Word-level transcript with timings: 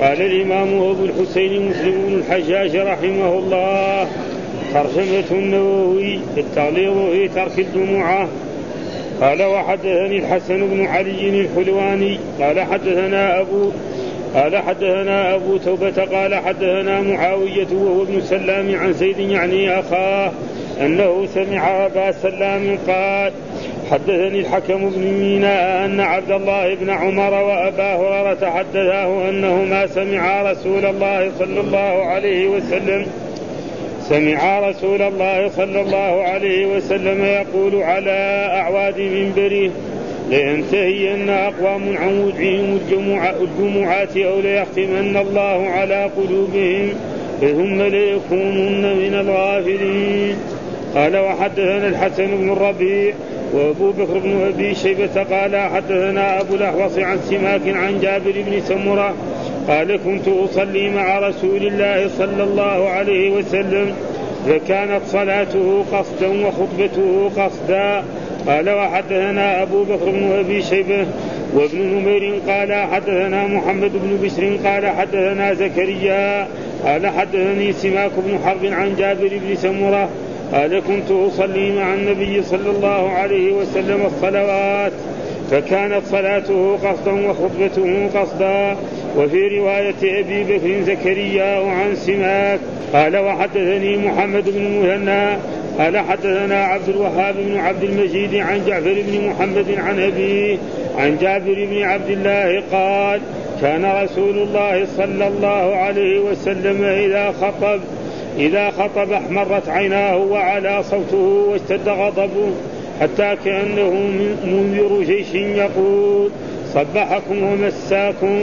قال 0.00 0.22
الإمام 0.22 0.68
أبو 0.68 1.04
الحسين 1.04 1.68
مسلم 1.68 2.02
بن 2.08 2.14
الحجاج 2.14 2.76
رحمه 2.76 3.38
الله 3.38 4.08
ترجمة 4.74 5.30
النووي 5.30 6.20
التغليظ 6.36 7.10
في 7.10 7.28
ترك 7.28 7.58
الجمعة. 7.58 8.28
قال 9.20 9.42
وحدثني 9.42 10.18
الحسن 10.18 10.66
بن 10.66 10.86
علي 10.86 11.40
الحلواني 11.40 12.18
قال 12.40 12.60
حدثنا 12.60 13.40
أبو 13.40 13.70
قال 14.34 14.56
حدثنا 14.56 15.34
أبو 15.34 15.56
توبة 15.56 16.04
قال 16.04 16.34
حدثنا 16.34 17.00
معاوية 17.00 17.66
وهو 17.72 18.02
ابن 18.02 18.20
سلام 18.20 18.74
عن 18.74 18.92
زيد 18.92 19.18
يعني 19.18 19.80
أخاه 19.80 20.32
أنه 20.80 21.26
سمع 21.34 21.86
أبا 21.86 22.12
سلام 22.12 22.78
قال 22.88 23.32
حدثني 23.90 24.40
الحكم 24.40 24.90
بن 24.90 25.00
ميناء 25.00 25.84
أن 25.84 26.00
عبد 26.00 26.30
الله 26.30 26.74
بن 26.74 26.90
عمر 26.90 27.34
وأبا 27.34 27.94
هريرة 27.94 28.50
حدثاه 28.50 29.28
أنهما 29.28 29.86
سمعا 29.86 30.52
رسول 30.52 30.86
الله 30.86 31.30
صلى 31.38 31.60
الله 31.60 32.04
عليه 32.04 32.48
وسلم 32.48 33.06
سمعا 34.08 34.70
رسول 34.70 35.02
الله 35.02 35.48
صلى 35.48 35.80
الله 35.80 36.22
عليه 36.22 36.66
وسلم 36.66 37.24
يقول 37.24 37.82
على 37.82 38.48
أعواد 38.54 39.00
منبره 39.00 39.70
لينتهين 40.30 41.30
أقوام 41.30 41.96
عن 41.96 42.20
وجههم 42.20 42.78
الجمعات 43.40 44.16
أو 44.16 44.40
ليختمن 44.40 45.16
الله 45.16 45.66
على 45.66 46.10
قلوبهم 46.16 46.92
ثم 47.40 47.82
ليكونن 47.82 48.96
من 48.96 49.14
الغافلين. 49.14 50.36
قال 50.94 51.16
وحدثنا 51.16 51.88
الحسن 51.88 52.26
بن 52.26 52.52
الربيع 52.52 53.14
وابو 53.54 53.90
بكر 53.90 54.18
بن 54.18 54.40
ابي 54.54 54.74
شيبة 54.74 55.22
قال 55.22 55.56
حدثنا 55.56 56.40
ابو 56.40 56.54
الاحوص 56.54 56.98
عن 56.98 57.18
سماك 57.18 57.60
عن 57.66 58.00
جابر 58.00 58.32
بن 58.46 58.60
سمرة 58.60 59.14
قال 59.68 59.96
كنت 60.04 60.28
اصلي 60.28 60.88
مع 60.88 61.18
رسول 61.18 61.66
الله 61.66 62.08
صلى 62.18 62.42
الله 62.42 62.88
عليه 62.88 63.30
وسلم 63.30 63.92
فكانت 64.46 65.00
صلاته 65.06 65.84
قصدا 65.92 66.46
وخطبته 66.46 67.30
قصدا. 67.36 68.04
قال 68.46 68.70
وحدثنا 68.70 69.62
ابو 69.62 69.84
بكر 69.84 70.10
بن 70.10 70.32
ابي 70.38 70.62
شيبة 70.62 71.06
وابن 71.54 71.78
نمير 71.78 72.40
قال 72.48 72.72
حدثنا 72.72 73.46
محمد 73.46 73.92
بن 73.94 74.18
بشر 74.22 74.68
قال 74.68 74.86
حدثنا 74.86 75.54
زكريا 75.54 76.48
قال 76.84 77.06
حدثني 77.06 77.72
سماك 77.72 78.10
بن 78.16 78.38
حرب 78.44 78.64
عن 78.64 78.96
جابر 78.98 79.28
بن 79.28 79.54
سمرة 79.56 80.08
قال 80.52 80.80
كنت 80.80 81.10
أصلي 81.10 81.72
مع 81.72 81.94
النبي 81.94 82.42
صلى 82.42 82.70
الله 82.70 83.10
عليه 83.10 83.52
وسلم 83.52 84.06
الصلوات 84.06 84.92
فكانت 85.50 86.06
صلاته 86.06 86.76
قصدا 86.76 87.28
وخطبته 87.30 88.08
قصدا. 88.14 88.76
وفي 89.18 89.58
رواية 89.58 90.20
أبي 90.20 90.44
بكر 90.44 90.82
زكريا 90.82 91.70
عن 91.70 91.96
سماك 91.96 92.60
قال 92.92 93.16
وحدثني 93.16 93.96
محمد 93.96 94.44
بن 94.50 94.62
مهنا 94.62 95.38
قال 95.78 95.98
حدثنا 95.98 96.64
عبد 96.64 96.88
الوهاب 96.88 97.34
بن 97.38 97.56
عبد 97.56 97.82
المجيد 97.82 98.34
عن 98.34 98.66
جعفر 98.66 98.94
بن 99.06 99.28
محمد 99.28 99.66
عن 99.78 100.00
أبيه 100.00 100.56
عن 100.98 101.18
جابر 101.20 101.66
بن 101.70 101.82
عبد 101.82 102.10
الله 102.10 102.62
قال 102.72 103.20
كان 103.60 103.84
رسول 104.04 104.38
الله 104.38 104.86
صلى 104.96 105.28
الله 105.28 105.76
عليه 105.76 106.18
وسلم 106.18 106.84
إذا 106.84 107.32
خطب 107.40 107.80
إذا 108.38 108.70
خطب 108.70 109.12
احمرت 109.12 109.68
عيناه 109.68 110.16
وعلى 110.16 110.82
صوته 110.82 111.46
واشتد 111.50 111.88
غضبه 111.88 112.50
حتى 113.00 113.36
كأنه 113.44 113.90
منذر 114.44 115.02
جيش 115.02 115.34
يقول 115.34 116.30
صبحكم 116.74 117.42
ومساكم 117.42 118.40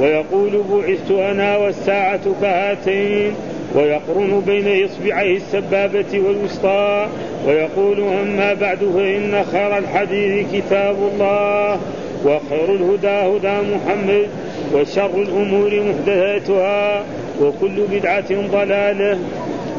ويقول 0.00 0.62
بعثت 0.70 1.10
أنا 1.10 1.56
والساعة 1.56 2.20
كهاتين 2.42 3.32
ويقرن 3.74 4.42
بين 4.46 4.84
إصبعيه 4.84 5.36
السبابة 5.36 6.20
والوسطى 6.26 7.06
ويقول 7.46 8.00
أما 8.00 8.54
بعد 8.54 8.78
فإن 8.78 9.44
خير 9.52 9.78
الحديث 9.78 10.46
كتاب 10.52 10.96
الله 11.12 11.80
وخير 12.24 12.74
الهدى 12.74 13.08
هدى 13.08 13.56
محمد 13.74 14.26
وشر 14.74 15.10
الأمور 15.22 15.82
محدثاتها 15.82 17.04
وكل 17.40 17.86
بدعة 17.92 18.48
ضلالة. 18.52 19.18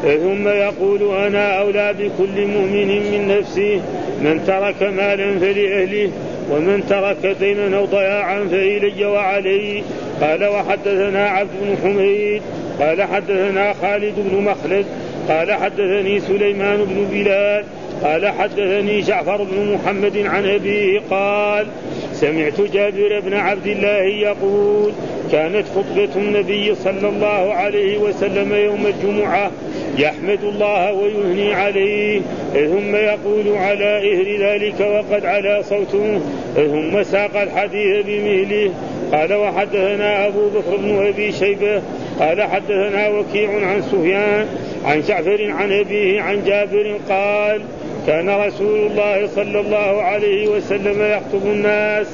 ثم 0.02 0.48
يقول 0.48 1.16
أنا 1.16 1.60
أولى 1.60 1.94
بكل 1.98 2.46
مؤمن 2.46 2.88
من 2.88 3.38
نفسه 3.38 3.80
من 4.22 4.44
ترك 4.46 4.82
مالا 4.82 5.38
فلأهله 5.38 6.10
ومن 6.50 6.82
ترك 6.88 7.36
دينا 7.40 7.76
أو 7.76 7.84
ضياعا 7.84 8.44
فإلي 8.50 9.04
وعلي. 9.04 9.82
قال 10.20 10.44
وحدثنا 10.44 11.28
عبد 11.28 11.50
بن 11.62 11.76
حميد 11.82 12.42
قال 12.80 13.02
حدثنا 13.02 13.72
خالد 13.72 14.14
بن 14.16 14.42
مخلد 14.42 14.86
قال 15.28 15.52
حدثني 15.52 16.20
سليمان 16.20 16.84
بن 16.84 17.06
بلال 17.12 17.64
قال 18.02 18.28
حدثني 18.28 19.00
جعفر 19.00 19.42
بن 19.42 19.72
محمد 19.74 20.16
عن 20.16 20.46
أبيه 20.46 21.00
قال 21.10 21.66
سمعت 22.12 22.60
جابر 22.60 23.20
بن 23.20 23.34
عبد 23.34 23.66
الله 23.66 24.02
يقول 24.02 24.92
كانت 25.32 25.64
خطبة 25.68 26.08
النبي 26.16 26.74
صلى 26.74 27.08
الله 27.08 27.54
عليه 27.54 27.98
وسلم 27.98 28.54
يوم 28.54 28.86
الجمعة 28.86 29.50
يحمد 29.98 30.44
الله 30.44 30.92
ويثني 30.92 31.54
عليه 31.54 32.20
ثم 32.52 32.96
يقول 32.96 33.56
على 33.56 34.12
إثر 34.14 34.46
ذلك 34.46 34.80
وقد 34.80 35.26
علا 35.26 35.62
صوته 35.62 36.20
ثم 36.56 37.02
ساق 37.02 37.40
الحديث 37.40 38.06
بمهله. 38.06 38.70
قال 39.12 39.34
وحدثنا 39.34 40.26
أبو 40.26 40.48
بكر 40.48 40.76
بن 40.76 41.06
أبي 41.06 41.32
شيبة. 41.32 41.82
قال 42.20 42.42
حدثنا 42.42 43.08
وكيع 43.08 43.50
عن 43.50 43.82
سفيان 43.82 44.46
عن 44.84 45.00
جعفر 45.00 45.50
عن 45.50 45.72
أبيه 45.72 46.20
عن 46.20 46.44
جابر 46.46 46.96
قال 47.08 47.62
كان 48.06 48.30
رسول 48.30 48.78
الله 48.78 49.26
صلى 49.26 49.60
الله 49.60 50.02
عليه 50.02 50.48
وسلم 50.48 51.02
يخطب 51.02 51.46
الناس 51.46 52.06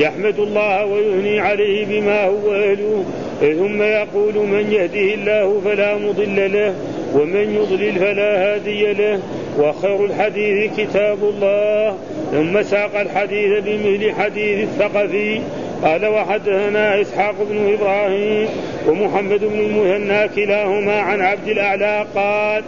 يحمد 0.00 0.38
الله 0.38 0.84
ويثني 0.84 1.40
عليه 1.40 1.86
بما 1.86 2.24
هو 2.24 2.52
أهله. 2.52 3.04
ثم 3.40 3.82
يقول 3.82 4.34
من 4.34 4.72
يهده 4.72 5.14
الله 5.14 5.60
فلا 5.64 5.96
مضل 5.96 6.52
له 6.52 6.74
ومن 7.14 7.54
يضلل 7.54 7.98
فلا 7.98 8.54
هادي 8.54 8.92
له. 8.92 9.20
وخير 9.58 10.04
الحديث 10.04 10.70
كتاب 10.76 11.18
الله. 11.22 11.96
ثم 12.32 12.62
ساق 12.62 13.00
الحديث 13.00 13.64
بمثل 13.64 14.12
حديث 14.12 14.68
الثقفي. 14.68 15.40
قال 15.82 16.06
وحدثنا 16.06 17.00
إسحاق 17.00 17.34
بن 17.50 17.72
إبراهيم 17.72 18.48
ومحمد 18.88 19.40
بن 19.40 19.58
المثنى 19.60 20.28
كلاهما 20.28 21.00
عن 21.00 21.20
عبد 21.20 21.48
الأعلى. 21.48 22.06
قال 22.14 22.62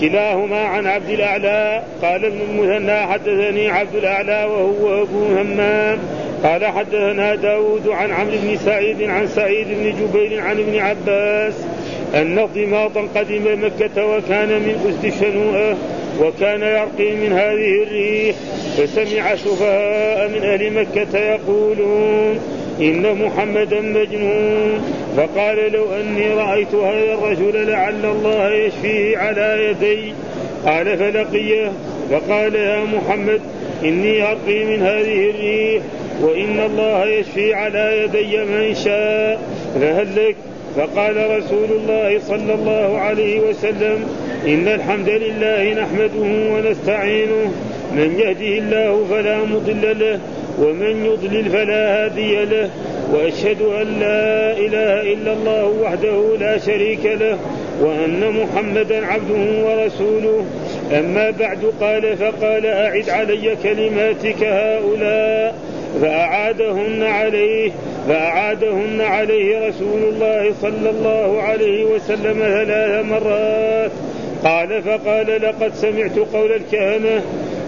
كلاهما 0.00 0.58
عن 0.58 0.86
عبد 0.86 1.10
الأعلى. 1.10 1.82
قال 2.02 2.24
ابن 2.24 2.40
المثنى 2.50 2.98
حدثني 3.06 3.68
عبد 3.68 3.94
الأعلى 3.94 4.44
وهو 4.44 5.02
أبو 5.02 5.24
همام. 5.24 5.98
قال 6.44 6.64
حدثنا 6.66 7.34
داود 7.34 7.88
عن 7.88 8.12
عمرو 8.12 8.36
بن 8.42 8.56
سعيد 8.56 9.02
عن 9.02 9.26
سعيد 9.26 9.66
بن 9.68 9.94
جبير 10.00 10.40
عن 10.40 10.58
ابن 10.58 10.78
عباس 10.78 11.54
أن 12.14 12.48
ضماطا 12.54 13.08
قدم 13.16 13.64
مكة 13.64 14.06
وكان 14.06 14.48
من 14.48 14.74
أسد 14.88 15.12
شنوءة 15.20 15.76
وكان 16.20 16.62
يرقي 16.62 17.12
من 17.12 17.32
هذه 17.32 17.82
الريح 17.82 18.36
فسمع 18.76 19.36
سفهاء 19.36 20.28
من 20.28 20.44
أهل 20.44 20.72
مكة 20.72 21.18
يقولون 21.18 22.40
إن 22.80 23.26
محمدا 23.26 23.80
مجنون. 23.80 24.84
فقال 25.16 25.72
لو 25.72 25.84
أني 26.00 26.28
رأيت 26.28 26.74
هذا 26.74 27.14
الرجل 27.14 27.66
لعل 27.68 28.04
الله 28.04 28.50
يشفيه 28.50 29.18
على 29.18 29.68
يدي. 29.70 30.12
قال 30.66 30.98
فلقيه 30.98 31.72
فقال 32.10 32.54
يا 32.54 32.84
محمد 32.84 33.40
إني 33.84 34.22
أرقي 34.22 34.64
من 34.64 34.82
هذه 34.82 35.30
الريح 35.30 35.82
وإن 36.22 36.60
الله 36.60 37.04
يشفي 37.04 37.54
على 37.54 38.02
يدي 38.04 38.44
من 38.44 38.74
شاء. 38.74 39.40
فهل 39.80 40.08
لك؟ 40.16 40.36
فقال 40.76 41.16
رسول 41.38 41.68
الله 41.70 42.18
صلى 42.18 42.54
الله 42.54 42.98
عليه 42.98 43.40
وسلم 43.40 44.06
إن 44.46 44.68
الحمد 44.68 45.08
لله 45.08 45.74
نحمده 45.74 46.52
ونستعينه. 46.52 47.52
من 47.92 48.18
يهده 48.18 48.58
الله 48.58 49.06
فلا 49.10 49.38
مضل 49.38 49.98
له 50.00 50.18
ومن 50.58 51.06
يضلل 51.06 51.44
فلا 51.44 52.04
هادي 52.04 52.44
له. 52.44 52.70
وأشهد 53.12 53.62
أن 53.62 54.00
لا 54.00 54.52
إله 54.52 55.12
إلا 55.12 55.32
الله 55.32 55.72
وحده 55.82 56.36
لا 56.40 56.58
شريك 56.58 57.04
له 57.04 57.38
وأن 57.80 58.42
محمدا 58.42 59.06
عبده 59.06 59.68
ورسوله. 59.68 60.44
أما 60.92 61.30
بعد 61.30 61.58
قال 61.80 62.16
فقال 62.16 62.66
أعد 62.66 63.10
علي 63.10 63.56
كلماتك 63.62 64.44
هؤلاء. 64.44 65.54
فأعادهن 66.02 67.02
عليه 67.02 67.70
فأعادهن 68.08 69.00
عليه 69.00 69.68
رسول 69.68 70.02
الله 70.02 70.52
صلى 70.62 70.90
الله 70.90 71.42
عليه 71.42 71.84
وسلم 71.84 72.38
ثلاث 72.38 73.06
مرات. 73.06 73.90
قال 74.44 74.82
فقال 74.82 75.42
لقد 75.42 75.74
سمعت 75.74 76.18
قول 76.32 76.52
الكهنة 76.52 77.22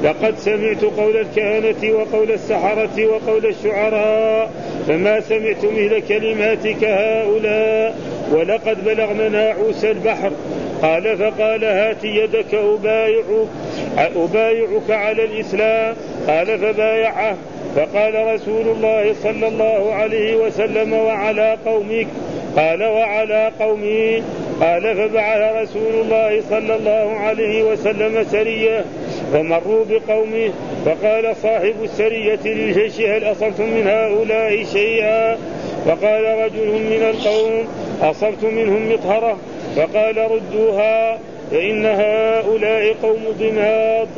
لقد 0.05 0.39
سمعت 0.39 0.85
قول 0.85 1.17
الكهنة 1.17 1.93
وقول 1.95 2.33
السحرة 2.33 3.07
وقول 3.07 3.47
الشعراء 3.47 4.51
فما 4.89 5.21
سمعت 5.21 5.65
مثل 5.65 6.03
كلماتك 6.09 6.85
هؤلاء 6.85 7.97
ولقد 8.33 8.85
بلغنا 8.85 9.29
ناعوس 9.29 9.85
البحر. 9.85 10.31
قال 10.83 11.19
فقال 11.19 11.65
هات 11.65 12.05
يدك 12.05 12.55
أبايعك 12.55 13.49
أبايعك 14.17 14.91
على 14.91 15.25
الإسلام. 15.25 15.97
قال 16.29 16.59
فبايعه. 16.59 17.37
فقال 17.77 18.35
رسول 18.35 18.69
الله 18.69 19.15
صلى 19.23 19.49
الله 19.49 19.95
عليه 19.95 20.37
وسلم 20.37 20.93
وعلى 20.93 21.57
قومك 21.67 22.07
قال 22.57 22.85
وعلى 22.85 23.53
قومي 23.61 24.23
قال 24.61 24.97
فبعث 24.97 25.63
رسول 25.63 25.95
الله 25.95 26.43
صلى 26.51 26.77
الله 26.77 27.17
عليه 27.17 27.63
وسلم 27.63 28.25
سرية 28.25 28.85
فمروا 29.33 29.85
بقومه 29.91 30.51
فقال 30.87 31.37
صاحب 31.43 31.75
السرية 31.83 32.39
للجيش 32.45 33.01
هل 33.01 33.25
أصبتم 33.25 33.65
من 33.65 33.87
هؤلاء 33.87 34.65
شيئا؟ 34.65 35.37
فقال 35.87 36.25
رجل 36.25 36.67
من 36.67 37.03
القوم 37.11 37.65
أصبت 38.03 38.45
منهم 38.45 38.93
مطهرة 38.93 39.37
فقال 39.77 40.31
ردوها 40.31 41.19
فإن 41.51 41.87
هؤلاء 41.87 42.95
قوم 43.03 43.23
ضماد 43.39 44.09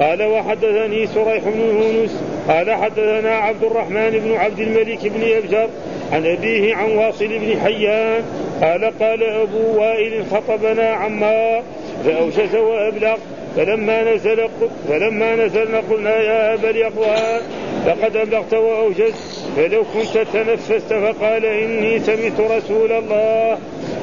قال 0.00 0.22
وحدثني 0.22 1.06
سريح 1.06 1.44
بن 1.44 1.60
يونس 1.60 2.22
قال 2.48 2.74
حدثنا 2.74 3.34
عبد 3.34 3.64
الرحمن 3.64 4.10
بن 4.10 4.32
عبد 4.36 4.58
الملك 4.58 4.98
بن 5.02 5.22
أبجر 5.36 5.68
عن 6.12 6.26
أبيه 6.26 6.74
عن 6.74 6.90
واصل 6.90 7.28
بن 7.28 7.60
حيان 7.60 8.22
قال 8.62 8.98
قال 8.98 9.22
أبو 9.22 9.80
وائل 9.80 10.24
خطبنا 10.30 10.88
عما 10.90 11.62
فأوشس 12.04 12.54
وأبلغ 12.54 13.16
فلما 13.56 14.14
نزل 14.14 14.48
فلما 14.88 15.36
نزلنا 15.36 15.82
قلنا 15.90 16.16
يا 16.16 16.54
أبا 16.54 16.70
الأقوى 16.70 17.40
لقد 17.86 18.16
أبلغت 18.16 18.54
وأوجزت 18.54 19.48
فلو 19.56 19.82
كنت 19.94 20.26
تنفست 20.32 20.92
فقال 20.92 21.44
إني 21.44 22.00
سمعت 22.00 22.40
رسول 22.40 22.92
الله. 22.92 23.58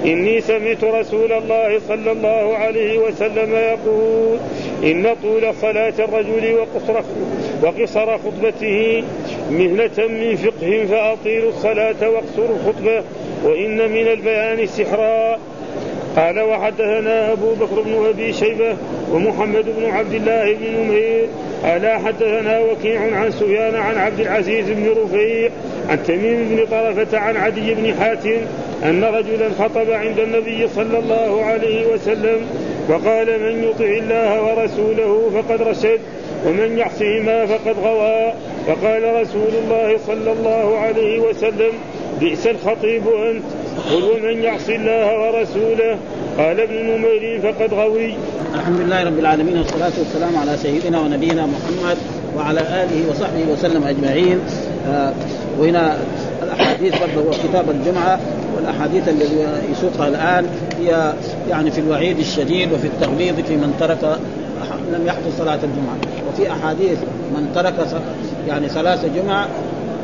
إني 0.05 0.41
سمعت 0.41 0.83
رسول 0.83 1.31
الله 1.31 1.79
صلى 1.87 2.11
الله 2.11 2.57
عليه 2.57 2.99
وسلم 2.99 3.55
يقول 3.55 4.37
إن 4.83 5.15
طول 5.23 5.55
صلاة 5.61 5.93
الرجل 5.99 6.55
وقصر 6.55 7.01
وقصر 7.63 8.17
خطبته 8.17 9.03
مهنة 9.51 10.07
من 10.07 10.35
فقه 10.35 10.85
فأطيلوا 10.91 11.49
الصلاة 11.49 12.09
واقصروا 12.09 12.55
الخطبة 12.55 13.03
وإن 13.43 13.91
من 13.91 14.07
البيان 14.07 14.65
سحرا 14.65 15.39
قال 16.15 16.39
وحدثنا 16.39 17.31
أبو 17.31 17.53
بكر 17.53 17.81
بن 17.81 18.05
أبي 18.05 18.33
شيبة 18.33 18.75
ومحمد 19.11 19.65
بن 19.77 19.85
عبد 19.85 20.13
الله 20.13 20.53
بن 20.53 20.65
نمير. 20.79 21.27
قال 21.63 21.99
حدثنا 22.05 22.59
وكيع 22.59 23.01
عن 23.01 23.31
سفيان 23.31 23.75
عن 23.75 23.97
عبد 23.97 24.19
العزيز 24.19 24.69
بن 24.69 24.89
رفيع 25.03 25.49
عن 25.89 26.03
تميم 26.03 26.49
بن 26.49 26.65
طرفة 26.65 27.17
عن 27.17 27.37
عدي 27.37 27.73
بن 27.73 27.93
حاتم 27.99 28.37
أن 28.83 29.03
رجلا 29.03 29.49
خطب 29.59 29.89
عند 29.89 30.19
النبي 30.19 30.67
صلى 30.75 30.99
الله 30.99 31.43
عليه 31.43 31.93
وسلم 31.93 32.41
وقال 32.89 33.27
من 33.39 33.63
يطع 33.63 33.85
الله 33.85 34.43
ورسوله 34.43 35.29
فقد 35.33 35.61
رشد 35.61 35.99
ومن 36.47 36.77
يعصهما 36.77 37.45
فقد 37.45 37.75
غوى. 37.83 38.33
فقال 38.67 39.21
رسول 39.21 39.51
الله 39.63 39.97
صلى 40.07 40.31
الله 40.31 40.77
عليه 40.77 41.19
وسلم 41.19 41.71
بئس 42.19 42.47
الخطيب 42.47 43.03
أنت؟ 43.07 43.43
قل 43.91 44.03
ومن 44.03 44.43
يعص 44.43 44.69
الله 44.69 45.19
ورسوله؟ 45.19 45.97
قال 46.37 46.59
ابن 46.59 46.75
نمير 46.75 47.41
فقد 47.41 47.73
غوي. 47.73 48.13
الحمد 48.55 48.79
لله 48.79 49.03
رب 49.03 49.19
العالمين 49.19 49.57
والصلاة 49.57 49.91
والسلام 49.99 50.37
على 50.37 50.57
سيدنا 50.57 50.99
ونبينا 50.99 51.45
محمد 51.45 51.97
وعلى 52.37 52.59
آله 52.59 53.09
وصحبه 53.09 53.51
وسلم 53.51 53.83
أجمعين. 53.83 54.39
آه 54.87 55.13
وهنا 55.59 55.97
الأحاديث 56.43 56.93
برضه 57.01 57.31
كتاب 57.31 57.69
الجمعة. 57.69 58.19
والأحاديث 58.55 59.09
الذي 59.09 59.47
يسوقها 59.71 60.07
الآن 60.07 60.45
هي 60.79 61.13
يعني 61.49 61.71
في 61.71 61.81
الوعيد 61.81 62.19
الشديد 62.19 62.73
وفي 62.73 62.87
التغليظ 62.87 63.35
في 63.39 63.55
من 63.57 63.75
ترك 63.79 64.17
لم 64.93 65.07
يحضر 65.07 65.31
صلاة 65.37 65.59
الجمعة. 65.63 65.97
وفي 66.29 66.51
أحاديث 66.51 66.97
من 67.35 67.51
ترك 67.55 67.73
يعني 68.47 68.69
ثلاث 68.69 69.05
جمع 69.15 69.45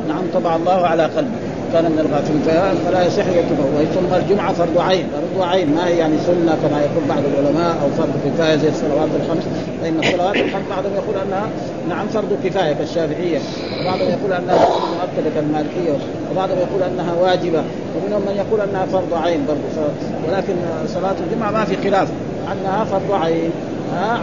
نعم 0.07 0.23
طبع 0.33 0.55
الله 0.55 0.87
على 0.87 1.03
قلبه. 1.03 1.50
كان 1.73 1.85
من 1.91 1.99
الغافلين 2.05 2.41
فلا 2.85 3.05
يصح 3.07 3.27
يكتبه 3.27 3.65
ثم 3.95 4.13
الجمعة 4.15 4.53
فرض 4.53 4.77
عين. 4.77 5.05
فرض 5.13 5.47
عين. 5.47 5.75
ما 5.75 5.87
هي 5.87 5.97
يعني 5.97 6.17
سنة 6.17 6.53
كما 6.63 6.77
يقول 6.81 7.03
بعض 7.09 7.23
العلماء 7.31 7.73
أو 7.83 7.87
فرض 7.97 8.13
كفاية 8.25 8.55
زي 8.55 8.69
الصلوات 8.69 9.09
الخمس؟ 9.19 9.43
فإن 9.81 9.99
الصلوات 9.99 10.35
الخمس 10.35 10.65
بعضهم 10.69 10.93
يقول 10.93 11.15
انها 11.25 11.45
نعم 11.89 12.07
فرض 12.07 12.37
كفاية 12.43 12.73
كالشافعية. 12.73 13.39
وبعضهم 13.81 14.09
يقول 14.09 14.33
أنها 14.33 14.65
مؤكدة 14.95 15.29
كالمالكية. 15.35 15.95
وبعضهم 16.31 16.57
يقول 16.57 16.81
أنها 16.83 17.13
واجبة. 17.21 17.63
ومنهم 17.95 18.21
من 18.21 18.35
يقول 18.43 18.61
أنها 18.61 18.85
فرض 18.85 19.13
عين 19.23 19.41
برضه 19.47 19.89
ولكن 20.27 20.55
صلاة 20.87 21.15
الجمعة 21.25 21.51
ما 21.51 21.65
في 21.65 21.75
خلاف. 21.89 22.07
أنها 22.51 22.83
فرض 22.83 23.11
عين. 23.23 23.51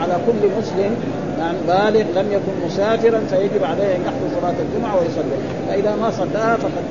على 0.03 0.17
كل 0.27 0.49
مسلم 0.59 0.97
نعم 1.39 1.55
بالغ 1.69 2.00
لم 2.00 2.33
يكن 2.33 2.67
مسافرا 2.67 3.21
فيجب 3.31 3.65
عليه 3.65 3.97
أن 3.97 4.00
يحضر 4.06 4.41
صلاة 4.41 4.55
الجمعة 4.65 4.97
ويصلي. 4.97 5.39
فإذا 5.69 5.97
ما 5.97 6.11
صلاها 6.11 6.56
فقد 6.56 6.85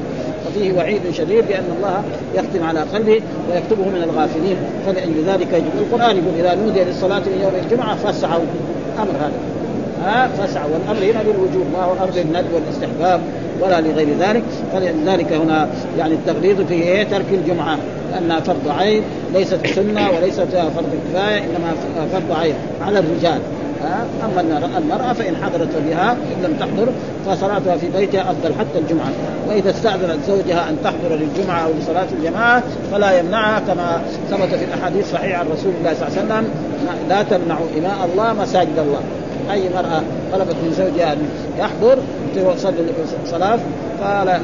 ففيه 0.45 0.73
وعيد 0.73 1.01
شديد 1.13 1.47
بأن 1.47 1.63
الله 1.77 2.03
يختم 2.35 2.63
على 2.63 2.79
قلبه 2.79 3.21
ويكتبه 3.51 3.85
من 3.85 4.03
الغافلين. 4.03 4.57
فلأجل 4.85 5.23
ذلك 5.27 5.53
يجب 5.53 5.71
القرآن 5.79 6.17
يقول 6.17 6.39
إذا 6.39 6.55
نودي 6.55 6.83
للصلاة 6.83 7.19
من 7.19 7.39
يوم 7.43 7.51
الجمعة 7.65 7.95
فاسعوا. 7.95 8.45
أمر 8.99 9.11
هذا. 9.19 9.39
ها؟ 10.03 10.27
فاسعوا. 10.27 10.69
والأمر 10.73 11.11
هنا 11.11 11.23
للوجوب 11.23 11.65
ما 11.73 11.83
هو 11.83 11.93
أمر 11.93 12.21
الندب 12.21 12.53
والاستحباب 12.53 13.21
ولا 13.61 13.81
لغير 13.81 14.07
ذلك. 14.19 14.43
فلذلك 14.73 15.33
هنا 15.33 15.69
يعني 15.97 16.13
التغليظ 16.13 16.61
في 16.61 16.73
إيه؟ 16.73 17.03
ترك 17.03 17.25
الجمعة. 17.31 17.77
لأنها 18.11 18.39
فرض 18.39 18.69
عين 18.79 19.03
ليست 19.33 19.67
سنة 19.67 20.11
وليست 20.11 20.47
فرض 20.75 20.89
كفاية 21.09 21.37
إنما 21.37 21.73
فرض 22.13 22.39
عين 22.39 22.55
على 22.81 22.99
الرجال. 22.99 23.39
أما 24.25 24.41
المرأة 24.77 25.13
فإن 25.13 25.35
حضرت 25.35 25.69
بها 25.87 26.11
إن 26.11 26.43
لم 26.43 26.53
تحضر 26.59 26.87
فصلاتها 27.25 27.77
في 27.77 27.89
بيتها 27.89 28.21
أفضل 28.21 28.53
حتى 28.59 28.79
الجمعة. 28.79 29.09
وإذا 29.49 29.69
استأذنت 29.69 30.17
زوجها 30.27 30.69
أن 30.69 30.77
تحضر 30.83 31.15
للجمعة 31.15 31.65
أو 31.65 31.69
لصلاة 31.79 32.07
الجماعة 32.19 32.63
فلا 32.91 33.19
يمنعها 33.19 33.59
كما 33.59 34.01
ثبت 34.29 34.55
في 34.55 34.65
الأحاديث 34.65 35.05
الصحيحه 35.05 35.39
عن 35.39 35.45
رسول 35.45 35.71
الله 35.79 35.93
صلى 35.93 36.07
الله 36.07 36.17
عليه 36.17 36.27
وسلم 36.27 36.49
لا 37.09 37.23
تمنعوا 37.23 37.67
إماء 37.77 38.09
الله 38.13 38.33
مساجد 38.33 38.79
الله. 38.79 39.01
أي 39.51 39.69
مراه 39.69 40.01
طلبت 40.33 40.55
من 40.63 40.73
زوجها 40.77 41.13
أن 41.13 41.17
يحضر 41.59 41.97
تصلي 42.35 42.75
صلاه 43.25 43.59
فلا 43.99 44.39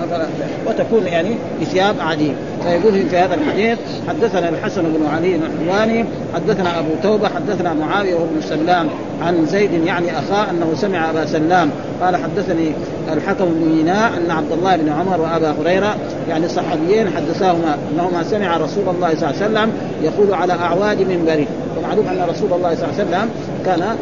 وتكون 0.68 1.08
يعني 1.08 1.36
بثياب 1.62 1.96
عديد. 2.00 2.34
فيقول 2.64 3.10
في 3.10 3.18
هذا 3.18 3.36
الحديث 3.36 3.78
حدثنا 4.08 4.50
الحسن 4.50 4.82
بن 4.82 5.08
علي 5.16 5.36
الحلواني 5.36 6.06
حدثنا 6.36 6.80
أبو 6.80 6.90
توبة 7.04 7.30
حدثنا 7.30 7.74
معاوية 7.74 8.16
بن 8.16 8.42
سلام 8.42 8.90
عن 9.22 9.46
زيد 9.46 9.72
يعني 9.86 10.20
أخاه 10.20 10.50
أنه 10.50 10.74
سمع 10.76 11.10
أبا 11.10 11.26
سلام. 11.26 11.70
قال 12.02 12.16
حدثني 12.16 12.72
الحكم 13.14 13.46
بن 13.46 13.76
ميناء 13.76 14.12
أن 14.18 14.32
عبد 14.32 14.52
الله 14.52 14.76
بن 14.76 14.90
عمر 14.90 15.22
وأبا 15.22 15.56
هريرة 15.62 15.96
يعني 16.30 16.48
صحابيين 16.48 17.10
حدثاهما 17.16 17.78
أنهما 17.94 18.24
سمع 18.24 18.58
رسول 18.58 18.96
الله 18.96 19.16
صلى 19.16 19.30
الله 19.30 19.44
عليه 19.44 19.46
وسلم 19.46 19.72
يقول 20.04 20.34
على 20.34 20.54
أعواد 20.54 21.02
منبره. 21.02 21.48
ومعلوم 21.78 22.08
أن 22.08 22.30
رسول 22.30 22.54
الله 22.54 22.76
صلى 22.76 22.86
الله 22.86 22.96
عليه 23.00 23.04
وسلم 23.04 23.30
كان 23.66 23.96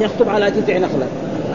يخطب 0.00 0.28
على 0.28 0.50
جذع 0.50 0.78
نخلة. 0.78 1.06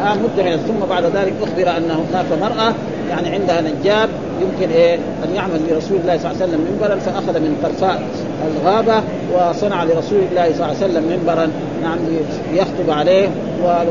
آه 0.01 0.57
ثم 0.67 0.85
بعد 0.89 1.03
ذلك 1.03 1.33
أخبر 1.43 1.77
أن 1.77 1.91
هناك 1.91 2.25
مرأة 2.41 2.73
يعني 3.09 3.29
عندها 3.29 3.61
نجاب 3.61 4.09
يمكن 4.41 4.73
إيه 4.73 4.95
أن 4.95 5.35
يعمل 5.35 5.59
لرسول 5.69 5.97
الله 5.97 6.17
صلى 6.17 6.31
الله 6.31 6.41
عليه 6.41 6.45
وسلم 6.45 6.67
منبرا 6.71 6.95
فأخذ 6.95 7.39
من 7.39 7.57
طرفاء 7.63 8.01
الغابة 8.47 9.03
وصنع 9.33 9.83
لرسول 9.83 10.19
الله 10.31 10.43
صلى 10.43 10.53
الله 10.53 10.65
عليه 10.65 10.77
وسلم 10.77 11.03
منبرا. 11.03 11.47
نعم 11.83 11.97
ليخطب 12.53 12.89
عليه 12.89 13.27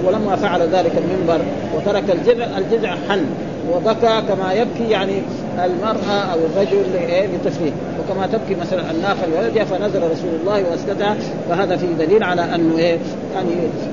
ولما 0.07 0.37
فعل 0.37 0.63
ذلك 0.63 0.93
المنبر 0.99 1.45
وترك 1.77 2.05
الجذع 2.11 2.47
الجذع 2.59 2.91
حن 3.09 3.21
وبكى 3.73 4.23
كما 4.28 4.52
يبكي 4.52 4.90
يعني 4.90 5.23
المرأة 5.64 6.33
أو 6.33 6.38
الرجل 6.38 6.85
لطفله 7.35 7.73
وكما 8.00 8.26
تبكي 8.26 8.54
مثلا 8.61 8.90
الناقة 8.90 9.26
لولدها 9.35 9.64
فنزل 9.64 10.02
رسول 10.02 10.30
الله 10.40 10.64
وأسكتها 10.71 11.16
فهذا 11.49 11.76
فيه 11.76 12.06
دليل 12.06 12.23
على 12.23 12.54
أنه 12.54 12.78
إيه 12.78 12.99
يعني 13.35 13.50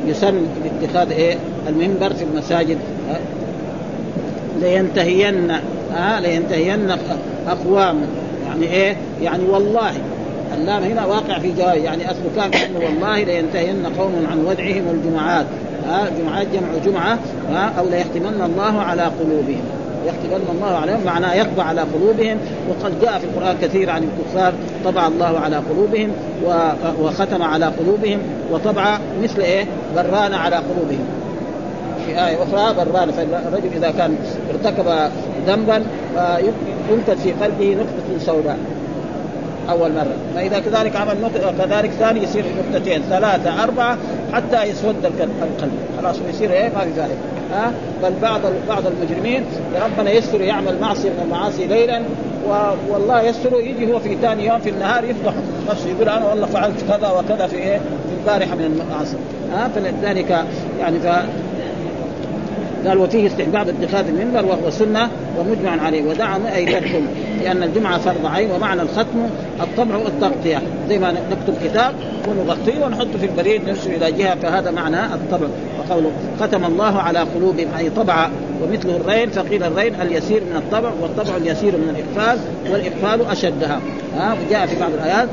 يسن 0.08 0.42
باتخاذ 0.82 1.12
إيه 1.12 1.36
المنبر 1.68 2.14
في 2.14 2.24
المساجد. 2.24 2.78
لينتهين 4.62 5.52
آه 5.98 6.20
لينتهين 6.20 6.88
أقوام. 7.48 8.02
يعني 8.48 8.74
إيه 8.74 8.98
يعني 9.22 9.44
والله 9.50 9.92
اللام 10.58 10.84
هنا 10.84 11.06
واقع 11.06 11.40
في 11.40 11.52
جواب 11.58 11.78
يعني 11.78 12.12
اصله 12.12 12.30
كان 12.36 12.54
أنه 12.54 12.86
والله 12.86 13.24
لينتهين 13.24 13.86
قوم 14.00 14.28
عن 14.32 14.46
ودعهم 14.46 14.84
الجمعات 14.92 15.46
ها 15.88 16.10
جمعات 16.20 16.48
جمع 16.54 16.68
جمعة 16.86 17.20
ها 17.50 17.74
أو 17.80 17.86
ليختمن 17.90 18.42
الله 18.46 18.82
على 18.82 19.02
قلوبهم. 19.02 19.62
يختمن 20.08 20.56
الله 20.56 20.78
عليهم 20.78 21.00
معناه 21.06 21.34
يطبع 21.34 21.64
على 21.64 21.82
قلوبهم. 21.82 22.38
وقد 22.70 23.02
جاء 23.02 23.20
في 23.20 23.26
القرآن 23.26 23.56
كثير 23.62 23.90
عن 23.90 24.04
الكفار 24.04 24.54
طبع 24.86 25.08
الله 25.08 25.40
على 25.40 25.56
قلوبهم 25.56 26.12
وختم 27.02 27.44
على 27.44 27.66
قلوبهم 27.66 28.20
وطبع 28.52 28.98
مثل 29.24 29.42
إيه؟ 29.42 29.66
بران 29.96 30.34
على 30.34 30.56
قلوبهم. 30.56 31.06
في 32.06 32.12
آية 32.12 32.38
أخرى 32.44 32.86
بران 32.86 33.12
فالرجل 33.12 33.70
إذا 33.76 33.92
كان 33.98 34.16
ارتكب 34.50 35.10
ذنبا 35.48 35.84
فينكت 36.16 37.22
في 37.24 37.32
قلبه 37.32 37.76
نقطة 37.76 38.26
سوداء. 38.26 38.58
أول 39.70 39.92
مرة. 39.92 40.16
فإذا 40.36 40.60
كذلك 40.60 40.96
عمل 40.96 41.18
كذلك 41.60 41.92
ثاني 41.92 42.24
يصير 42.24 42.46
نقطتين 42.58 43.02
ثلاثة 43.10 43.64
أربعة 43.64 43.98
حتى 44.34 44.64
يسود 44.64 44.96
القلب 45.06 45.72
خلاص 46.02 46.16
ويصير 46.26 46.52
إيه 46.52 46.70
ما 46.70 46.80
في 46.80 47.02
ذلك 47.02 47.18
ها؟ 47.54 47.72
بل 48.04 48.14
بعض 48.22 48.42
بعض 48.70 48.84
المجرمين 48.88 49.44
ربنا 49.86 50.12
يستر 50.12 50.42
يعمل 50.42 50.80
معصية 50.82 51.10
من 51.10 51.22
المعاصي 51.24 51.66
ليلا 51.66 52.02
والله 52.90 53.22
يستر 53.22 53.60
يجي 53.60 53.94
هو 53.94 54.00
في 54.00 54.18
ثاني 54.22 54.46
يوم 54.46 54.60
في 54.60 54.70
النهار 54.70 55.04
يفضح 55.04 55.34
نفسه 55.70 55.90
يقول 55.90 56.10
أنا 56.10 56.30
والله 56.30 56.48
فعلت 56.48 56.82
كذا 56.88 57.10
وكذا 57.10 57.48
في 57.48 57.56
إيه؟ 57.56 57.78
في 57.78 58.16
البارحة 58.22 58.56
من 58.56 58.66
المعاصي. 58.66 59.16
ها؟ 59.54 59.68
فلذلك 59.68 60.46
يعني 60.80 61.00
ف 61.00 61.08
قال 62.88 62.98
وفيه 62.98 63.28
استحباب 63.28 63.70
اتخاذ 63.70 64.08
المنبر 64.08 64.46
وهو 64.46 64.70
سنة 64.70 65.10
ومجمع 65.40 65.86
عليه 65.86 66.04
ودعا 66.04 66.40
اي 66.56 66.66
لأن 67.44 67.64
الجمعة 67.64 67.98
فرض 67.98 68.26
عين 68.26 68.52
ومعنى 68.52 68.82
الختم 68.82 69.30
الطبع 69.62 69.96
والتغطية. 69.96 70.62
زي 70.90 71.00
ما 71.00 71.12
نكتب 71.12 71.54
كتاب 71.64 71.94
ونغطيه 72.28 72.86
ونحطه 72.86 73.18
في 73.20 73.26
البريد 73.26 73.70
نرسل 73.70 73.92
إلى 73.92 74.12
جهة 74.12 74.36
فهذا 74.36 74.72
معنى 74.72 75.06
الطبع. 75.06 75.48
وقوله 75.80 76.12
ختم 76.40 76.66
الله 76.66 77.00
على 77.00 77.20
قلوبهم 77.20 77.68
أي 77.78 77.90
طبع 77.90 78.30
ومثله 78.64 78.96
الرين 78.96 79.30
فقيل 79.30 79.64
الرين 79.64 80.02
اليسير 80.02 80.42
من 80.44 80.56
الطبع 80.56 80.92
والطبع 81.02 81.38
اليسير 81.38 81.78
من 81.78 81.96
الإقفال 81.96 82.40
والإقفال 82.72 83.32
أشدها. 83.32 83.80
ها 84.18 84.36
وجاء 84.48 84.66
في 84.66 84.80
بعض 84.80 84.92
الآيات 84.94 85.30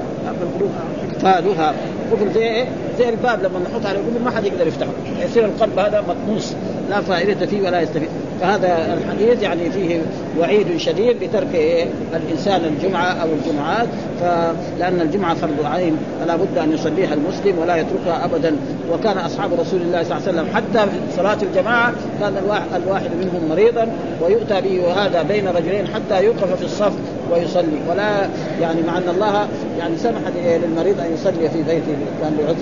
اقفالها 1.12 1.75
قفل 2.12 2.33
زي 2.35 2.43
إيه؟ 2.43 2.67
زي 2.99 3.09
الباب 3.09 3.43
لما 3.43 3.59
نحط 3.59 3.87
عليه 3.87 3.99
قفل 3.99 4.25
ما 4.25 4.31
حد 4.31 4.45
يقدر 4.45 4.67
يفتحه. 4.67 4.90
يصير 5.25 5.45
القلب 5.45 5.78
هذا 5.78 6.05
مطموس 6.09 6.52
لا 6.90 7.00
فائدة 7.00 7.47
فيه 7.47 7.62
ولا 7.62 7.81
يستفيد. 7.81 8.09
فهذا 8.40 8.95
الحديث 8.95 9.43
يعني 9.43 9.71
فيه 9.71 10.00
وعيد 10.40 10.76
شديد 10.76 11.17
بترك؟ 11.21 11.87
الإنسان 12.17 12.61
الجمعة 12.64 13.12
أو 13.12 13.28
الجمعات 13.33 13.88
فلان 14.21 15.00
الجمعة 15.00 15.35
فرض 15.35 15.64
عين 15.64 15.97
فلا 16.21 16.37
بد 16.37 16.59
أن 16.59 16.73
يصليها 16.73 17.14
المسلم 17.14 17.59
ولا 17.59 17.76
يتركها 17.76 18.25
ابدا. 18.25 18.57
وكان 18.93 19.19
أصحاب 19.19 19.50
رسول 19.61 19.81
الله 19.81 20.02
صلى 20.02 20.17
الله 20.17 20.28
عليه 20.28 20.38
وسلم 20.38 20.55
حتى 20.55 20.90
في 20.90 21.17
صلاة 21.17 21.38
الجماعة 21.43 21.93
كان 22.21 22.33
الواحد 22.76 23.11
منهم 23.21 23.49
مريضا 23.50 23.88
ويؤتى 24.23 24.61
به 24.61 24.81
وهذا 24.85 25.23
بين 25.23 25.49
رجلين 25.49 25.87
حتى 25.87 26.25
يوقف 26.25 26.59
في 26.59 26.64
الصف 26.64 26.93
ويصلي. 27.33 27.78
ولا 27.90 28.28
يعني 28.61 28.83
مع 28.83 28.99
أن 28.99 29.09
الله 29.09 29.49
يعني 29.78 29.97
سمح 29.97 30.21
للمريض 30.37 31.00
أن 31.00 31.14
يصلي 31.14 31.50
في 31.50 31.62
بيته 31.62 31.97
كان 32.23 32.37
له 32.38 32.57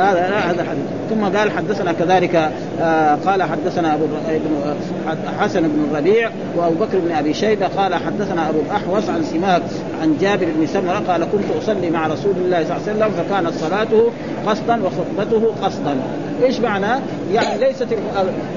عذر 0.00 0.18
هذا 0.18 0.36
هذا 0.36 0.64
حديث. 0.64 0.84
ثم 1.10 1.38
قال 1.38 1.50
حدثنا 1.50 1.92
كذلك 1.92 2.50
آه 2.80 3.14
قال 3.14 3.42
حدثنا 3.42 3.94
أبو 3.94 4.04
ابن 4.04 5.18
حسن 5.40 5.60
بن 5.60 5.86
الربيع 5.90 6.30
وأبو 6.56 6.74
بكر 6.74 6.98
بن 6.98 7.12
أبي 7.12 7.34
شيبة 7.34 7.66
قال 7.66 7.94
حدثنا 7.94 8.48
أبو 8.48 8.58
الأحوص 8.60 9.08
عن 9.08 9.22
سماك 9.22 9.62
عن 10.02 10.16
جابر 10.20 10.46
بن 10.58 10.66
سمرة 10.66 11.02
قال 11.08 11.24
كنت 11.32 11.62
أصلي 11.62 11.90
مع 11.90 12.06
رسول 12.06 12.32
الله 12.36 12.64
صلى 12.64 12.76
الله 12.76 12.88
عليه 12.88 12.92
وسلم 12.92 13.10
فكانت 13.10 13.54
صلاته 13.54 14.10
قصدا 14.46 14.80
وخطبته 14.84 15.52
قصدا. 15.62 15.96
إيش 16.44 16.60
معنى؟ 16.60 17.02
يعني 17.32 17.60
ليست 17.60 17.86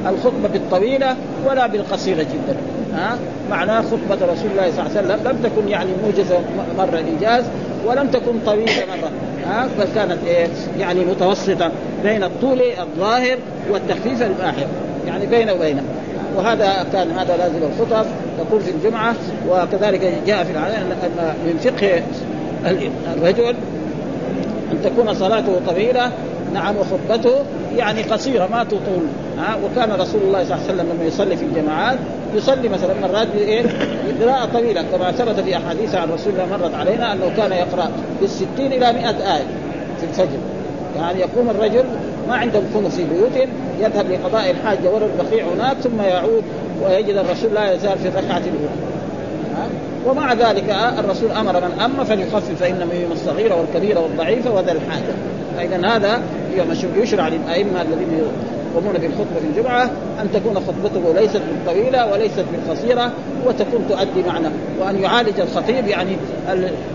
الخطبة 0.10 0.48
بالطويلة 0.53 1.15
ولا 1.48 1.67
بالقصيرة 1.67 2.22
جدا. 2.24 2.58
ها؟ 2.93 3.17
معناه 3.51 3.81
خطبة 3.81 4.15
رسول 4.15 4.51
الله 4.51 4.72
صلى 4.72 4.86
الله 4.86 4.98
عليه 4.98 5.00
وسلم 5.00 5.27
لم 5.27 5.38
تكن 5.43 5.67
يعني 5.67 5.89
موجزة 6.03 6.39
مرة 6.77 7.00
الايجاز 7.00 7.43
ولم 7.86 8.08
تكن 8.08 8.39
طويلة 8.46 8.86
مرة. 8.89 9.12
ها 9.46 9.67
بل 9.79 9.88
كانت 9.96 10.17
إيه 10.27 10.48
يعني 10.79 11.05
متوسطة 11.05 11.72
بين 12.03 12.24
الطول 12.24 12.62
الظاهر 12.79 13.38
والتخفيف 13.72 14.22
الباحر 14.22 14.67
يعني 15.08 15.25
بين 15.25 15.50
وبين 15.50 15.81
وهذا 16.38 16.86
كان 16.93 17.12
هذا 17.12 17.38
لازم 17.38 17.58
الخطب 17.63 18.05
تكون 18.39 18.60
في 18.60 18.72
الجمعة 18.72 19.15
وكذلك 19.50 20.13
جاء 20.27 20.43
في 20.43 20.51
العلم 20.51 20.74
أن 20.75 21.34
من 21.46 21.58
فقه 21.63 22.03
الرجل 23.13 23.55
أن 24.72 24.81
تكون 24.84 25.13
صلاته 25.13 25.60
طويلة 25.67 26.12
نعم 26.53 26.75
وخطبته 26.77 27.36
يعني 27.77 28.01
قصيرة 28.01 28.48
ما 28.51 28.63
تطول. 28.63 29.08
ها 29.39 29.58
وكان 29.65 29.91
رسول 29.91 30.22
الله 30.22 30.43
صلى 30.43 30.55
الله 30.55 30.65
عليه 30.65 30.74
وسلم 30.74 30.89
لما 30.96 31.05
يصلي 31.05 31.38
في 31.38 31.46
الجماعات 31.46 31.98
يصلي 32.36 32.69
مثلا 32.69 32.93
مرات 33.01 33.27
بايه؟ 33.27 33.63
بقراءة 34.19 34.46
طويلة 34.53 34.84
كما 34.91 35.12
ثبت 35.12 35.39
في 35.39 35.58
أحاديث 35.58 35.96
عن 35.96 36.10
رسول 36.12 36.34
الله 36.34 36.58
مرت 36.58 36.74
علينا 36.75 37.13
أنه 37.13 37.31
كان 37.38 37.51
يقرأ 37.51 37.91
بالستين 38.22 38.74
إلى 38.74 38.93
100 38.93 39.10
آية 39.10 39.43
في 40.00 40.03
الفجر. 40.10 40.39
يعني 40.98 41.19
يقوم 41.19 41.50
الرجل 41.50 41.84
ما 42.27 42.36
عندهم 42.36 42.63
كنف 42.74 42.96
في 42.96 43.03
بيوتهم 43.03 43.50
يذهب 43.79 44.12
لقضاء 44.12 44.51
الحاجة 44.51 44.89
ورا 44.89 45.05
البقيع 45.05 45.46
هناك 45.46 45.77
ثم 45.77 46.01
يعود 46.01 46.43
ويجد 46.84 47.15
الرسول 47.15 47.53
لا 47.53 47.74
يزال 47.74 47.98
في 47.98 48.08
الركعة 48.08 48.38
الأولى. 48.38 48.89
ومع 50.08 50.34
ذلك 50.34 50.75
الرسول 51.00 51.31
أمر 51.31 51.53
من 51.53 51.81
اما 51.81 52.03
فليخفف 52.03 52.60
فإنما 52.60 52.93
يوم 52.93 53.12
الصغيرة 53.12 53.55
والكبيرة 53.55 54.00
والضعيفة 54.00 54.51
وذا 54.51 54.72
الحاجة. 54.72 55.13
فاذا 55.58 55.88
هذا 55.88 56.22
يشرع 56.96 57.27
للأئمة 57.27 57.81
الذين 57.81 58.22
يقومون 58.71 58.93
بالخطبه 58.93 59.49
الجمعة 59.49 59.89
أن 60.21 60.31
تكون 60.33 60.55
خطبته 60.55 61.21
ليست 61.21 61.41
بالطويله 61.51 62.11
وليست 62.11 62.45
بالقصيرة 62.51 63.11
وتكون 63.45 63.85
تؤدي 63.89 64.27
معنى 64.27 64.47
وأن 64.79 65.03
يعالج 65.03 65.39
الخطيب 65.39 65.88
يعني 65.88 66.17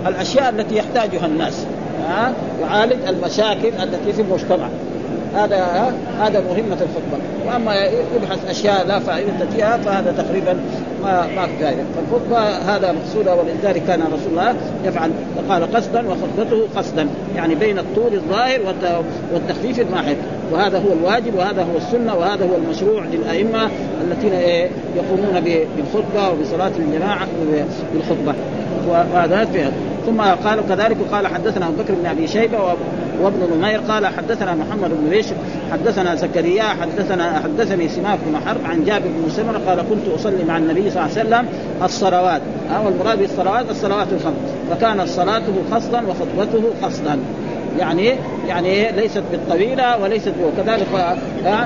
الأشياء 0.06 0.48
التي 0.48 0.76
يحتاجها 0.76 1.26
الناس. 1.26 1.66
ها؟ 2.08 2.32
يعالج 2.62 3.06
المشاكل 3.08 3.68
التي 3.82 4.12
في 4.12 4.22
المجتمع. 4.22 4.68
هذا 5.34 5.92
هذا 6.20 6.40
مهمة 6.40 6.76
الخطبة، 6.80 7.18
وأما 7.46 7.74
يبحث 8.16 8.50
أشياء 8.50 8.86
لا 8.86 8.98
فائدة 8.98 9.46
فيها 9.56 9.76
فهذا 9.76 10.12
تقريبا 10.22 10.56
ما 11.02 11.26
ما 11.36 11.46
في 11.46 11.52
فائدة، 11.60 11.82
فالخطبة 11.96 12.38
هذا 12.74 12.92
مقصودة 12.92 13.34
ولذلك 13.34 13.82
كان 13.86 14.00
رسول 14.00 14.30
الله 14.30 14.54
يفعل 14.84 15.10
قال 15.48 15.72
قصدا 15.72 16.04
وخطبته 16.08 16.66
قصدا، 16.76 17.08
يعني 17.36 17.54
بين 17.54 17.78
الطول 17.78 18.14
الظاهر 18.14 18.60
والتخفيف 19.32 19.80
الماحق، 19.80 20.16
وهذا 20.52 20.78
هو 20.78 20.92
الواجب 20.92 21.34
وهذا 21.34 21.62
هو 21.62 21.76
السنة 21.76 22.14
وهذا 22.14 22.44
هو 22.44 22.56
المشروع 22.56 23.02
للأئمة 23.12 23.70
الذين 24.00 24.32
يقومون 24.96 25.40
بالخطبة 25.76 26.30
وبصلاة 26.30 26.72
الجماعة 26.78 27.26
بالخطبة، 27.94 28.34
وهذا 28.88 29.44
فيها 29.44 29.70
ثم 30.06 30.20
قال 30.20 30.60
كذلك 30.68 30.96
قال 31.12 31.26
حدثنا 31.26 31.68
أبو 31.68 31.82
بكر 31.82 31.94
بن 31.94 32.06
أبي 32.06 32.26
شيبة 32.26 32.58
وابن 33.22 33.56
نمير 33.56 33.80
قال 33.80 34.06
حدثنا 34.06 34.54
محمد 34.54 34.90
بن 34.90 35.18
بشر 35.18 35.34
حدثنا 35.72 36.14
زكريا 36.14 36.62
حدثنا 36.62 37.40
حدثني 37.44 37.88
سماك 37.88 38.18
بن 38.26 38.36
حرب 38.46 38.60
عن 38.64 38.84
جابر 38.84 39.06
بن 39.06 39.30
سمرة 39.30 39.60
قال 39.66 39.78
كنت 39.78 40.08
أصلي 40.14 40.44
مع 40.44 40.58
النبي 40.58 40.90
صلى 40.90 41.02
الله 41.02 41.18
عليه 41.18 41.28
وسلم 41.28 41.48
الصلوات. 41.82 42.42
ها 42.70 42.78
والمراد 42.80 43.18
بالصلوات 43.18 43.70
الصلوات 43.70 44.06
الخمس. 44.12 44.34
فكانت 44.70 45.08
صلاته 45.08 45.52
خصدا 45.72 46.02
وخطبته 46.06 46.62
خصدا 46.82 47.18
يعني 47.78 48.14
يعني 48.48 48.92
ليست 48.92 49.22
بالطويلة 49.32 50.02
وليست 50.02 50.32
وكذلك 50.44 50.86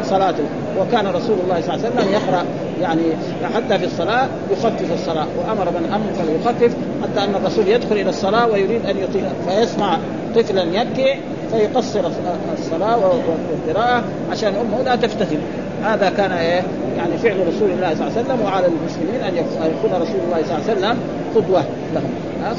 صلاته. 0.02 0.44
وكان 0.80 1.06
رسول 1.06 1.36
الله 1.44 1.60
صلى 1.60 1.74
الله 1.74 1.86
عليه 1.86 1.96
وسلم 1.96 2.12
يقرأ 2.12 2.44
يعني 2.80 3.02
حتى 3.54 3.78
في 3.78 3.84
الصلاة 3.84 4.28
يخفف 4.50 4.92
الصلاة. 4.92 5.26
وأمر 5.38 5.70
من 5.70 5.92
أمر 5.94 6.12
فليخفف 6.12 6.76
حتى 7.02 7.24
أن 7.24 7.34
الرسول 7.34 7.68
يدخل 7.68 7.96
إلى 7.96 8.10
الصلاة 8.10 8.46
ويريد 8.46 8.86
أن 8.86 8.96
يطيل 8.98 9.24
فيسمع 9.48 9.98
طفلا 10.34 10.62
يبكي 10.62 11.14
فيقصر 11.50 12.00
الصلاة 12.58 12.98
والقراءة 12.98 14.04
عشان 14.30 14.54
أمه 14.54 14.82
لا 14.82 14.96
تفتتن. 14.96 15.38
هذا 15.84 16.12
كان 16.16 16.32
إيه؟ 16.32 16.62
يعني 16.96 17.18
فعل 17.18 17.36
رسول 17.48 17.70
الله 17.70 17.94
صلى 17.94 18.06
الله 18.06 18.12
عليه 18.16 18.20
وسلم 18.20 18.40
وعلى 18.44 18.66
المسلمين 18.66 19.20
أن 19.28 19.36
يكون 19.36 19.90
رسول 20.02 20.20
الله 20.26 20.42
صلى 20.42 20.56
الله 20.56 20.64
عليه 20.68 20.72
وسلم 20.78 20.98
قدوة 21.36 21.64
لهم. 21.94 22.10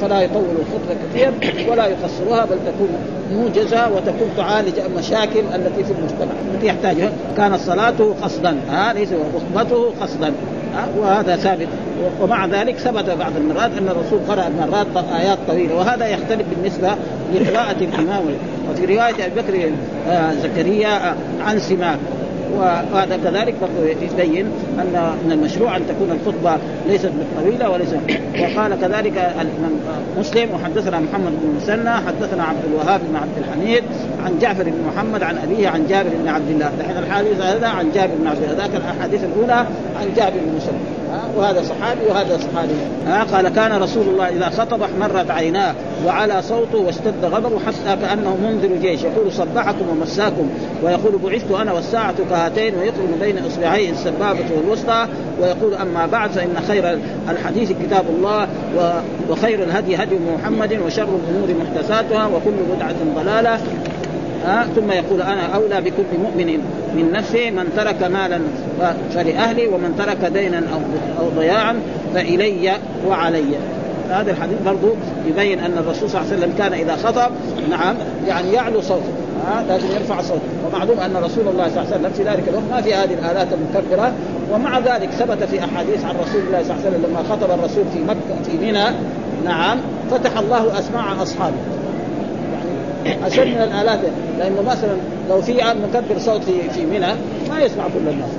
فلا 0.01 0.21
يطول 0.21 0.43
الخطبة 0.43 0.95
كثير 1.13 1.31
ولا 1.71 1.87
يقصرها 1.87 2.45
بل 2.45 2.57
تكون 2.65 2.89
موجزة 3.33 3.91
وتكون 3.91 4.29
تعالج 4.37 4.79
المشاكل 4.79 5.39
التي 5.55 5.83
في 5.83 5.91
المجتمع. 5.91 6.31
التي 6.53 6.67
يحتاجها. 6.67 7.11
كانت 7.37 7.59
صلاته 7.59 8.15
قصدا. 8.21 8.57
ها 8.69 8.93
ليس 8.93 9.09
وخطبته 9.13 9.93
قصدا. 10.01 10.33
وهذا 10.97 11.35
ثابت. 11.35 11.67
ومع 12.21 12.45
ذلك 12.45 12.77
ثبت 12.77 13.09
بعض 13.09 13.31
المرات 13.37 13.71
أن 13.77 13.87
الرسول 13.87 14.19
قرأ 14.27 14.49
مرات 14.49 14.87
آيات 15.19 15.37
طويلة. 15.47 15.75
وهذا 15.75 16.07
يختلف 16.07 16.45
بالنسبة 16.55 16.91
لقراءه 17.35 17.77
الإمام. 17.81 18.23
وفي 18.71 18.85
رواية 18.85 19.25
أبي 19.25 19.41
بكر 19.41 19.71
آه، 20.07 20.33
زكريا 20.33 21.15
عن 21.45 21.59
سماك. 21.59 21.99
وهذا 22.57 23.19
كذلك 23.23 23.55
برضه 23.61 23.89
يبين 23.89 24.45
أن 24.79 25.15
من 25.25 25.31
المشروع 25.31 25.77
أن 25.77 25.81
تكون 25.87 26.11
الخطبة 26.11 26.57
ليست 26.87 27.11
بالطويلة 27.17 27.69
وليس 27.69 27.89
وقال 28.41 28.81
كذلك 28.81 29.33
مسلم 30.19 30.49
وحدثنا 30.53 30.99
محمد 30.99 31.31
بن 31.41 31.55
مسنى 31.57 31.91
حدثنا 31.91 32.43
عبد 32.43 32.65
الوهاب 32.69 33.01
بن 33.09 33.15
عبد 33.15 33.37
الحميد 33.37 33.83
عن 34.25 34.39
جعفر 34.39 34.63
بن 34.63 34.81
محمد 34.87 35.23
عن 35.23 35.37
أبيه 35.37 35.67
عن 35.67 35.87
جابر 35.87 36.09
بن 36.23 36.27
عبد 36.27 36.49
الله. 36.49 36.71
الحين 36.79 36.97
الحديث 36.97 37.41
هذا 37.41 37.67
عن 37.67 37.91
جابر 37.91 38.13
بن 38.19 38.27
عبد 38.27 38.43
الله. 38.43 38.55
ذاك 38.55 38.75
الأحاديث 38.75 39.23
الأولى 39.23 39.65
عن 39.99 40.07
جابر 40.15 40.37
بن 40.45 40.55
مسلم 40.57 40.98
وهذا 41.37 41.63
صحابي 41.63 42.05
وهذا 42.09 42.37
صحابي. 42.37 42.73
ها 43.07 43.23
قال 43.23 43.49
كان 43.49 43.81
رسول 43.81 44.07
الله 44.07 44.29
إذا 44.29 44.49
خطب 44.49 44.81
احمرت 44.81 45.31
عيناه 45.31 45.73
وعلى 46.05 46.41
صوته 46.41 46.77
واشتد 46.77 47.25
غضبه 47.25 47.59
حتى 47.59 48.01
كأنه 48.01 48.37
منذر 48.43 48.75
جيش. 48.81 49.03
يقول 49.03 49.31
صبحكم 49.31 49.89
ومساكم. 49.89 50.49
ويقول 50.83 51.17
بعثت 51.17 51.51
أنا 51.51 51.73
والساعة 51.73 52.15
كهاتين 52.29 52.75
ويطلب 52.75 53.19
بين 53.19 53.37
اصبعيه 53.37 53.91
السبابة 53.91 54.45
والوسطى. 54.57 55.07
ويقول 55.41 55.73
أما 55.73 56.05
بعد 56.05 56.29
فإن 56.29 56.55
خير 56.67 56.99
الحديث 57.29 57.71
كتاب 57.71 58.05
الله 58.09 58.47
وخير 59.29 59.63
الهدي 59.63 59.95
هدي 59.95 60.15
محمد 60.37 60.79
وشر 60.85 61.03
الأمور 61.03 61.55
محدثاتها 61.61 62.27
وكل 62.27 62.75
بدعة 62.75 62.95
ضلالة. 63.15 63.59
ها 64.45 64.67
ثم 64.75 64.91
يقول 64.91 65.21
أنا 65.21 65.55
أولى 65.55 65.81
بكل 65.81 66.19
مؤمن 66.23 66.47
من 66.95 67.11
نفسه 67.11 67.51
من 67.51 67.73
ترك 67.77 68.03
مالا 68.03 68.39
فلاهله 69.13 69.67
ومن 69.67 69.95
ترك 69.97 70.31
دينا 70.31 70.63
أو 71.19 71.29
ضياعا 71.37 71.79
فإلي 72.13 72.71
وعلي. 73.07 73.55
هذا 74.09 74.31
الحديث 74.31 74.57
برضو 74.65 74.87
يبين 75.27 75.59
أن 75.59 75.77
الرسول 75.77 76.09
صلى 76.09 76.21
الله 76.21 76.33
عليه 76.33 76.41
وسلم 76.41 76.53
كان 76.57 76.73
إذا 76.73 76.95
خطب 76.95 77.31
نعم 77.69 77.95
يعني 78.27 78.53
يعلو 78.53 78.81
صوته 78.81 79.13
ها 79.47 79.63
لازم 79.67 79.87
يرفع 79.87 80.21
صوته. 80.21 80.41
ومعلوم 80.67 80.99
أن 80.99 81.17
رسول 81.23 81.47
الله 81.47 81.69
صلى 81.69 81.81
الله 81.81 81.93
عليه 81.93 81.95
وسلم 81.95 82.11
في 82.17 82.23
ذلك 82.23 82.43
الوقت 82.49 82.63
ما 82.71 82.81
في 82.81 82.93
هذه 82.93 83.13
الآلات 83.13 83.47
المكبرة 83.53 84.11
ومع 84.51 84.79
ذلك 84.79 85.09
ثبت 85.09 85.43
في 85.43 85.59
أحاديث 85.59 86.05
عن 86.05 86.15
رسول 86.15 86.41
الله 86.47 86.63
صلى 86.63 86.75
الله 86.75 86.85
عليه 86.85 86.89
وسلم 86.89 87.05
لما 87.09 87.23
خطب 87.29 87.51
الرسول 87.51 87.83
في 87.93 87.99
مكة 87.99 88.43
في 88.43 88.57
منى 88.57 88.85
نعم 89.45 89.77
فتح 90.11 90.37
الله 90.37 90.79
أسماع 90.79 91.21
أصحابه. 91.21 91.55
أشد 93.25 93.47
من 93.47 93.61
الآلات. 93.61 93.99
لأنه 94.39 94.61
مثلا 94.61 94.95
لو 95.29 95.41
في 95.41 95.53
مكبر 95.53 96.19
صوت 96.19 96.43
في 96.43 96.69
في 96.69 96.85
منى 96.85 97.13
ما 97.49 97.61
يسمع 97.61 97.83
كل 97.83 98.09
الناس. 98.09 98.29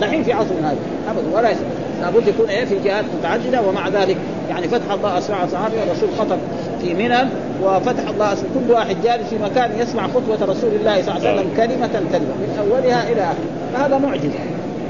دحين 0.00 0.22
في 0.22 0.32
عصر 0.32 0.54
هذا. 0.62 0.76
ابدا 1.10 1.36
ولا 1.36 1.50
يسمع. 1.50 1.66
لابد 2.00 2.28
يكون 2.28 2.48
إيه 2.48 2.64
في 2.64 2.74
جهات 2.84 3.04
متعددة 3.18 3.62
ومع 3.62 3.88
ذلك 3.88 4.16
يعني 4.50 4.68
فتح 4.68 4.92
الله 4.92 5.18
اسماع 5.18 5.46
صحابه 5.46 5.74
الرسول 5.82 6.08
خطب 6.18 6.38
في 6.80 6.94
منى 6.94 7.18
وفتح 7.62 8.08
الله 8.08 8.32
أسماع 8.32 8.50
كل 8.54 8.72
واحد 8.72 8.96
جالس 9.04 9.28
في 9.28 9.38
مكان 9.38 9.70
يسمع 9.78 10.02
خطبه 10.08 10.52
رسول 10.52 10.70
الله 10.80 11.02
صلى 11.02 11.16
الله 11.16 11.28
عليه 11.28 11.40
وسلم 11.40 11.50
كلمة 11.56 12.00
كلمه 12.12 12.34
من 12.40 12.58
أولها 12.60 13.12
إلى 13.12 13.20
آخرها. 13.20 13.34
فهذا 13.74 13.98
معجزة. 13.98 14.38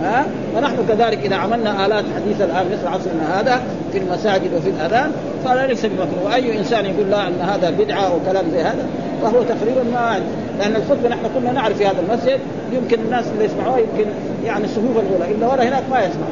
ها؟ 0.02 0.26
ونحن 0.56 0.76
كذلك 0.88 1.18
إذا 1.24 1.36
عملنا 1.36 1.86
آلات 1.86 2.04
حديثه 2.16 2.44
الآن 2.44 2.66
مثل 2.72 2.86
عصرنا 2.86 3.40
هذا 3.40 3.62
في 3.92 3.98
المساجد 3.98 4.54
وفي 4.54 4.70
الأذان 4.70 5.12
فلا 5.44 5.66
ليس 5.66 5.86
بمكروه. 5.86 6.24
وأي 6.24 6.58
إنسان 6.58 6.86
يقول 6.86 7.10
لا 7.10 7.28
إن 7.28 7.40
هذا 7.40 7.70
بدعة 7.70 8.02
أو 8.02 8.18
كلام 8.30 8.50
زي 8.50 8.60
هذا 8.60 8.86
فهو 9.22 9.42
تقريبا 9.42 9.82
ما 9.92 10.20
لأن 10.58 10.76
الخطبة 10.76 11.08
نحن 11.08 11.20
كنا 11.34 11.52
نعرف 11.52 11.76
في 11.76 11.86
هذا 11.86 12.00
المسجد 12.08 12.40
يمكن 12.72 13.00
الناس 13.00 13.24
اللي 13.34 13.44
يسمعوها 13.44 13.78
يمكن 13.78 14.10
يعني 14.44 14.64
الصفوف 14.64 14.96
الأولى 14.96 15.34
إلا 15.34 15.46
ورا 15.46 15.62
هناك 15.62 15.82
ما 15.90 16.00
يسمع. 16.00 16.26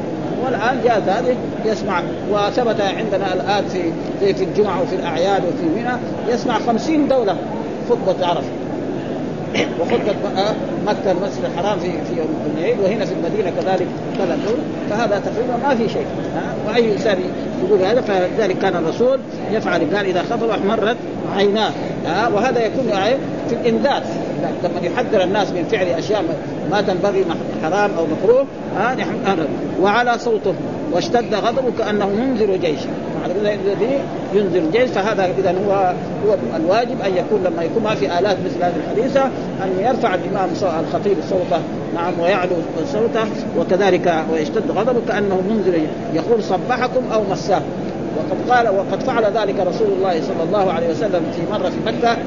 والآن 0.45 0.81
جاءت 0.83 1.09
هذه 1.09 1.35
يسمع 1.65 2.01
وثبت 2.31 2.81
عندنا 2.81 3.33
الآن 3.33 3.65
في 3.67 3.81
في, 4.19 4.33
في 4.33 4.43
الجمعة 4.43 4.81
وفي 4.81 4.95
الأعياد 4.95 5.41
وفي 5.45 5.81
منى 5.81 5.93
يسمع 6.33 6.59
خمسين 6.59 7.07
دولة 7.07 7.35
خطبة 7.89 8.27
عرفة. 8.27 8.58
وخطبة 9.81 10.13
مكة 10.85 11.11
المسجد 11.11 11.45
الحرام 11.45 11.79
في 11.79 11.91
في 11.91 12.17
يوم 12.17 12.27
العيد 12.57 12.79
وهنا 12.79 13.05
في 13.05 13.13
المدينة 13.13 13.49
كذلك 13.49 13.87
دول 14.19 14.57
فهذا 14.89 15.19
تقريبا 15.19 15.67
ما 15.67 15.75
في 15.75 15.89
شيء. 15.89 16.05
وأي 16.67 16.93
إنسان 16.93 17.17
يقول 17.63 17.81
هذا 17.81 18.01
فلذلك 18.01 18.57
كان 18.57 18.75
الرسول 18.75 19.19
يفعل 19.51 19.95
قال 19.95 20.05
إذا 20.05 20.23
خطب 20.29 20.49
أحمرت 20.49 20.97
عيناه. 21.35 21.71
وهذا 22.35 22.65
يكون 22.65 22.91
في 23.49 23.55
الإنذار. 23.55 24.03
لما 24.63 24.87
يحذر 24.87 25.23
الناس 25.23 25.51
من 25.51 25.63
فعل 25.71 25.85
أشياء 25.87 26.23
ما 26.71 26.81
تنبغي 26.81 27.25
حرام 27.63 27.91
أو 27.97 28.05
مكروه 28.05 28.45
وعلى 29.81 30.19
صوته. 30.19 30.53
واشتد 30.91 31.33
غضبه 31.33 31.71
كأنه 31.77 32.09
منذر 32.09 32.55
جيش 33.25 33.59
الذي 33.65 33.99
ينذر 34.33 34.61
جيش 34.71 34.89
فهذا 34.89 35.25
اذا 35.25 35.55
هو 35.67 35.93
هو 36.27 36.35
الواجب 36.55 37.01
أن 37.01 37.17
يكون 37.17 37.43
لما 37.43 37.63
يكون 37.63 37.83
ما 37.83 37.95
في 37.95 38.19
آلات 38.19 38.37
مثل 38.45 38.63
هذه 38.63 38.73
الحديثة 38.75 39.23
أن 39.63 39.79
يرفع 39.79 40.15
الإمام 40.15 40.49
الخطيب 40.79 41.17
صوته 41.29 41.61
نعم 41.95 42.19
ويعلو 42.19 42.55
صوته 42.85 43.25
وكذلك 43.57 44.13
ويشتد 44.33 44.71
غضبه 44.71 45.01
كأنه 45.07 45.41
منذر 45.49 45.81
يقول 46.13 46.43
صبحكم 46.43 47.01
أو 47.13 47.21
مساكم 47.31 47.65
وقد 48.17 48.51
قال 48.51 48.69
وقد 48.69 49.03
فعل 49.03 49.23
ذلك 49.23 49.59
رسول 49.59 49.87
الله 49.97 50.21
صلى 50.21 50.43
الله 50.47 50.71
عليه 50.73 50.89
وسلم 50.89 51.21
في 51.35 51.51
مرة 51.51 51.69
في 51.69 51.79
مكة 51.85 52.17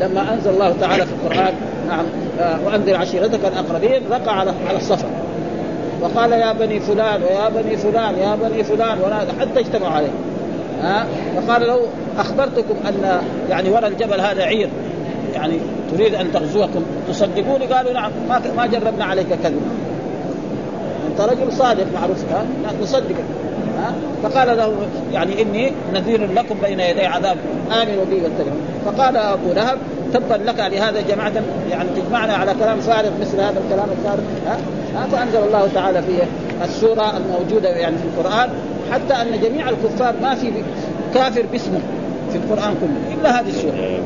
لما 0.00 0.34
أنزل 0.34 0.50
الله 0.50 0.74
تعالى 0.80 1.06
في 1.06 1.12
القرآن 1.12 1.54
نعم 1.88 2.04
آه، 2.40 2.58
وأنذر 2.66 2.96
عشيرتك 2.96 3.40
الأقربين 3.44 4.02
رقع 4.10 4.32
على 4.32 4.52
على 4.68 4.76
الصفا. 4.76 5.06
وقال 6.02 6.32
يا 6.32 6.52
بني 6.52 6.80
فلان 6.80 7.22
ويا 7.22 7.48
بني 7.48 7.76
فلان 7.76 8.14
يا 8.14 8.36
بني 8.36 8.64
فلان 8.64 8.98
ونادى 8.98 9.32
حتى 9.40 9.60
اجتمعوا 9.60 9.92
عليه. 9.92 10.10
ها؟ 10.82 11.06
فقال 11.36 11.62
لو 11.62 11.78
أخبرتكم 12.18 12.74
أن 12.88 13.20
يعني 13.50 13.70
وراء 13.70 13.86
الجبل 13.88 14.20
هذا 14.20 14.42
عير. 14.42 14.68
يعني 15.34 15.58
تريد 15.92 16.14
أن 16.14 16.32
تغزوكم؟ 16.32 16.82
تصدقوني؟ 17.08 17.66
قالوا 17.66 17.92
نعم. 17.92 18.10
ما 18.56 18.66
جربنا 18.66 19.04
عليك 19.04 19.26
كذب 19.42 19.62
أنت 21.10 21.20
رجل 21.20 21.52
صادق 21.52 21.86
معروف 21.94 22.24
ها؟ 22.32 22.44
نصدقك. 22.82 23.24
ها؟ 23.78 23.92
فقال 24.22 24.56
له 24.56 24.72
يعني 25.12 25.42
إني 25.42 25.72
نذير 25.94 26.32
لكم 26.32 26.56
بين 26.62 26.80
يدي 26.80 27.06
عذاب. 27.06 27.36
آمنوا 27.82 28.04
بي 28.04 28.14
واتبعوا 28.14 28.60
فقال 28.84 29.16
أبو 29.16 29.52
لهب 29.52 29.78
تبا 30.12 30.34
لك 30.34 30.58
لهذا 30.58 31.00
جماعة 31.00 31.32
يعني 31.70 31.88
تجمعنا 31.96 32.32
على 32.32 32.54
كلام 32.54 32.80
فارغ 32.80 33.10
مثل 33.20 33.40
هذا 33.40 33.62
الكلام 33.64 33.88
الفارغ. 33.98 34.22
ها؟ 34.46 34.56
فأنزل 35.12 35.38
الله 35.38 35.68
تعالى 35.74 36.02
في 36.02 36.22
السورة 36.64 37.16
الموجودة 37.16 37.68
يعني 37.68 37.96
في 37.96 38.04
القرآن 38.04 38.48
حتى 38.92 39.14
أن 39.14 39.40
جميع 39.40 39.68
الكفار 39.68 40.14
ما 40.22 40.34
في 40.34 40.52
كافر 41.14 41.46
باسمه 41.52 41.80
في 42.30 42.36
القرآن 42.38 42.74
كله 42.80 43.20
إلا 43.20 43.40
هذه 43.40 43.48
السورة. 43.48 44.00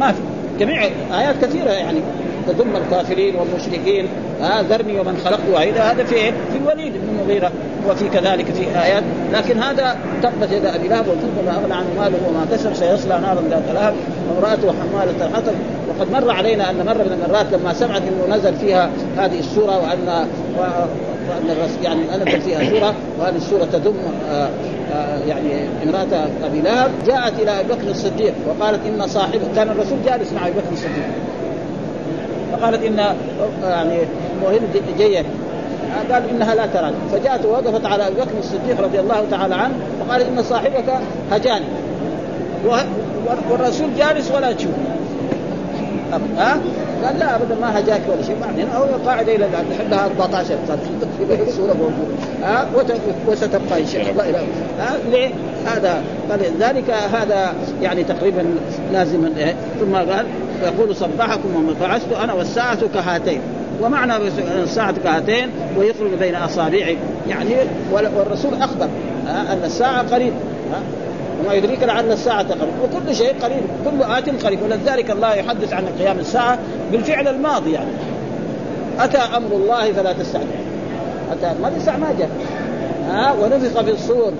ما 0.00 0.12
في. 0.12 0.20
جميع 0.60 0.82
آيات 1.12 1.44
كثيرة 1.44 1.70
يعني. 1.70 2.00
تضم 2.48 2.76
الكافرين 2.76 3.34
والمشركين. 3.36 4.08
ها 4.40 4.62
ذرني 4.62 5.00
ومن 5.00 5.20
خلقت. 5.24 5.40
وحيدا 5.54 5.80
هذا 5.80 6.04
في 6.04 6.16
في 6.32 6.58
الوليد 6.62 6.92
بن 6.92 7.08
المغيره 7.08 7.50
وفي 7.88 8.08
كذلك 8.08 8.46
في 8.46 8.82
آيات. 8.82 9.02
لكن 9.32 9.58
هذا 9.58 9.96
تبت 10.22 10.52
يد 10.52 10.66
أبي 10.66 10.88
لهب 10.88 11.08
وتب 11.08 11.46
ما 11.46 11.56
اغنى 11.56 11.74
عنه 11.74 11.88
ماله 11.98 12.18
وما 12.28 12.46
كسب. 12.52 12.74
سيصلى 12.74 13.18
نارا 13.18 13.42
ذات 13.50 13.74
لهب. 13.74 13.94
وامرأته 14.28 14.72
حمالة 14.72 15.26
الحطب 15.26 15.54
وقد 15.88 16.10
مر 16.12 16.30
علينا 16.30 16.70
أن 16.70 16.76
مره 16.86 17.02
من 17.02 17.22
المرات 17.24 17.46
لما 17.52 17.72
سمعت 17.72 18.02
إنه 18.02 18.36
نزل 18.36 18.54
فيها 18.54 18.90
هذه 19.16 19.38
السورة 19.38 19.78
وان 19.78 20.26
وأن 20.58 21.56
يعني 21.82 22.00
نزل 22.00 22.40
فيها 22.40 22.70
سورة 22.70 22.94
وهذه 23.20 23.36
السورة 23.36 23.64
تضم 23.64 23.94
آه، 24.30 24.48
آه، 24.94 25.18
يعني 25.28 25.68
امرأة 25.84 26.28
أبي 26.44 26.60
لهب. 26.60 26.90
جاءت 27.06 27.32
إلى 27.38 27.60
أبي 27.60 27.68
بكر 27.68 27.90
الصديق 27.90 28.34
وقالت 28.48 28.80
إن 28.86 29.06
صاحبه 29.06 29.40
كان 29.56 29.68
الرسول 29.68 29.98
جالس 30.06 30.32
مع 30.32 30.46
أبي 30.46 30.56
بكر 30.56 30.72
الصديق. 30.72 31.06
فقالت 32.52 32.84
إن 32.84 32.98
يعني 33.62 33.98
مهم 34.42 34.60
جيد 34.98 35.26
قال 36.12 36.30
إنها 36.30 36.54
لا 36.54 36.66
تراني 36.66 36.96
فجاءت 37.12 37.46
ووقفت 37.46 37.86
على 37.86 38.06
أبي 38.06 38.14
بكر 38.14 38.38
الصديق 38.38 38.80
رضي 38.80 39.00
الله 39.00 39.24
تعالى 39.30 39.54
عنه 39.54 39.74
وقال 40.00 40.22
إن 40.22 40.42
صاحبك 40.42 40.84
هجاني. 41.30 41.64
والرسول 43.50 43.88
جالس 43.98 44.30
ولا 44.30 44.52
تشوف 44.52 44.70
ها؟ 46.38 46.56
قال 47.04 47.18
لا 47.18 47.36
أبدا 47.36 47.54
ما 47.60 47.78
هجاك 47.78 48.00
ولا 48.08 48.22
شيء. 48.22 48.36
بعدين 48.40 48.66
هو 48.74 48.84
قاعدة 49.06 49.34
إلى 49.36 49.46
الان 49.46 49.64
لها 49.90 50.06
14 50.06 50.44
سنه 50.68 50.78
في 51.18 51.42
الصورة 51.42 51.72
موجوده 51.72 52.16
ها 52.42 52.66
وستبقى 53.28 53.80
إن 53.80 53.86
شاء 53.86 54.10
الله. 54.10 54.30
إلى 54.30 54.38
ها؟ 54.78 54.96
ليه؟ 55.10 55.30
هذا. 55.66 56.02
فلذلك 56.28 56.90
هذا 56.90 57.54
يعني 57.82 58.04
تقريبا 58.04 58.44
لازم 58.92 59.28
ثم 59.80 59.94
قال 59.94 60.26
يقول 60.62 60.96
صبحكم 60.96 61.56
وما 61.56 61.74
بعثت 61.80 62.12
أنا 62.12 62.32
والساعة 62.32 62.78
كهاتين 62.94 63.40
ومعنى 63.82 64.12
الساعة 64.62 64.94
كهاتين 65.04 65.50
ويخرج 65.78 66.10
بين 66.20 66.34
أصابعه 66.34 66.96
يعني 67.28 67.54
والرسول 67.92 68.54
أخبر 68.62 68.88
أن 69.26 69.60
الساعة 69.64 70.14
قريب 70.14 70.32
وما 71.44 71.54
يدريك 71.54 71.82
لعل 71.82 72.12
الساعة 72.12 72.42
قريب 72.42 72.74
وكل 72.84 73.14
شيء 73.16 73.34
قريب 73.42 73.62
كل 73.84 74.02
آت 74.02 74.44
قريب. 74.44 74.62
ولذلك 74.62 75.10
الله 75.10 75.34
يحدث 75.34 75.72
عن 75.72 75.84
قيام 75.98 76.18
الساعة 76.18 76.58
بالفعل 76.92 77.28
الماضي 77.28 77.72
يعني. 77.72 77.90
أتى 78.98 79.18
أمر 79.18 79.52
الله 79.52 79.92
فلا 79.92 80.12
تستعجل. 80.12 80.46
أتى 81.32 81.60
ما 81.62 81.72
الساعة 81.76 81.96
ما 81.96 82.14
جاء؟ 82.18 82.30
ها 83.08 83.32
ونفخ 83.32 83.80
في 83.80 83.90
الصور. 83.90 84.32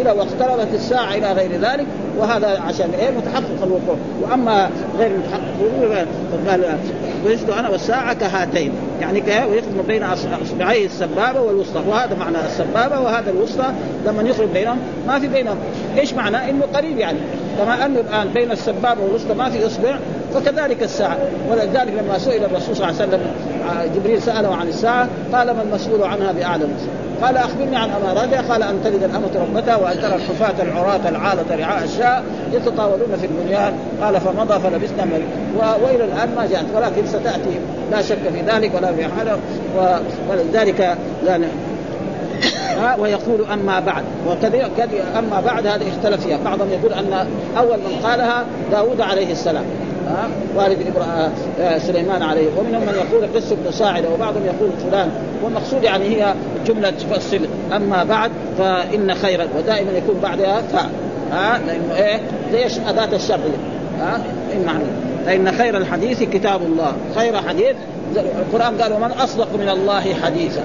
إلى 0.00 0.10
واقتربت 0.10 0.74
الساعة 0.74 1.14
إلى 1.14 1.32
غير 1.32 1.50
ذلك 1.52 1.86
وهذا 2.18 2.60
عشان 2.68 2.90
إيه؟ 2.98 3.10
متحقق 3.10 3.62
الوقوع. 3.62 3.96
وأما 4.22 4.70
غير 4.98 5.10
متحقق 5.18 6.06
فقال 6.32 6.78
وجدت 7.26 7.50
أنا 7.50 7.68
والساعة 7.68 8.14
كهاتين. 8.14 8.72
يعني 9.00 9.20
ويخرج 9.20 9.86
بين 9.88 10.02
اصبعيه 10.42 10.86
السبابة 10.86 11.40
والوسطى. 11.40 11.82
وهذا 11.88 12.16
معنى 12.20 12.36
السبابة 12.46 13.00
وهذا 13.00 13.30
الوسطى. 13.30 13.66
لما 14.06 14.22
يخرج 14.22 14.48
بينهم 14.48 14.78
ما 15.06 15.18
في 15.18 15.28
بينهم. 15.28 15.56
إيش 15.98 16.14
معنى؟ 16.14 16.50
إنه 16.50 16.64
قريب 16.74 16.98
يعني. 16.98 17.18
كما 17.58 17.86
انه 17.86 18.00
الآن 18.00 18.28
بين 18.28 18.52
السبابة 18.52 19.02
والوسطى 19.02 19.34
ما 19.34 19.50
في 19.50 19.66
أصبع 19.66 19.98
فكذلك 20.34 20.82
الساعة. 20.82 21.18
ولذلك 21.50 21.92
لما 22.04 22.18
سئل 22.18 22.44
الرسول 22.44 22.76
صلى 22.76 22.88
الله 22.88 23.02
عليه 23.02 23.08
وسلم 23.08 23.20
جبريل 23.96 24.22
سأله 24.22 24.54
عن 24.54 24.68
الساعة 24.68 25.08
قال 25.32 25.50
ما 25.50 25.62
المسؤول 25.62 26.02
عنها 26.02 26.32
باعلم 26.32 26.68
قال 27.22 27.36
أخبرني 27.36 27.76
عن 27.76 27.90
اماراتها 27.90 28.52
قال 28.52 28.62
أن 28.62 28.80
تلد 28.84 29.02
الأمة 29.02 29.30
ربتها 29.34 29.76
وأن 29.76 30.00
ترى 30.02 30.14
الحفاة 30.14 30.62
العراة 30.62 31.08
العالة 31.08 31.56
رعاء 31.56 31.84
الشاء 31.84 32.24
يتطاولون 32.52 33.16
في 33.20 33.26
البنيان. 33.26 33.72
قال 34.02 34.20
فمضى 34.20 34.60
فلبسنا 34.60 35.04
ملك 35.04 35.28
وإلى 35.82 36.04
الآن 36.04 36.34
ما 36.36 36.46
جاءت 36.46 36.66
ولكن 36.74 37.06
ستاتي 37.06 37.60
لا 37.90 38.02
شك 38.02 38.18
في 38.34 38.40
ذلك 38.46 38.74
ولا 38.74 38.92
في 38.92 39.04
حاله 39.04 39.38
ولذلك 40.30 40.96
يعني 41.26 41.46
ويقول 43.00 43.44
أما 43.52 43.80
بعد. 43.80 44.04
وكذلك 44.28 44.88
أما 45.18 45.40
بعد 45.40 45.66
هذا 45.66 45.84
اختلف 45.88 46.26
فيها. 46.26 46.38
بعضهم 46.44 46.68
يقول 46.70 46.92
أن 46.92 47.26
أول 47.58 47.78
من 47.78 48.00
قالها 48.02 48.44
داود 48.70 49.00
عليه 49.00 49.32
السلام. 49.32 49.64
ها؟ 50.06 50.28
والد 50.56 50.78
آه، 51.60 51.78
سليمان 51.78 52.22
عليه. 52.22 52.46
ومنهم 52.58 52.82
من 52.82 52.94
يقول 52.94 53.28
قس 53.36 53.52
بن 53.52 53.70
صاعده 53.70 54.10
وبعضهم 54.10 54.42
يقول 54.46 54.70
فلان. 54.90 55.10
والمقصود 55.44 55.82
يعني 55.82 56.04
هي 56.04 56.34
جملة 56.66 56.90
تفصل 56.90 57.40
أما 57.76 58.04
بعد 58.04 58.30
فإن 58.58 59.14
خيرا 59.14 59.46
ودائما 59.58 59.92
يكون 59.92 60.20
بعدها 60.22 60.62
فاء 60.72 60.90
ها؟ 61.32 61.60
لأنه 61.66 61.94
إيه؟ 61.96 62.20
زي 62.52 62.80
اداه 62.88 63.16
الشر. 63.16 63.40
ها؟ 64.00 64.20
معنى؟ 64.66 64.84
فإن 65.26 65.52
خير 65.52 65.76
الحديث 65.76 66.22
كتاب 66.22 66.62
الله. 66.62 66.92
خير 67.16 67.36
حديث 67.36 67.76
القرآن 68.16 68.80
قال 68.80 68.92
ومن 68.92 69.10
أصدق 69.10 69.48
من 69.58 69.68
الله 69.68 70.14
حديثا. 70.14 70.62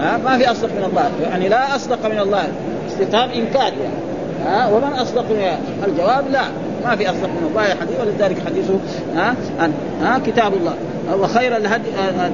ها؟ 0.00 0.16
ما 0.16 0.38
في 0.38 0.50
أصدق 0.50 0.68
من 0.68 0.84
الله. 0.90 1.10
يعني 1.30 1.48
لا 1.48 1.76
أصدق 1.76 2.06
من 2.06 2.18
الله. 2.18 2.48
استفهام 2.88 3.30
انكار 3.30 3.72
يعني. 3.82 4.06
ها؟ 4.46 4.68
ومن 4.68 4.92
أصدق 4.92 5.24
من 5.30 5.58
الجواب 5.86 6.24
لا. 6.32 6.44
ما 6.86 6.96
في 6.96 7.10
أصدق 7.10 7.28
من 7.28 7.48
الله 7.50 7.62
حديث 7.62 8.00
ولذلك 8.00 8.36
حديثه 8.46 8.78
ها 9.16 9.34
ها 10.02 10.20
كتاب 10.26 10.52
الله. 10.54 10.74
وخير 11.20 11.56
الهدي 11.56 11.88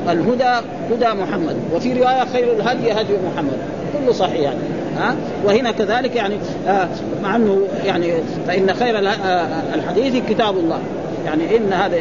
الهدى 0.09 0.67
هدى 0.91 1.21
محمد. 1.21 1.57
وفي 1.75 1.93
رواية 1.93 2.25
خير 2.33 2.53
الهدي 2.53 2.93
هدي 2.93 3.13
محمد. 3.35 3.59
كله 3.93 4.13
صحيح 4.13 4.41
يعني 4.41 4.59
ها. 4.99 5.15
وهنا 5.45 5.71
كذلك 5.71 6.17
يعني 6.17 6.35
آه 6.69 6.89
مع 7.23 7.37
أنه 7.37 7.61
يعني 7.85 8.13
فإن 8.47 8.75
خير 8.75 8.99
آه، 8.99 9.47
الحديث 9.75 10.23
كتاب 10.29 10.57
الله. 10.57 10.79
يعني 11.27 11.57
إن 11.57 11.73
هذا 11.73 11.97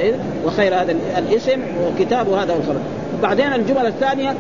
وخير 0.46 0.76
هذا 0.76 0.96
الاسم 1.18 1.60
وكتاب 1.88 2.30
هذا 2.30 2.54
الخبر 2.54 2.80
بعدين 3.24 3.54
الجملة 3.54 3.88
الثانية 3.88 4.36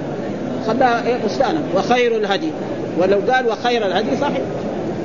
خلاها 0.67 1.03
بستانا 1.25 1.59
وخير 1.75 2.15
الهدي. 2.15 2.51
ولو 2.99 3.19
قال 3.31 3.47
وخير 3.47 3.85
الهدي 3.85 4.17
صحيح. 4.21 4.41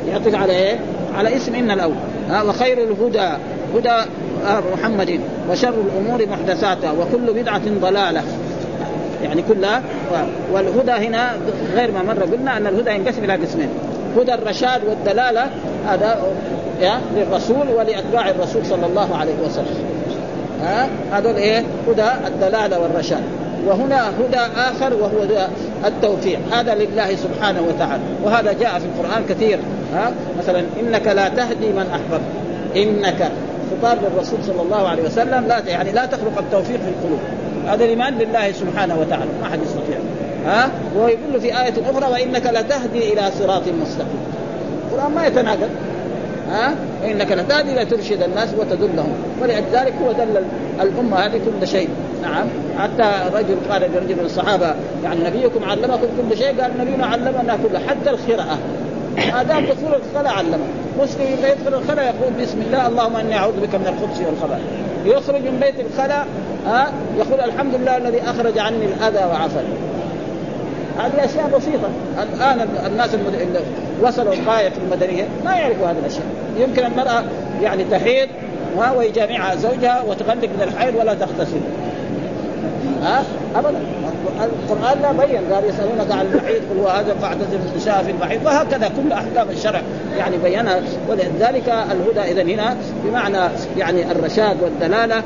يعطيك 0.08 0.34
على 0.34 0.52
إيه؟ 0.52 0.78
على 1.16 1.36
اسم 1.36 1.54
إن 1.54 1.70
الأول. 1.70 1.94
ها 2.30 2.42
وخير 2.42 2.78
الهدى 2.78 3.28
هدى 3.74 4.10
محمد 4.72 5.20
وشر 5.50 5.74
الأمور 5.80 6.26
محدثاتها 6.26 6.92
وكل 6.92 7.32
بدعة 7.42 7.62
ضلالة. 7.80 8.22
يعني 9.22 9.42
كلها 9.42 9.82
والهدى 10.52 10.92
هنا 11.06 11.30
غير 11.74 11.92
ما 11.92 12.02
مر 12.02 12.22
قلنا 12.22 12.56
أن 12.56 12.66
الهدى 12.66 12.90
ينقسم 12.90 13.24
إلى 13.24 13.32
قسمين. 13.32 13.68
هدى 14.16 14.34
الرشاد 14.34 14.80
والدلالة 14.84 15.46
هذا 15.88 16.22
للرسول 17.16 17.68
ولأتباع 17.76 18.30
الرسول 18.30 18.66
صلى 18.66 18.86
الله 18.86 19.16
عليه 19.16 19.34
وسلم. 19.44 19.84
ها 20.62 20.88
هذول 21.12 21.36
إيه؟ 21.36 21.64
هدى 21.88 22.08
الدلالة 22.26 22.80
والرشاد. 22.80 23.22
وهنا 23.66 24.08
هدى 24.08 24.40
آخر 24.56 24.94
وهو 24.94 25.38
التوفيق. 25.86 26.38
هذا 26.52 26.74
لله 26.74 27.16
سبحانه 27.16 27.62
وتعالى. 27.68 28.02
وهذا 28.24 28.52
جاء 28.52 28.78
في 28.78 28.84
القرآن 28.84 29.24
كثير. 29.28 29.58
ها؟ 29.94 30.12
مثلا 30.38 30.64
إنك 30.80 31.06
لا 31.06 31.28
تهدي 31.28 31.68
من 31.68 31.86
أحببت. 31.90 32.26
إنك. 32.76 33.30
خطاب 33.70 33.98
للرسول 34.02 34.38
صلى 34.46 34.62
الله 34.62 34.88
عليه 34.88 35.02
وسلم 35.02 35.44
لا 35.48 35.58
يعني 35.66 35.92
لا 35.92 36.06
تخلق 36.06 36.38
التوفيق 36.38 36.76
في 36.76 36.88
القلوب. 36.88 37.18
هذا 37.66 37.84
الإيمان 37.84 38.18
لله 38.18 38.52
سبحانه 38.52 38.98
وتعالى. 39.00 39.30
ما 39.42 39.48
حد 39.48 39.58
يستطيع. 39.62 39.98
ها؟ 40.46 40.70
ويقول 40.96 41.40
في 41.40 41.46
آية 41.46 41.74
أخرى 41.90 42.12
وإنك 42.12 42.46
لتهدي 42.46 43.12
إلى 43.12 43.30
صراط 43.38 43.62
مستقيم. 43.82 44.20
القرآن 44.92 45.14
ما 45.14 45.26
يتناقض. 45.26 45.70
ها؟ 46.50 46.74
انك 47.04 47.32
لتهدي 47.32 47.74
لترشد 47.74 48.22
الناس 48.22 48.48
وتدلهم 48.58 49.12
ولذلك 49.42 49.94
هو 50.04 50.12
دل 50.12 50.42
الأمة 50.80 51.16
هذه 51.16 51.40
كل 51.60 51.68
شيء. 51.68 51.88
نعم. 52.22 52.46
حتى 52.78 53.12
رجل 53.34 53.56
قال 53.70 53.82
لرجل 53.82 54.16
من 54.16 54.24
الصحابة 54.24 54.74
يعني 55.04 55.24
نبيكم 55.24 55.64
علمكم 55.64 56.06
كل 56.30 56.38
شيء 56.38 56.60
قال 56.60 56.70
نبينا 56.80 57.06
علمنا 57.06 57.58
كل 57.62 57.78
حتى 57.78 58.10
القراءة. 58.10 58.58
ما 59.16 59.42
دام 59.42 59.64
دخول 59.64 59.94
الخلاء 59.94 60.32
علمه 60.32 60.58
مسلم 61.02 61.26
إذا 61.38 61.52
يدخل 61.52 61.74
الخلاء 61.74 62.04
يقول 62.04 62.32
بسم 62.42 62.60
الله 62.60 62.86
اللهم 62.86 63.16
إني 63.16 63.36
أعوذ 63.36 63.52
بك 63.52 63.74
من 63.74 63.86
الخبث 63.86 64.26
والخبث 64.26 64.60
يخرج 65.04 65.42
من 65.42 65.60
بيت 65.60 65.74
الخلاء 65.86 66.26
ها 66.66 66.92
يقول 67.18 67.40
الحمد 67.40 67.74
لله 67.74 67.96
الذي 67.96 68.22
أخرج 68.22 68.58
عني 68.58 68.84
الأذى 68.84 69.24
وعفني 69.24 69.96
هذه 70.98 71.24
أشياء 71.24 71.58
بسيطة. 71.58 71.88
الآن 72.22 72.68
الناس 72.86 73.14
اللي 73.14 73.60
وصلوا 74.02 74.32
الغايه 74.32 74.68
في 74.68 74.78
المدنية 74.78 75.24
ما 75.44 75.54
يعرفوا 75.54 75.86
هذه 75.86 75.98
الأشياء. 75.98 76.26
يمكن 76.58 76.84
المرأة 76.86 77.24
يعني 77.62 77.84
تحيض 77.84 78.28
ويجامعها 78.96 79.56
زوجها 79.56 80.02
وتغلق 80.02 80.48
من 80.48 80.62
الحيض 80.62 80.94
ولا 80.94 81.14
تغتسل. 81.14 81.60
ها؟ 83.02 83.24
ابدا. 83.56 83.78
القران 84.40 85.02
لا 85.02 85.12
بين. 85.12 85.52
قال 85.52 85.64
يسألونك 85.64 86.10
عن 86.10 86.26
المحيط 86.26 86.62
قل 86.70 86.80
هو 86.80 86.88
هذا 86.88 87.14
فاعتزل 87.14 87.58
النساء 87.72 88.02
في 88.02 88.10
المحيط 88.10 88.46
وهكذا 88.46 88.88
كل 88.88 89.12
أحكام 89.12 89.50
الشرع 89.50 89.82
يعني 90.18 90.36
بينها. 90.38 90.80
ولذلك 91.08 91.68
الهدى 91.68 92.32
اذا 92.32 92.42
هنا 92.42 92.76
بمعنى 93.04 93.38
يعني 93.76 94.12
الرشاد 94.12 94.56
والدلالة 94.62 95.22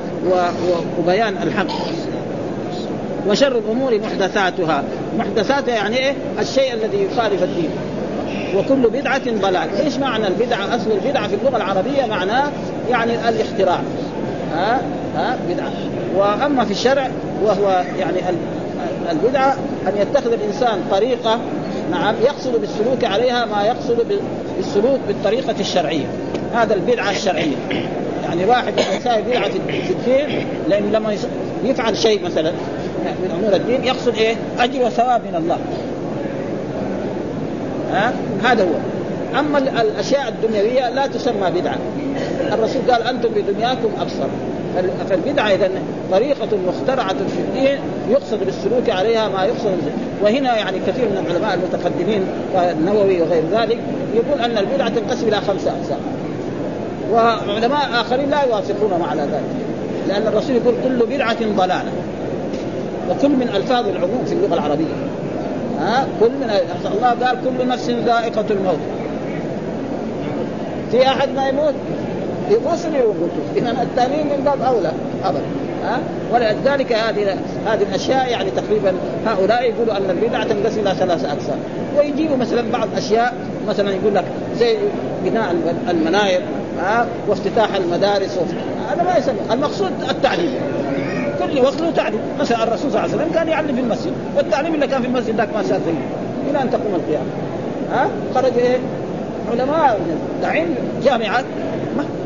وبيان 0.98 1.34
الحق. 1.42 1.66
وشر 3.28 3.58
الأمور 3.58 3.98
محدثاتها. 3.98 4.84
محدثاتها 5.18 5.74
يعني 5.74 5.96
إيه؟ 5.96 6.14
الشيء 6.38 6.74
الذي 6.74 7.06
يخالف 7.12 7.42
الدين. 7.42 7.70
وكل 8.56 8.90
بدعة 8.90 9.22
ضلال 9.42 9.68
إيش 9.84 9.96
معنى 9.96 10.26
البدعة؟ 10.26 10.76
أصل 10.76 10.90
البدعة 10.90 11.28
في 11.28 11.34
اللغة 11.34 11.56
العربية 11.56 12.06
معناه 12.06 12.50
يعني 12.90 13.28
الاختراع 13.28 13.80
ها؟ 14.54 14.80
ها؟ 15.16 15.36
بدعة. 15.48 15.70
وأما 16.16 16.64
في 16.64 16.70
الشرع 16.70 17.10
وهو 17.44 17.82
يعني 17.98 18.18
البدعة 19.10 19.56
أن 19.86 19.92
يتخذ 19.96 20.32
الإنسان 20.32 20.80
طريقة 20.90 21.40
نعم 21.90 22.14
يقصد 22.22 22.60
بالسلوك 22.60 23.04
عليها 23.04 23.44
ما 23.44 23.62
يقصد 23.62 24.20
بالسلوك 24.56 25.00
بالطريقة 25.08 25.54
الشرعية 25.60 26.06
هذا 26.54 26.74
البدعة 26.74 27.10
الشرعية 27.10 27.56
يعني 28.24 28.44
واحد 28.44 28.72
يساوي 28.96 29.22
بدعة 29.22 29.48
في 29.48 29.90
الدين 29.90 30.46
لأنه 30.68 30.90
لما 30.90 31.16
يفعل 31.64 31.96
شيء 31.96 32.24
مثلا 32.24 32.52
من 33.22 33.30
أمور 33.38 33.54
الدين 33.54 33.84
يقصد 33.84 34.14
إيه؟ 34.14 34.36
أجر 34.58 34.82
وثواب 34.82 35.20
من 35.20 35.34
الله. 35.34 35.58
ها؟ 37.92 38.12
هذا 38.44 38.64
هو. 38.64 39.38
أما 39.38 39.58
الأشياء 39.58 40.28
الدنيوية 40.28 40.90
لا 40.90 41.06
تسمى 41.06 41.50
بدعة. 41.50 41.78
الرسول 42.52 42.82
قال 42.90 43.02
أنتم 43.02 43.28
بدنياكم 43.28 43.90
أبصر. 44.00 44.28
فالبدعة 45.08 45.48
إذا 45.48 45.70
طريقة 46.12 46.48
مخترعة 46.68 47.14
في 47.14 47.40
الدين 47.40 47.78
يقصد 48.10 48.44
بالسلوك 48.44 48.90
عليها 48.90 49.28
ما 49.28 49.44
يقصد 49.44 49.78
وهنا 50.22 50.56
يعني 50.56 50.78
كثير 50.86 51.04
من 51.08 51.24
العلماء 51.26 51.54
المتقدمين 51.54 52.22
النووي 52.54 53.22
وغير 53.22 53.42
ذلك 53.52 53.78
يقول 54.14 54.40
أن 54.40 54.58
البدعة 54.58 54.88
تنقسم 54.88 55.28
إلى 55.28 55.36
خمسة 55.36 55.70
أقسام. 55.70 55.98
وعلماء 57.12 58.00
آخرين 58.00 58.30
لا 58.30 58.42
يوافقون 58.42 59.02
على 59.10 59.22
ذلك. 59.22 59.50
لأن 60.08 60.26
الرسول 60.26 60.56
يقول 60.56 60.74
كل 60.84 61.06
بدعة 61.06 61.38
ضلالة. 61.56 61.92
وكل 63.10 63.28
من 63.28 63.48
ألفاظ 63.56 63.88
العموم 63.88 64.24
في 64.26 64.32
اللغة 64.32 64.54
العربية 64.54 64.94
ها 65.80 66.06
كل 66.20 66.30
من 66.30 66.50
الله 66.92 67.08
قال 67.08 67.36
كل 67.44 67.68
نفس 67.68 67.90
ذائقة 67.90 68.44
الموت 68.50 68.78
في 70.90 71.06
أحد 71.06 71.28
ما 71.28 71.48
يموت 71.48 71.74
يغسل 72.50 72.94
يموت 72.94 73.30
اذا 73.56 73.82
التأمين 73.82 74.26
من 74.26 74.44
باب 74.44 74.62
أولى 74.62 74.92
ابدا. 75.24 75.42
ها؟ 75.84 75.98
ولذلك 76.32 76.92
هذه 76.92 77.36
هذه 77.66 77.82
الأشياء 77.82 78.30
يعني 78.30 78.50
تقريبا 78.50 78.92
هؤلاء 79.26 79.62
يقولوا 79.62 79.96
أن 79.96 80.10
البدعة 80.10 80.44
تنقسم 80.44 80.80
إلى 80.80 80.94
ثلاث 80.94 81.24
أقسام. 81.24 81.58
ويجيبوا 81.98 82.36
مثلا 82.36 82.72
بعض 82.72 82.88
أشياء 82.96 83.34
مثلا 83.68 83.90
يقول 83.90 84.14
لك 84.14 84.24
زي 84.58 84.76
بناء 85.24 85.54
المناير 85.88 86.40
ها؟ 86.80 87.06
وافتتاح 87.28 87.74
المدارس 87.74 88.38
هذا 88.90 89.02
ما 89.02 89.16
يسمى. 89.18 89.38
المقصود 89.52 89.92
التعليم. 90.10 90.54
كل 91.38 91.60
وقت 91.60 91.80
له 91.80 91.90
تعليم. 91.90 92.20
مثلا 92.40 92.62
الرسول 92.62 92.92
صلى 92.92 93.04
الله 93.04 93.14
عليه 93.14 93.14
وسلم 93.14 93.34
كان 93.34 93.48
يعلم 93.48 93.74
في 93.74 93.80
المسجد 93.80 94.12
والتعليم 94.36 94.74
اللي 94.74 94.86
كان 94.86 95.02
في 95.02 95.08
المسجد 95.08 95.36
ذاك 95.36 95.48
ما 95.54 95.62
صار 95.62 95.80
زيه 95.86 96.50
إلى 96.50 96.62
أن 96.62 96.70
تقوم 96.70 96.94
القيامة. 96.94 97.30
ها؟ 97.92 98.08
خرج 98.34 98.58
إيه؟ 98.58 98.78
علماء 99.52 100.00
داعين 100.42 100.74
جامعات. 101.04 101.44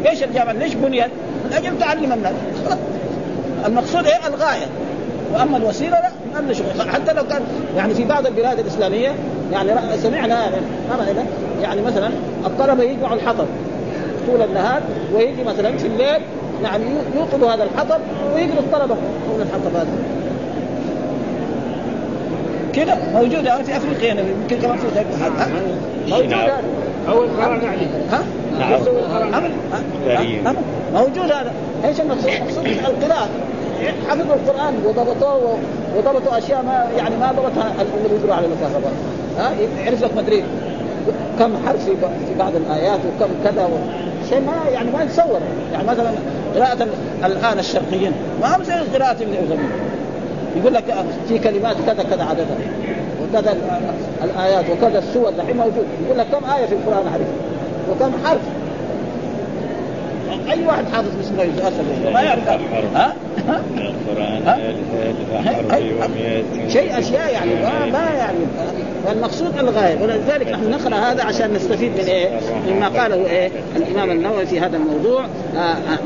إيش 0.07 0.23
الجامعة 0.23 0.53
ليش 0.53 0.75
بنيت؟ 0.75 1.11
من 1.45 1.53
أجل 1.53 1.79
تعلم 1.79 2.13
الناس. 2.13 2.33
المقصود 3.67 4.07
إيه؟ 4.07 4.27
الغاية. 4.27 4.67
وأما 5.35 5.57
الوسيلة 5.57 6.01
لا 6.35 6.41
ما 6.41 6.53
شغل. 6.53 6.91
حتى 6.91 7.13
لو 7.13 7.23
كان 7.25 7.43
يعني 7.77 7.95
في 7.95 8.05
بعض 8.05 8.27
البلاد 8.27 8.59
الإسلامية 8.59 9.15
يعني 9.53 9.71
سمعنا 10.03 10.45
يعني, 10.91 11.21
يعني 11.63 11.83
مثلا 11.83 12.11
الطلبة 12.47 12.83
يجمعوا 12.83 13.15
الحطب 13.17 13.47
طول 14.27 14.43
النهار 14.43 14.83
ويجي 15.15 15.45
مثلا 15.45 15.77
في 15.77 15.87
الليل 15.87 16.21
يعني 16.63 16.85
يوقظوا 17.17 17.55
هذا 17.55 17.63
الحطب 17.63 18.01
ويقروا 18.35 18.61
الطلبه 18.61 18.97
حول 19.29 19.41
الحطب 19.43 19.77
هذا. 19.77 19.89
كذا 22.77 22.99
موجودة 23.15 23.63
في 23.63 23.77
أفريقيا 23.77 24.11
يمكن 24.11 24.57
كمان 24.57 24.79
في 24.79 24.87
موجود 26.11 26.33
هذا 26.33 26.63
أول 27.09 27.29
قرار 27.29 27.67
عليه 27.67 27.87
ها؟ 28.11 28.23
نعم. 30.45 30.57
موجود 30.95 31.33
هذا 31.33 31.53
إيش 31.85 32.01
المقصود؟ 32.01 32.31
المقصود 32.31 32.67
القراءة. 32.67 33.29
حفظوا 34.09 34.35
القرآن 34.35 34.75
وضبطوه 34.87 35.59
وضبطوا 35.97 36.39
أشياء 36.39 36.63
ما 36.63 36.87
يعني 36.97 37.17
ما 37.17 37.33
ضبطها 37.33 37.73
اللي 37.97 38.09
بيقروا 38.09 38.35
على 38.35 38.47
الكهرباء 38.47 38.93
ها؟ 39.39 39.51
يعرف 39.85 40.05
لك 40.05 40.17
مدري 40.17 40.45
كم 41.39 41.53
حرف 41.67 41.85
في 41.85 41.95
بعض 42.39 42.57
الآيات 42.57 42.99
وكم 42.99 43.31
كذا 43.45 43.65
و... 43.65 43.71
شيء 44.29 44.41
ما 44.41 44.71
يعني 44.73 44.91
ما 44.91 45.03
يتصور. 45.03 45.41
يعني 45.73 45.89
مثلا 45.89 46.11
قراءة 46.55 46.87
الآن 47.25 47.59
الشرقيين. 47.59 48.13
ما 48.43 48.57
هم 48.57 48.63
زي 48.63 48.73
قراءة 48.73 49.17
الغربيين 49.23 49.94
يقول 50.57 50.75
لك 50.75 50.85
في 51.29 51.39
كلمات 51.39 51.77
كذا 51.87 52.03
كذا 52.03 52.25
عددها 52.25 52.57
وكذا 53.23 53.57
الآيات 54.25 54.65
وكذا 54.71 54.99
السور 54.99 55.31
دحين 55.31 55.57
موجود. 55.57 55.87
يقول 56.07 56.19
لك 56.19 56.27
كم 56.27 56.51
آية 56.51 56.67
في 56.67 56.73
القرآن 56.73 57.07
عرفت 57.13 57.33
وكم 57.91 58.13
حرف؟ 58.25 58.41
أي 60.51 60.67
واحد 60.67 60.85
حافظ 60.93 61.09
بسم 61.21 61.33
الله 61.33 61.45
يتاثر 61.45 61.83
ما 62.13 62.21
يعرف. 62.23 62.49
ها؟ 62.95 63.15
القرآن 63.79 64.65
شيء 66.69 66.99
أشياء 66.99 67.33
يعني. 67.33 67.55
ما, 67.55 67.87
ما 67.87 68.11
يعني. 68.19 68.39
فالمقصود 69.07 69.59
الغاية. 69.59 70.03
ولذلك 70.03 70.49
نحن 70.49 70.71
نقرأ 70.71 70.97
هذا 70.97 71.25
عشان 71.25 71.53
نستفيد 71.53 71.93
من 71.93 72.05
إيه؟ 72.05 72.29
مما 72.69 72.89
قاله 72.89 73.27
إيه؟ 73.27 73.51
الإمام 73.77 74.11
النووي 74.11 74.47
في 74.47 74.61
هذا 74.61 74.77
الموضوع. 74.77 75.25
آه 75.57 75.59
آه. 75.59 75.99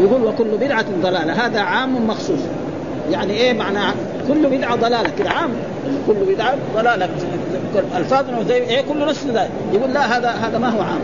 يقول 0.00 0.24
وكل 0.24 0.56
بدعة 0.60 0.84
ضلالة. 1.02 1.46
هذا 1.46 1.60
عام 1.60 2.06
مخصوص. 2.06 2.40
يعني 3.10 3.32
إيه 3.32 3.52
معنى 3.52 3.94
كل 4.28 4.46
بدعة 4.46 4.76
ضلالة 4.76 5.10
كده 5.18 5.30
عام. 5.30 5.50
كل 6.06 6.34
بدعة 6.34 6.54
ضلالة. 6.74 7.08
الفاظنا 7.96 8.42
زي 8.48 8.54
إيه 8.54 8.80
كل 8.80 9.06
نص 9.06 9.24
ذلك 9.26 9.50
يقول 9.72 9.94
لا 9.94 10.18
هذا 10.18 10.28
هذا 10.28 10.58
ما 10.58 10.68
هو 10.68 10.80
عام. 10.80 11.00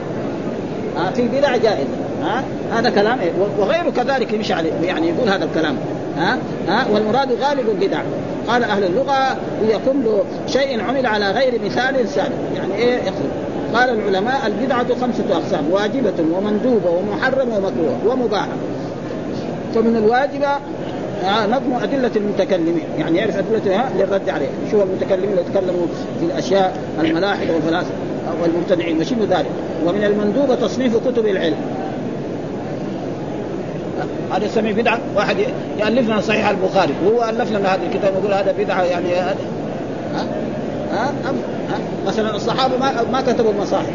آه 0.97 1.11
في 1.11 1.29
بدع 1.29 1.57
جائزة. 1.57 1.89
ها 2.23 2.39
آه 2.73 2.79
هذا 2.79 2.91
كلام. 2.91 3.19
إيه؟ 3.21 3.31
وغيره 3.59 3.91
كذلك 3.91 4.33
يمشي 4.33 4.53
عليه. 4.53 4.73
يعني 4.83 5.09
يقول 5.09 5.29
هذا 5.29 5.45
الكلام. 5.45 5.77
ها 6.17 6.39
آه 6.69 6.73
آه 6.73 6.93
والمراد 6.93 7.33
غالب 7.33 7.69
البدع. 7.69 8.01
قال 8.49 8.65
أهل 8.65 8.85
اللغة 8.85 9.37
هي 9.63 9.79
كل 9.87 10.23
شيء 10.47 10.83
عمل 10.83 11.07
على 11.07 11.31
غير 11.31 11.61
مثال 11.65 12.09
سابق 12.09 12.33
يعني 12.57 12.75
إيه 12.75 12.99
يخرج. 12.99 13.31
قال 13.75 13.91
العلماء 13.91 14.47
البدعة 14.47 14.87
خمسة 15.01 15.25
أقسام. 15.33 15.71
واجبة 15.71 16.25
ومندوبة 16.37 16.91
ومحرمة 16.91 17.57
ومكروهة 17.57 17.99
ومباحة. 18.07 18.49
فمن 19.75 19.97
الواجبة 19.97 20.47
آه 20.47 20.59
نظم 21.25 21.75
أدلة 21.83 22.11
المتكلمين. 22.17 22.85
يعني 22.99 23.19
يعرف 23.19 23.37
أدلتها 23.37 23.91
للرد 23.99 24.29
عليه. 24.29 24.49
شو 24.71 24.83
المتكلمين 24.83 25.31
اللي 25.31 25.41
يتكلموا 25.41 25.87
في 26.21 26.27
الأشياء 26.27 26.79
الملاحدة 27.01 27.55
والفلاسفة 27.55 27.93
والمبتدعين 28.43 29.01
وشنو 29.01 29.25
ذلك؟ 29.25 29.51
ومن 29.87 30.05
المندوبة 30.05 30.55
تصنيف 30.55 30.97
كتب 30.97 31.27
العلم. 31.27 31.57
هذا 34.33 34.45
يسميه 34.45 34.73
بدعة. 34.73 34.99
واحد 35.17 35.37
يألف 35.79 36.09
لنا 36.09 36.21
صحيح 36.21 36.49
البخاري. 36.49 36.95
وهو 37.05 37.29
ألف 37.29 37.53
لنا 37.53 37.75
هذا 37.75 37.81
الكتاب 37.83 38.13
يقول 38.15 38.35
هذا 38.35 38.55
بدعة 38.59 38.83
يعني 38.83 39.15
هذا 39.15 39.37
ها؟ 40.15 40.27
ها, 40.93 41.13
ها؟ 41.71 41.79
مثلا 42.07 42.37
الصحابة 42.37 42.77
ما 42.79 42.93
ما 43.13 43.21
كتبوا 43.21 43.51
المصاحف. 43.51 43.91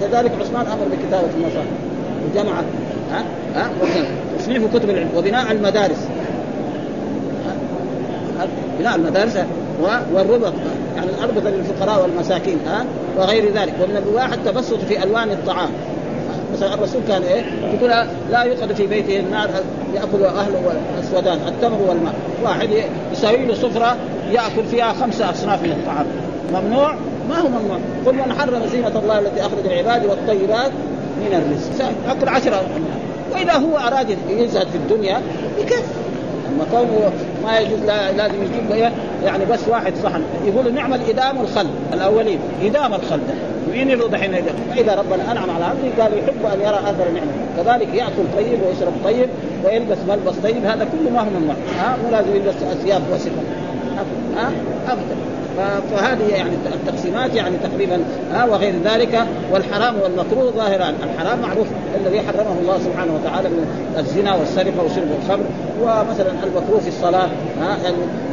بعد 0.00 0.14
ذلك 0.14 0.32
عثمان 0.40 0.66
أمر 0.66 0.84
بكتابة 0.92 1.28
المصاحف. 1.36 1.66
وجمع. 2.30 2.52
ها؟ 3.12 3.24
ها؟ 3.56 3.70
تصنيف 4.38 4.76
كتب 4.76 4.90
العلم. 4.90 5.08
وبناء 5.16 5.52
المدارس. 5.52 6.08
بناء 8.78 8.96
المدارس 8.96 9.38
والربط. 10.12 10.52
يعني 10.96 11.06
الأربطة 11.18 11.50
للفقراء 11.50 12.02
والمساكين 12.02 12.58
ها؟ 12.66 12.84
وغير 13.18 13.52
ذلك. 13.54 13.74
ومن 13.82 13.96
الرواح 13.96 14.32
التبسط 14.32 14.78
في 14.88 15.02
ألوان 15.02 15.30
الطعام. 15.30 15.70
مثلا 16.52 16.74
الرسول 16.74 17.00
كان 17.08 17.22
إيه؟ 17.22 17.42
يقول 17.74 17.90
لا 18.30 18.42
يوقد 18.42 18.72
في 18.72 18.86
بيته 18.86 19.20
النار 19.20 19.48
يأكل 19.94 20.24
أهله 20.24 20.72
الأسودان 20.98 21.38
التمر 21.48 21.78
والماء. 21.88 22.14
واحد 22.44 22.68
يساوي 23.12 23.46
له 23.46 23.54
سفرة 23.54 23.96
يأكل 24.30 24.64
فيها 24.70 24.92
خمسة 24.92 25.30
أصناف 25.30 25.62
من 25.62 25.70
الطعام. 25.70 26.06
ممنوع؟ 26.52 26.94
ما 27.28 27.38
هو 27.38 27.48
ممنوع. 27.48 27.78
قل 28.06 28.14
من 28.14 28.32
حرم 28.38 28.66
زينة 28.72 28.98
الله 29.02 29.18
التي 29.18 29.40
أخرج 29.40 29.66
العباد 29.66 30.06
والطيبات 30.06 30.70
من 31.20 31.32
الرزق. 31.32 31.92
يأكل 32.08 32.28
عشرة 32.28 32.62
وإذا 33.32 33.52
هو 33.52 33.76
أراد 33.78 34.16
يزهد 34.28 34.66
في 34.66 34.76
الدنيا 34.76 35.20
بكيف 35.58 35.82
كونه 36.70 37.12
ما 37.44 37.58
يجوز 37.58 37.80
لا 37.86 38.12
لازم 38.12 38.34
يجيب 38.42 38.92
يعني 39.24 39.44
بس 39.44 39.68
واحد 39.68 39.92
صحن. 40.02 40.22
يقولوا 40.44 40.72
نعم 40.72 40.94
الإدام 40.94 41.38
والخل 41.38 41.66
الأولين. 41.92 42.38
إدام 42.62 42.94
الخل 42.94 43.16
ده. 43.18 43.34
مين 43.72 43.90
اللي 43.90 44.08
دحين 44.08 44.34
فإذا 44.70 44.94
ربنا 44.94 45.32
أنعم 45.32 45.50
على 45.50 45.64
عبده 45.64 46.02
قال 46.02 46.18
يحب 46.18 46.46
أن 46.54 46.60
يرى 46.60 46.78
آثر 46.90 47.06
النعمه 47.08 47.32
كذلك 47.56 47.94
يأكل 47.94 48.24
طيب 48.36 48.58
ويشرب 48.68 48.92
طيب 49.04 49.28
ويلبس 49.64 49.98
ملبس 50.08 50.34
طيب 50.42 50.64
هذا 50.64 50.84
كله 50.92 51.10
ما 51.10 51.20
هو 51.20 51.24
ممنوع 51.24 51.54
ها؟ 51.78 51.96
مو 52.04 52.10
لازم 52.10 52.36
يلبس 52.36 52.54
اثياب 52.72 53.02
وسخة. 53.12 53.30
ها؟ 54.36 54.50
ابدا. 54.88 55.16
فهذه 55.90 56.28
يعني 56.28 56.50
التقسيمات 56.74 57.34
يعني 57.34 57.56
تقريبا 57.56 58.00
ها 58.32 58.44
وغير 58.44 58.74
ذلك. 58.84 59.26
والحرام 59.52 59.94
والمكروه 60.02 60.50
ظاهران. 60.50 60.94
الحرام 61.04 61.40
معروف 61.40 61.66
الذي 62.00 62.20
حرمه 62.20 62.56
الله 62.62 62.78
سبحانه 62.78 63.14
وتعالى 63.14 63.48
من 63.48 63.66
الزنا 63.98 64.34
والسرقة 64.34 64.84
وشرب 64.84 65.08
الخمر. 65.22 65.44
ومثلا 65.82 66.30
المكروه 66.44 66.80
في 66.80 66.88
الصلاة 66.88 67.28
ها 67.60 67.76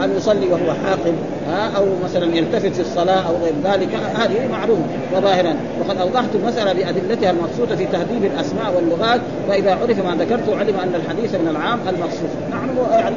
ان 0.04 0.14
يصلي 0.18 0.48
وهو 0.48 0.74
حاقم 0.86 1.14
ها 1.50 1.72
أو 1.78 1.86
مثلا 2.04 2.36
يلتفت 2.36 2.74
في 2.76 2.82
الصلاة 2.82 3.28
أو 3.28 3.36
غير 3.44 3.54
ذلك. 3.64 3.90
هذه 4.16 4.48
معروفه 4.52 4.82
وظاهرا. 5.16 5.56
وقد 5.80 5.98
أوضحت 5.98 6.30
المسألة 6.36 6.74
بأدلتها 6.74 7.32
المقصودة 7.32 7.76
في 7.76 7.86
تهذيب 7.86 8.26
الأسماء 8.26 8.74
واللغات. 8.76 9.22
فاذا 9.50 9.72
عرف 9.72 10.06
ما 10.06 10.24
ذكرت 10.24 10.50
علم 10.50 10.76
أن 10.80 10.96
الحديث 10.96 11.36
من 11.36 11.48
العام 11.48 11.80
المخصوص 11.90 12.32
نحن 12.52 12.92
يعني 12.92 13.16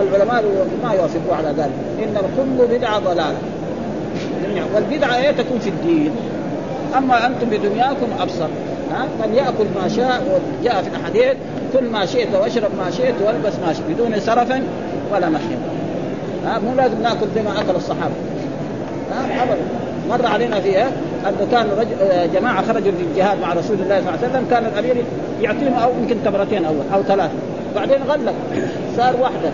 العلماء 0.00 0.44
ما 0.84 0.92
يوافقوا 0.92 1.34
على 1.34 1.48
ذلك. 1.48 1.72
إن 1.98 2.14
كل 2.36 2.76
بدعة 2.76 2.98
ضلالة. 2.98 3.36
والبدعة 4.74 5.16
إيه 5.16 5.30
تكون 5.30 5.58
في 5.58 5.68
الدين. 5.68 6.10
أما 6.98 7.26
أنتم 7.26 7.46
بدنياكم 7.46 8.06
أبصر. 8.20 8.48
ها؟ 8.92 9.06
من 9.26 9.34
يأكل 9.34 9.64
ما 9.82 9.88
شاء 9.88 10.40
وجاء 10.60 10.82
في 10.82 10.88
الأحاديث 10.88 11.36
كل 11.72 11.84
ما 11.84 12.06
شئت 12.06 12.34
واشرب 12.34 12.70
ما 12.78 12.90
شئت 12.90 13.14
والبس 13.26 13.52
ما 13.66 13.72
شئت 13.72 13.82
بدون 13.88 14.20
سرف 14.20 14.52
ولا 15.12 15.28
محيط 15.28 15.58
ها؟ 16.46 16.58
مو 16.58 16.74
لازم 16.76 17.02
نأكل 17.02 17.26
زي 17.34 17.42
ما 17.42 17.60
أكل 17.60 17.76
الصحابة. 17.76 18.14
ها؟ 19.12 19.42
أبدا. 19.42 19.62
مر 20.10 20.26
علينا 20.26 20.60
فيها 20.60 20.88
أنه 21.28 21.48
كان 21.50 21.66
رجل 21.78 22.32
جماعة 22.32 22.66
خرجوا 22.66 22.92
في 22.92 23.04
الجهاد 23.10 23.40
مع 23.40 23.52
رسول 23.52 23.76
الله 23.80 24.00
صلى 24.00 24.08
الله 24.08 24.18
عليه 24.22 24.28
وسلم. 24.28 24.46
كان 24.50 24.64
الأمير 24.64 25.04
يعطيهم 25.42 25.74
أو 25.74 25.90
يمكن 26.00 26.16
تمرتين 26.24 26.64
أول 26.64 26.84
أو 26.94 27.02
ثلاثة. 27.02 27.32
بعدين 27.76 28.02
غلق. 28.08 28.34
صار 28.96 29.16
واحدة 29.20 29.50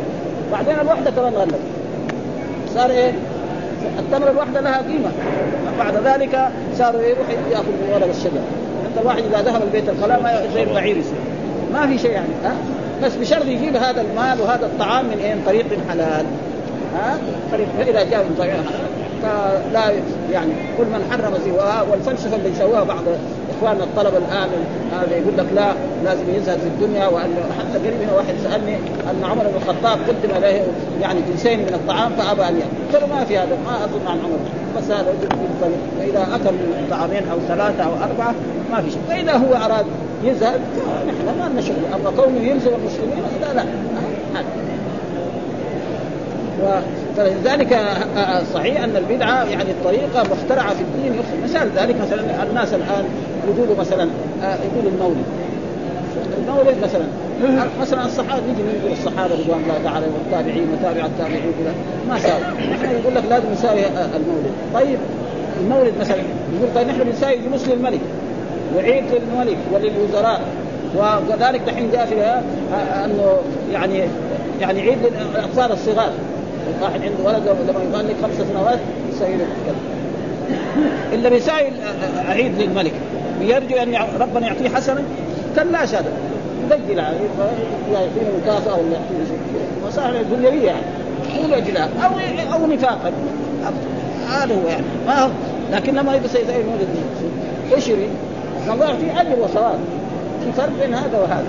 بعدين 0.53 0.81
الوحدة 0.81 1.11
كمان 1.11 1.33
غلق. 1.33 1.59
صار 2.75 2.91
إيه؟ 2.91 3.13
التمره 3.99 4.31
الواحدة 4.31 4.61
لها 4.61 4.83
قيمة. 4.83 5.11
بعد 5.79 5.95
ذلك 6.05 6.49
صاروا 6.79 7.03
يروح 7.03 7.29
ياكل 7.51 7.69
من 7.69 7.91
ورق 7.95 8.09
الشجر 8.09 8.41
حتى 8.85 9.01
الواحد 9.01 9.23
إذا 9.31 9.43
ذهب 9.43 9.63
البيت 9.63 9.89
الخلاء 9.89 10.23
ما 10.23 10.43
زي 10.55 10.63
البعير 10.63 10.97
يصير 10.97 11.19
ما 11.73 11.87
في 11.87 11.99
شيء 11.99 12.11
يعني 12.11 12.29
ها؟ 12.45 12.55
بس 13.03 13.17
بشرط 13.17 13.47
يجيب 13.47 13.77
هذا 13.77 14.01
المال 14.01 14.41
وهذا 14.41 14.67
الطعام 14.67 15.05
من 15.05 15.17
من 15.17 15.43
طريق 15.47 15.67
حلال. 15.91 16.27
ها؟ 16.95 17.19
طريق 17.53 17.67
فاذا 17.79 18.11
جاء 18.11 18.25
من 18.25 18.35
طريق 18.39 18.53
حلال 18.53 18.91
فلا 19.23 19.93
يعني 20.33 20.53
كل 20.79 20.85
من 20.85 21.09
حرم 21.11 21.35
سواها 21.45 21.83
والفلسفة 21.83 22.37
اللي 22.37 22.55
سواها 22.59 22.85
بعض 22.85 23.03
اخواننا 23.61 23.85
الطلبه 23.85 24.19
الآن 24.19 24.49
هذا 24.93 25.17
يقول 25.17 25.37
لك 25.39 25.47
لا 25.55 25.73
لازم 26.05 26.35
يزهد 26.35 26.59
في 26.59 26.67
الدنيا 26.67 27.07
وأن 27.07 27.35
حتى 27.59 27.79
قريب 27.79 28.13
واحد 28.17 28.35
سألني 28.43 28.77
أن 29.11 29.25
عمر 29.25 29.43
بن 29.43 29.57
الخطاب 29.57 29.99
قدم 30.09 30.41
له 30.41 30.67
يعني 31.01 31.21
جنسين 31.31 31.59
من 31.59 31.75
الطعام 31.75 32.13
فأبى 32.13 32.49
أن 32.49 32.57
يأكل. 32.57 32.99
قلت 32.99 33.13
ما 33.13 33.25
في 33.25 33.39
هذا 33.39 33.59
ما 33.65 33.85
أظن 33.85 34.07
عن 34.07 34.19
عمر. 34.19 34.39
بس 34.77 34.91
هذا 34.91 35.15
فإذا 35.99 36.29
أكل 36.35 36.57
طعامين 36.91 37.23
أو 37.33 37.39
ثلاثة 37.49 37.85
أو 37.85 37.93
أربعة 38.11 38.35
ما 38.73 38.83
في 38.83 38.91
شيء. 38.91 39.01
فإذا 39.09 39.33
هو 39.33 39.55
أراد 39.55 39.87
يزهد 40.25 40.61
نحن 41.09 41.39
ما 41.41 41.49
لنا 41.49 41.61
شغل. 41.61 41.77
أما 41.95 42.11
كونه 42.17 42.41
يلزم 42.41 42.71
المسلمين 42.75 43.25
لا. 43.55 43.65
لا 46.63 46.83
فلذلك 47.17 47.79
صحيح 48.55 48.85
أن 48.85 48.97
البدعة 48.97 49.45
يعني 49.45 49.71
الطريقة 49.71 50.23
مخترعة 50.33 50.75
في 50.75 50.81
الدين. 50.81 51.13
مثال 51.45 51.69
ذلك 51.77 51.97
مثلا 52.01 52.43
الناس 52.51 52.75
الآن 52.75 53.05
يقولوا 53.49 53.77
مثلا 53.77 54.09
يقولوا 54.43 54.91
المولد. 54.91 55.25
المولد 56.39 56.77
مثلا 56.83 57.05
مثلا 57.81 58.07
الصحابة 58.07 58.43
نيجي 58.47 58.63
نقول 58.79 58.93
الصحابة 58.93 59.35
رضوان 59.35 59.61
الله 59.63 59.81
تعالى 59.85 60.07
والتابعين 60.07 60.69
وتابع 60.73 61.07
التابعين 61.07 61.53
كذا 61.61 61.75
ما 62.09 62.19
ساووا 62.19 62.41
نحن 62.73 62.91
يقول 63.01 63.15
لك 63.15 63.23
لازم 63.31 63.53
نساوي 63.53 63.81
المولد. 63.87 64.53
طيب 64.75 64.99
المولد 65.61 65.93
مثلا 66.01 66.17
يقول 66.57 66.75
طيب 66.75 66.89
نحن 66.89 67.05
بنساوي 67.05 67.37
جلوس 67.37 67.69
للملك 67.69 68.01
وعيد 68.77 69.05
للملك 69.05 69.57
وللوزراء 69.73 70.41
وكذلك 70.97 71.61
دحين 71.67 71.91
جاء 71.93 72.07
في 72.07 72.15
أنه 73.05 73.37
يعني 73.73 74.03
يعني 74.61 74.81
عيد 74.81 74.99
للأطفال 75.35 75.73
الصغار. 75.73 76.13
واحد 76.83 77.03
عنده 77.03 77.25
ولد 77.25 77.43
لما 77.69 77.83
يبان 77.83 78.07
لك 78.07 78.17
خمس 78.23 78.49
سنوات 78.49 78.79
يسوي 79.13 79.37
له 79.37 79.47
إلا 81.13 81.29
بيساوي 81.29 81.71
عيد 82.29 82.63
للملك. 82.63 82.93
يرجو 83.41 83.77
أن 83.77 83.95
ربنا 84.21 84.47
يعطيه 84.47 84.69
حسنه 84.69 85.03
كلا 85.57 85.85
هذا 85.85 86.13
يبدل 86.65 87.01
عليه 87.01 87.19
يعطيني 87.93 88.31
مكافاه 88.43 88.75
ولا 88.75 88.93
يعطيني 88.93 89.27
شيء 89.29 89.39
مصالح 89.87 90.23
دنيويه 90.33 90.67
يعني. 90.67 90.87
مو 91.37 91.49
لأجلها. 91.49 91.89
أو 92.05 92.11
أو 92.55 92.67
نفاقا 92.67 93.13
هذا 94.31 94.55
هو 94.55 94.69
يعني. 94.69 94.85
ما 95.07 95.23
هو؟ 95.25 95.29
لكن 95.73 95.95
لما 95.95 96.15
يبص 96.15 96.33
زي 96.33 96.61
المولد 96.61 96.89
إيش 97.75 97.89
يريد؟ 97.89 98.11
الله 98.73 98.87
يعطيه 98.87 99.21
أجر 99.21 99.41
وثواب 99.41 99.79
في 100.45 100.53
فرق 100.53 100.73
بين 100.81 100.95
هذا 100.95 101.19
وهذا. 101.19 101.47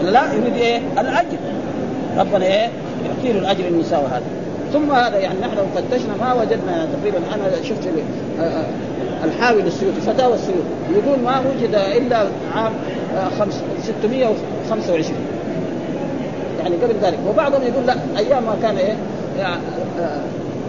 ولا 0.00 0.10
لا؟ 0.10 0.32
يريد 0.32 0.56
إيه؟ 0.56 0.80
الأجر. 0.98 1.38
ربنا 2.18 2.44
إيه؟ 2.44 2.68
يعطي 3.06 3.38
الأجر 3.38 3.68
المساوي 3.68 4.06
هذا. 4.06 4.22
ثم 4.72 4.92
هذا 4.92 5.18
يعني 5.18 5.38
نحن 5.40 5.56
فتشنا 5.74 6.16
ما 6.20 6.34
وجدنا 6.34 6.88
تقريبا 6.92 7.18
أنا 7.34 7.62
شفت 7.62 7.86
آه، 8.40 8.42
آه، 8.42 8.64
الحاوي 9.24 9.62
للسيوطي 9.62 10.00
فتاوى 10.00 10.34
السيوطي 10.34 10.60
يقول 10.92 11.18
ما 11.18 11.40
وجد 11.40 11.74
إلا 11.74 12.26
عام 12.54 12.72
625 13.82 15.14
آه، 15.14 16.62
يعني 16.62 16.76
قبل 16.76 16.94
ذلك. 17.02 17.18
وبعضهم 17.28 17.62
يقول 17.62 17.86
لا 17.86 17.94
أيام 18.18 18.42
ما 18.42 18.56
كان 18.62 18.76
إيه 18.76 18.96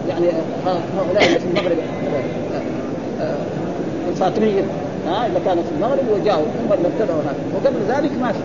يعني 0.08 0.26
هؤلاء 0.96 1.22
في 1.22 1.46
المغرب 1.46 1.76
الفاطميين 4.08 4.64
ها 5.06 5.26
اذا 5.26 5.40
كانوا 5.44 5.62
في 5.62 5.68
المغرب 5.76 6.04
وجاءوا 6.12 6.44
هم 6.44 6.72
اللي 6.72 6.88
ابتدعوا 6.88 7.20
هذا 7.20 7.36
وقبل 7.54 7.78
ذلك 7.88 8.10
ما 8.20 8.32
في. 8.32 8.38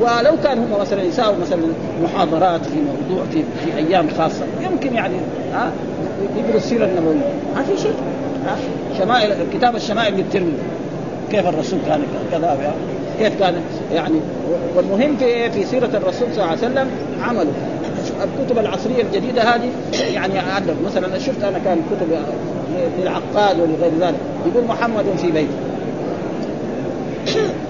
ولو 0.00 0.32
كان 0.44 0.58
هم 0.58 0.80
مثلا 0.80 1.02
يساووا 1.02 1.36
مثلا 1.42 1.58
محاضرات 2.02 2.60
في 2.66 2.76
موضوع 2.76 3.24
في 3.32 3.42
في 3.64 3.76
أيام 3.76 4.08
خاصة 4.18 4.44
يمكن 4.70 4.94
يعني 4.94 5.14
ها 5.52 5.70
يقروا 6.36 6.56
السيرة 6.56 6.84
النبوية. 6.84 7.34
ما 7.56 7.62
في 7.62 7.82
شيء. 7.82 7.94
شمائل 8.98 9.34
كتاب 9.54 9.76
الشمائل 9.76 10.14
للترمذي. 10.14 10.52
كيف 11.30 11.48
الرسول 11.48 11.78
كان 11.86 12.00
كذا 12.32 12.74
كيف 13.18 13.38
كان 13.40 13.54
يعني 13.92 14.20
والمهم 14.76 15.16
في 15.16 15.50
في 15.50 15.64
سيرة 15.64 15.90
الرسول 15.94 16.28
صلى 16.34 16.44
الله 16.44 16.44
عليه 16.44 16.58
وسلم 16.58 16.90
عمله. 17.22 17.52
الكتب 18.24 18.58
العصرية 18.58 19.02
الجديدة 19.02 19.42
هذه 19.42 19.70
يعني 20.14 20.38
عندهم 20.38 20.76
مثلا 20.86 21.18
شفت 21.18 21.44
أنا 21.44 21.58
كان 21.58 21.78
كتب 21.90 22.18
للعقاد 22.98 23.60
ولغير 23.60 23.92
ذلك. 24.00 24.16
يقول 24.46 24.64
محمد 24.68 25.04
في 25.16 25.30
بيته 25.30 25.48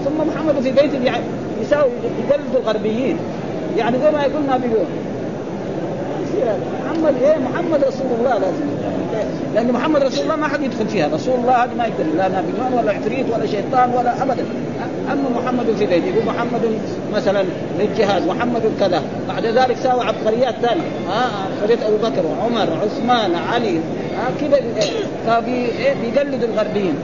ثم 0.05 0.27
محمد 0.27 0.59
في 0.63 0.71
بيته 0.71 1.03
يعني 1.03 1.23
يساوي 1.61 1.91
يقلدوا 2.29 2.59
الغربيين. 2.59 3.17
يعني 3.77 3.97
زي 3.99 4.11
ما 4.11 4.21
يقول 4.21 4.41
بيقول 4.61 4.85
محمد 6.85 7.13
إيه 7.21 7.37
محمد 7.37 7.83
رسول 7.83 8.07
الله 8.19 8.33
لازم. 8.33 8.65
لأن 9.55 9.71
محمد 9.71 10.03
رسول 10.03 10.23
الله 10.23 10.35
ما 10.35 10.47
حد 10.47 10.61
يدخل 10.61 10.87
فيها. 10.87 11.07
رسول 11.13 11.35
الله 11.39 11.63
هذا 11.63 11.73
ما 11.77 11.85
يقدر. 11.85 12.03
لا 12.17 12.27
نبي 12.27 12.77
ولا 12.77 12.91
عفريت 12.91 13.25
ولا 13.33 13.45
شيطان 13.45 13.93
ولا 13.97 14.23
ابدا. 14.23 14.45
أما 15.11 15.29
محمد 15.35 15.65
في 15.79 15.85
بيته 15.85 16.05
يقول 16.05 16.25
محمد 16.25 16.61
مثلا 17.15 17.43
للجهاد 17.79 18.27
محمد 18.27 18.61
كذا. 18.79 19.01
بعد 19.27 19.45
ذلك 19.45 19.77
ساوى 19.83 20.01
عبقريات 20.01 20.55
ثانية 20.61 20.81
ها 21.09 21.29
عبقريه 21.45 21.87
أبو 21.87 21.97
بكر 21.97 22.25
وعمر 22.25 22.67
عثمان 22.83 23.35
علي 23.53 23.77
ها 24.17 24.29
كذا 24.41 24.59
فبيقلد 25.27 26.43
الغربيين. 26.43 26.95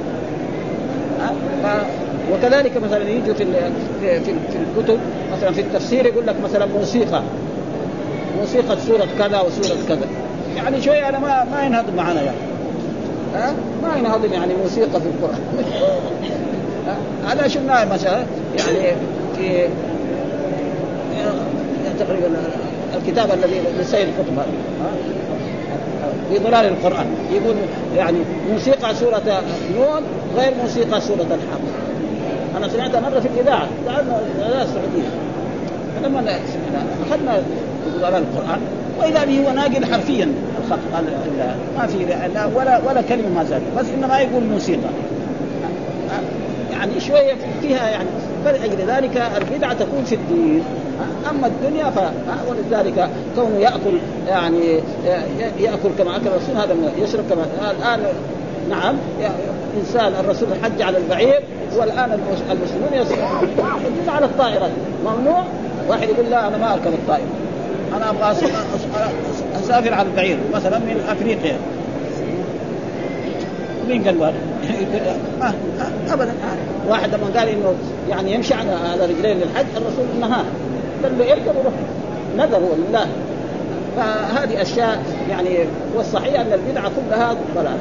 ها 1.63 1.85
وكذلك 2.31 2.77
مثلا 2.77 3.09
يجوا 3.09 3.33
في 3.33 3.45
في 3.99 4.19
في 4.23 4.57
الكتب 4.79 4.99
مثلا 5.37 5.51
في 5.51 5.61
التفسير 5.61 6.05
يقول 6.05 6.27
لك 6.27 6.35
مثلا 6.43 6.65
موسيقى. 6.65 7.21
موسيقى 8.39 8.77
سورة 8.87 9.07
كذا 9.19 9.41
وسورة 9.41 9.77
كذا. 9.87 10.07
يعني 10.55 10.81
شوية 10.81 11.09
أنا 11.09 11.19
ما 11.19 11.43
ما 11.51 11.65
ينهضم 11.65 11.95
معنا 11.95 12.21
يعني. 12.21 12.37
ها؟ 13.35 13.53
ما 13.83 13.97
ينهضم 13.97 14.33
يعني 14.33 14.53
موسيقى 14.63 15.01
في 15.01 15.07
القرآن. 15.07 15.39
هذا 17.27 17.47
شفناه 17.47 17.85
مثلا؟ 17.85 18.23
يعني 18.57 18.95
في 19.37 19.67
تقريبا 21.99 22.27
الكتاب 22.97 23.29
الذي 23.31 23.61
لسيد 23.79 24.07
قطب. 24.19 24.45
في 26.29 26.39
ظلال 26.39 26.65
القرآن. 26.65 27.05
يقول 27.31 27.55
يعني 27.97 28.17
موسيقى 28.51 28.95
سورة 28.95 29.43
نون 29.75 30.01
غير 30.37 30.53
موسيقى 30.61 31.01
سورة 31.01 31.21
الحق. 31.21 31.72
أنا 32.57 32.67
سمعتها 32.67 32.99
مرة 32.99 33.19
في 33.19 33.27
الإذاعة. 33.27 33.67
الاذاعه 33.87 34.63
السعوديه 34.63 35.09
فلما 36.01 36.39
أخذنا 37.09 37.43
ظلال 37.99 38.23
القرآن 38.23 38.59
واذا 38.99 39.25
به 39.25 39.47
هو 39.47 39.53
ناقل 39.53 39.85
حرفيا. 39.85 40.31
الخط 40.65 40.79
ما 41.77 41.87
في 41.87 41.97
لا 42.33 42.45
ولا 42.45 42.79
ولا 42.87 43.01
كلمة 43.01 43.29
ما 43.35 43.43
زال 43.43 43.61
بس 43.77 43.85
إنما 43.97 44.19
يقول 44.19 44.43
موسيقى. 44.43 44.89
يعني 46.71 46.99
شوية 46.99 47.35
فيها 47.61 47.89
يعني 47.89 48.09
فلأجل 48.45 48.77
ذلك 48.87 49.23
البدعة 49.37 49.73
تكون 49.73 50.03
في 50.05 50.15
الدين. 50.15 50.63
أما 51.29 51.47
الدنيا 51.47 51.89
ف 51.89 51.99
ولذلك 52.49 53.09
كونه 53.35 53.57
يأكل 53.57 53.97
يعني 54.27 54.79
يأكل 55.59 55.89
كما 55.97 56.15
أكل 56.15 56.27
الرسول 56.27 56.55
هذا 56.55 56.75
يشرب 57.03 57.23
كما 57.29 57.71
الآن 57.71 57.99
نعم 58.69 58.95
إنسان 59.79 60.13
الرسول 60.19 60.47
حج 60.63 60.81
على 60.81 60.97
البعير 60.97 61.39
والآن 61.77 62.19
المسلمون 62.51 62.93
يصرفون 62.93 64.09
على 64.09 64.25
الطائرة. 64.25 64.69
ممنوع؟ 65.05 65.43
واحد 65.87 66.09
يقول 66.09 66.25
لا 66.29 66.47
أنا 66.47 66.57
ما 66.57 66.73
أركب 66.73 66.93
الطائرة. 66.93 67.27
أنا 67.97 68.09
أبغى 68.09 68.31
أسافر 69.63 69.93
على 69.93 70.07
البعير 70.09 70.37
مثلا 70.53 70.79
من 70.79 71.03
أفريقيا. 71.09 71.57
مين 73.87 74.03
قال 74.03 74.17
هذا؟ 74.17 74.33
ابدا. 76.11 76.33
واحد 76.87 77.09
لما 77.09 77.39
قال 77.39 77.49
إنه 77.49 77.73
يعني 78.09 78.33
يمشي 78.33 78.53
على 78.53 78.71
على 78.71 79.05
رجلين 79.05 79.37
للحج 79.37 79.65
الرسول 79.77 80.05
نهاه 80.21 80.45
قال 81.03 81.19
له 81.19 81.31
اركب 81.31 81.55
وروح. 81.59 81.73
نذر 82.37 82.59
لله 82.59 83.07
فهذه 83.97 84.61
أشياء 84.61 85.03
يعني 85.29 85.49
والصحيح 85.95 86.39
أن 86.39 86.53
البدعة 86.53 86.91
كلها 86.95 87.35
ضلالة. 87.55 87.77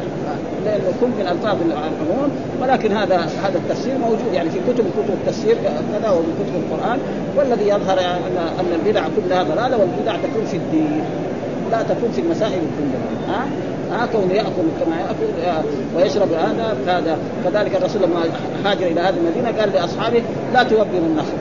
لأنه 0.64 0.92
كل 1.00 1.06
من 1.06 1.28
الفاظ 1.30 1.56
العموم 1.66 2.30
ولكن 2.62 2.92
هذا 2.92 3.16
هذا 3.16 3.58
التفسير 3.58 3.98
موجود. 3.98 4.34
يعني 4.34 4.50
في 4.50 4.58
كتب 4.58 4.84
كتب 4.84 5.14
التفسير 5.20 5.56
كذا 5.92 6.10
وفي 6.10 6.28
كتب 6.40 6.54
القرآن. 6.62 6.98
والذي 7.36 7.68
يظهر 7.68 7.98
ان 8.00 8.36
أن 8.60 8.80
البدع 8.80 9.02
كلها 9.16 9.42
ضلالة 9.42 9.76
والبدع 9.76 10.16
تكون 10.16 10.44
في 10.50 10.56
الدين. 10.56 11.04
لا 11.72 11.82
تكون 11.82 12.10
في 12.12 12.20
المسائل 12.20 12.52
كلها. 12.52 13.36
ها؟ 13.36 13.46
ها؟ 13.92 14.06
كونه 14.06 14.34
يأكل 14.34 14.66
كما 14.80 14.96
يأكل 15.00 15.66
ويشرب 15.96 16.32
هذا 16.32 16.76
هذا 16.86 17.18
كذلك 17.44 17.76
الرسول 17.76 18.02
لما 18.02 18.22
هاجر 18.64 18.86
إلى 18.86 19.00
هذه 19.00 19.14
المدينة 19.16 19.60
قال 19.60 19.72
لأصحابه 19.72 20.22
لا 20.54 20.62
توبروا 20.62 21.06
النخل. 21.06 21.36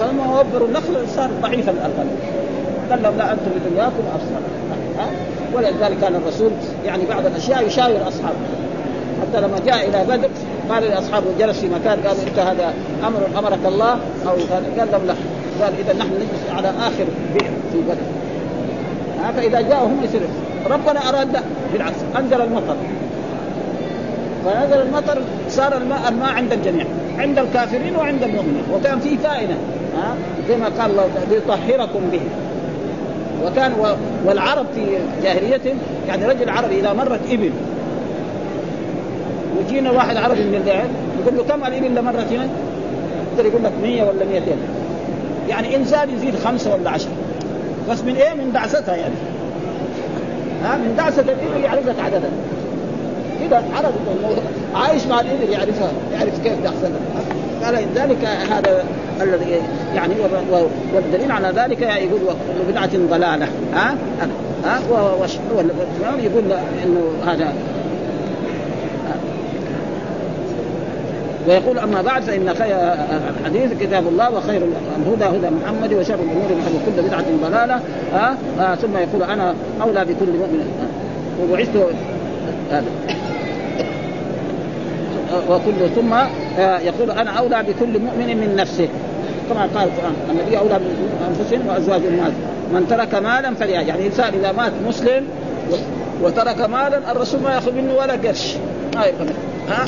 فلما 0.00 0.40
وبروا 0.40 0.68
النخل 0.68 1.08
صار 1.16 1.30
ضعيف 1.42 1.68
الغنم 1.68 2.43
لهم 3.02 3.18
لا 3.18 3.32
أنتم 3.32 3.50
بدنياكم 3.56 4.02
ابصر 4.14 4.40
ها؟ 4.98 5.06
ولذلك 5.54 6.00
كان 6.00 6.14
الرسول 6.14 6.50
يعني 6.86 7.02
بعض 7.06 7.26
الأشياء 7.26 7.66
يشاور 7.66 8.08
أصحابه. 8.08 8.36
حتى 9.22 9.40
لما 9.40 9.58
جاء 9.66 9.88
إلى 9.88 10.04
بدر 10.04 10.28
قال 10.70 10.82
لأصحابه 10.82 11.26
جلس 11.38 11.60
في 11.60 11.68
مكان 11.68 11.98
قال 12.06 12.16
إنت 12.28 12.38
هذا 12.38 12.74
أمر 13.06 13.38
أمرك 13.38 13.58
الله؟ 13.66 13.92
أو 14.26 14.30
قال, 14.30 14.62
لهم 14.76 15.06
لا. 15.06 15.14
قال 15.62 15.72
إذا 15.78 15.92
نحن 15.98 16.10
نجلس 16.10 16.50
على 16.56 16.68
آخر 16.68 17.04
بئر 17.34 17.50
في 17.72 17.78
بدر. 17.78 18.04
فإذا 19.36 19.60
جاءوا 19.60 19.86
هم 19.86 20.00
يصير 20.04 20.20
ربنا 20.70 21.08
أراد 21.08 21.32
لا. 21.32 21.40
بالعكس 21.72 21.96
أنزل 22.18 22.40
المطر. 22.40 22.76
فنزل 24.44 24.80
المطر 24.80 25.22
صار 25.48 25.76
الماء 25.76 26.08
الماء 26.08 26.32
عند 26.32 26.52
الجميع 26.52 26.86
عند 27.18 27.38
الكافرين 27.38 27.96
وعند 27.96 28.22
المؤمنين. 28.22 28.62
وكان 28.74 29.00
في 29.00 29.18
فائدة. 29.18 29.54
ها؟ 29.96 30.14
زي 30.48 30.56
ما 30.56 30.66
قال 30.66 30.90
الله 30.90 31.08
ليطهركم 31.30 32.00
به. 32.12 32.20
وكان 33.44 33.72
والعرب 34.24 34.66
في 34.74 34.98
جاهليتهم 35.22 35.78
يعني 36.08 36.26
رجل 36.26 36.50
عربي 36.50 36.80
إذا 36.80 36.92
مرت 36.92 37.20
إبل 37.30 37.50
وجينا 39.58 39.90
واحد 39.90 40.16
عربي 40.16 40.44
من 40.44 40.54
الليل 40.54 40.90
يقول 41.22 41.36
له 41.36 41.44
كم 41.44 41.64
الإبل 41.64 41.86
اللي 41.86 42.02
مرت 42.02 42.32
هنا؟ 42.32 42.48
يقدر 43.32 43.46
يقول 43.46 43.64
لك 43.64 43.72
100 43.82 44.02
ولا 44.02 44.24
200 44.24 44.42
يعني 45.48 45.76
إنسان 45.76 46.10
يزيد 46.10 46.34
خمسة 46.44 46.74
ولا 46.74 46.90
عشرة. 46.90 47.12
بس 47.90 48.00
من 48.00 48.16
إيه؟ 48.16 48.34
من 48.34 48.52
دعستها 48.52 48.96
يعني. 48.96 49.14
ها؟ 50.64 50.76
من 50.76 50.94
دعسه 50.96 51.22
الإبل 51.22 51.64
يعرف 51.64 51.86
لك 51.86 51.94
عددها 52.00 52.30
كذا 53.40 53.64
عربي 53.76 53.94
عايش 54.74 55.06
مع 55.06 55.20
الإبل 55.20 55.52
يعرفها 55.52 55.92
يعرف 56.12 56.42
كيف 56.44 56.52
دعستها 56.64 56.90
قال 57.64 57.86
ذلك 57.94 58.24
هذا 58.24 58.84
الذي 59.22 59.60
يعني 59.94 60.14
والدليل 60.94 61.32
على 61.32 61.48
ذلك 61.56 61.82
يقول 61.82 62.20
كل 62.20 62.72
بدعة 62.72 62.90
ضلالة. 63.10 63.46
ها؟ 63.74 63.94
ها؟ 64.64 64.80
يقول 66.18 66.44
إنه 66.84 67.32
هذا؟ 67.32 67.52
ويقول 71.48 71.78
أما 71.78 72.02
بعد 72.02 72.22
فإن 72.22 72.54
خير 72.54 72.76
الحديث 73.40 73.72
كتاب 73.80 74.08
الله 74.08 74.30
وخير 74.30 74.62
الهدى 74.98 75.24
هدى 75.24 75.54
محمد 75.54 75.92
وشر 75.92 76.14
الأمور 76.14 76.48
محمد. 76.60 76.80
كل 76.86 77.02
بدعة 77.02 77.24
ضلالة. 77.42 77.80
ها؟ 78.14 78.36
ثم 78.74 78.96
يقول 78.96 79.22
أنا 79.22 79.54
أولى 79.82 80.04
بكل 80.04 80.32
مؤمن. 80.32 80.68
وبعثت 81.42 81.76
هذا. 82.70 83.13
وكل 85.50 85.90
ثم 85.94 86.12
آه، 86.12 86.78
يقول 86.78 87.10
أنا 87.10 87.30
أولى 87.30 87.62
بكل 87.62 87.98
مؤمن 87.98 88.36
من 88.36 88.56
نفسه. 88.56 88.88
كما 89.50 89.60
قال 89.60 89.88
القرآن 89.88 90.14
النبي 90.30 90.58
أولى 90.58 90.80
بانفسهم 91.20 91.66
وأزواج 91.68 92.00
الناس. 92.06 92.32
من 92.72 92.86
ترك 92.90 93.14
مالا 93.14 93.54
فليها 93.54 93.80
يعني 93.80 94.00
الإنسان 94.00 94.34
إذا 94.34 94.52
مات 94.52 94.72
مسلم 94.88 95.24
وترك 96.22 96.60
مالا 96.60 97.12
الرسول 97.12 97.40
ما 97.40 97.54
يأخذ 97.54 97.72
منه 97.72 97.94
ولا 97.94 98.12
قرش. 98.12 98.54
ما 98.94 99.04
يقبل. 99.04 99.32
ها؟ 99.68 99.84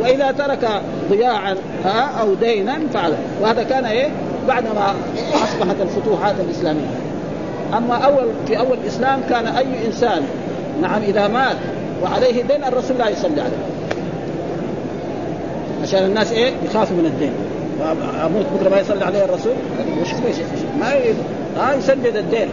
وإذا 0.00 0.32
ترك 0.32 0.68
ضياعا 1.10 1.56
ها؟ 1.84 2.10
أو 2.20 2.34
دينا 2.34 2.78
فعل. 2.94 3.12
وهذا 3.40 3.62
كان 3.62 3.84
إيه؟ 3.84 4.08
بعدما 4.48 4.94
أصبحت 5.34 5.76
الفتوحات 5.82 6.34
الإسلامية. 6.40 6.86
أما 7.76 7.94
أول 7.94 8.28
في 8.46 8.58
أول 8.58 8.78
الإسلام 8.84 9.20
كان 9.28 9.46
أي 9.46 9.86
إنسان 9.86 10.22
نعم 10.82 11.02
إذا 11.02 11.28
مات 11.28 11.56
وعليه 12.02 12.42
دين 12.42 12.64
الرسول 12.64 12.98
لا 12.98 13.08
يصلي 13.08 13.40
عليه. 13.40 13.65
عشان 15.86 16.04
الناس 16.04 16.32
إيه؟ 16.32 16.52
يخافوا 16.64 16.96
من 16.96 17.06
الدين. 17.06 17.32
أموت 18.26 18.46
بكرة 18.54 18.68
ما 18.70 18.80
يصلي 18.80 19.04
عليه 19.04 19.24
الرسول؟ 19.24 19.52
مش 20.02 20.08
ما 20.80 20.92
ها 21.58 21.74
يسدد 21.74 22.16
الدين. 22.16 22.48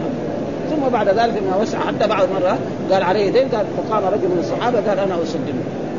ثم 0.70 0.88
بعد 0.92 1.08
ذلك 1.08 1.42
لما 1.42 1.56
وسع 1.62 1.78
حتى 1.78 2.08
بعد 2.08 2.28
مره 2.30 2.58
قال 2.92 3.02
عليه 3.02 3.30
دين 3.30 3.48
قال 3.48 3.66
فقام 3.76 4.04
رجل 4.04 4.28
من 4.28 4.38
الصحابة 4.40 4.78
قال 4.88 4.98
أنا 4.98 5.22
اسدده 5.22 5.54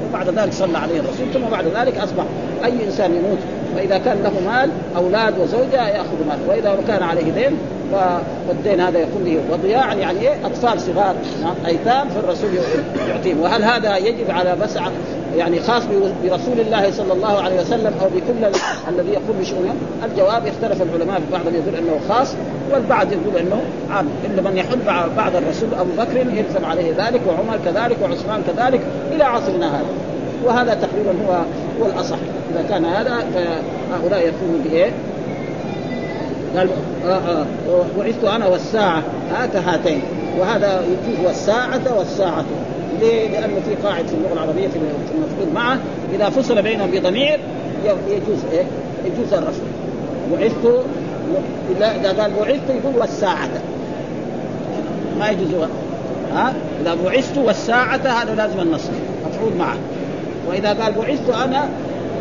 وبعد 0.10 0.30
ذلك 0.30 0.54
صلى 0.54 0.78
عليه 0.78 1.00
الرسول. 1.00 1.34
ثم 1.34 1.50
بعد 1.52 1.66
ذلك 1.68 1.98
أصبح 1.98 2.24
أي 2.66 2.86
إنسان 2.86 3.12
يموت 3.16 3.40
واذا 3.76 3.98
كان 3.98 4.24
له 4.24 4.52
مال 4.52 4.70
أولاد 4.96 5.40
وزوجة 5.40 5.88
يأخذ 5.88 6.28
مال 6.30 6.38
وإذا 6.50 6.78
كان 6.88 7.04
عليه 7.04 7.32
دين 7.32 7.58
فالدين 7.92 8.80
هذا 8.80 9.00
يكون 9.00 9.24
له 9.26 9.40
وضياعا 9.52 9.94
يعني 9.94 10.20
إيه؟ 10.20 10.46
أطفال 10.46 10.82
صغار 10.82 11.16
أيتام 11.66 12.10
فالرسول 12.10 12.50
يعطيهم. 13.10 13.42
وهل 13.42 13.64
هذا 13.64 13.98
يجب 13.98 14.32
على 14.32 14.56
بس 14.62 14.78
يعني 15.38 15.60
خاص 15.60 15.84
برسول 16.24 16.60
الله 16.60 16.92
صلى 16.92 17.14
الله 17.14 17.42
عليه 17.42 17.62
وسلم 17.62 17.94
أو 18.02 18.08
بكل 18.08 18.58
الذي 18.90 19.10
يقوم 19.10 19.36
بشؤونهم 19.40 19.76
الجواب 20.06 20.48
اختلف 20.48 20.82
العلماء 20.82 21.20
في 21.20 21.32
بعضهم 21.32 21.56
يقول 21.56 21.76
إنه 21.76 22.00
خاص 22.10 22.34
والبعض 22.72 23.08
يقول 23.12 23.38
إنه 23.40 23.62
عام. 23.92 24.08
الا 24.26 24.50
من 24.50 24.58
يحل 24.58 24.80
بعد 25.18 25.36
الرسول 25.36 25.70
أبو 25.80 25.92
بكر 25.98 26.18
يلزم 26.18 26.66
عليه 26.66 26.92
ذلك 26.92 27.22
وعمر 27.28 27.60
كذلك 27.66 27.98
وعثمان 28.04 28.42
كذلك 28.48 28.82
إلى 29.12 29.24
عصرنا 29.24 29.68
هذا. 29.68 29.86
وهذا 30.46 30.74
تقريبا 30.74 31.12
هو 31.28 31.34
هو 31.82 31.86
الأصح. 31.86 32.18
إذا 32.52 32.66
كان 32.70 32.86
هذا 32.86 33.26
فهؤلاء 33.34 34.20
يكونوا 34.20 34.60
بإيه؟ 34.66 34.92
قال 36.58 36.70
بعثت 37.98 38.20
آه، 38.28 38.30
آه، 38.30 38.36
أنا 38.36 38.48
والساعة 38.48 39.04
هات 39.32 39.56
هاتين. 39.56 40.02
وهذا 40.40 40.84
يجوز 40.84 41.26
والساعة 41.26 41.98
والساعة. 41.98 42.46
ليه؟ 43.00 43.30
لأنه 43.30 43.60
في 43.70 43.88
قاعدة 43.88 44.08
في 44.08 44.14
اللغة 44.14 44.34
العربية 44.34 44.68
في 44.68 44.76
المفعول 45.16 45.54
معه 45.56 45.80
إذا 46.14 46.30
فصل 46.30 46.62
بينهم 46.62 46.92
بضمير 46.92 47.40
يجوز 47.86 48.40
إيه؟ 48.52 48.64
يجوز 49.06 49.34
الرفع 49.34 49.64
بعثت 50.32 50.86
إذا 51.80 52.22
قال 52.22 52.32
بعثت 52.40 52.70
يقول 52.70 52.98
والساعة. 52.98 53.50
ما 55.20 55.30
يجوز 55.30 55.54
ها؟ 56.34 56.54
إذا 56.82 56.98
بعثت 57.06 57.38
والساعة 57.38 57.98
هذا 57.98 58.36
لازم 58.36 58.60
النصب 58.60 58.92
مفعول 59.28 59.54
معه. 59.60 59.78
وإذا 60.50 60.70
قال 60.70 60.94
بعثت 60.94 61.30
أنا 61.30 61.70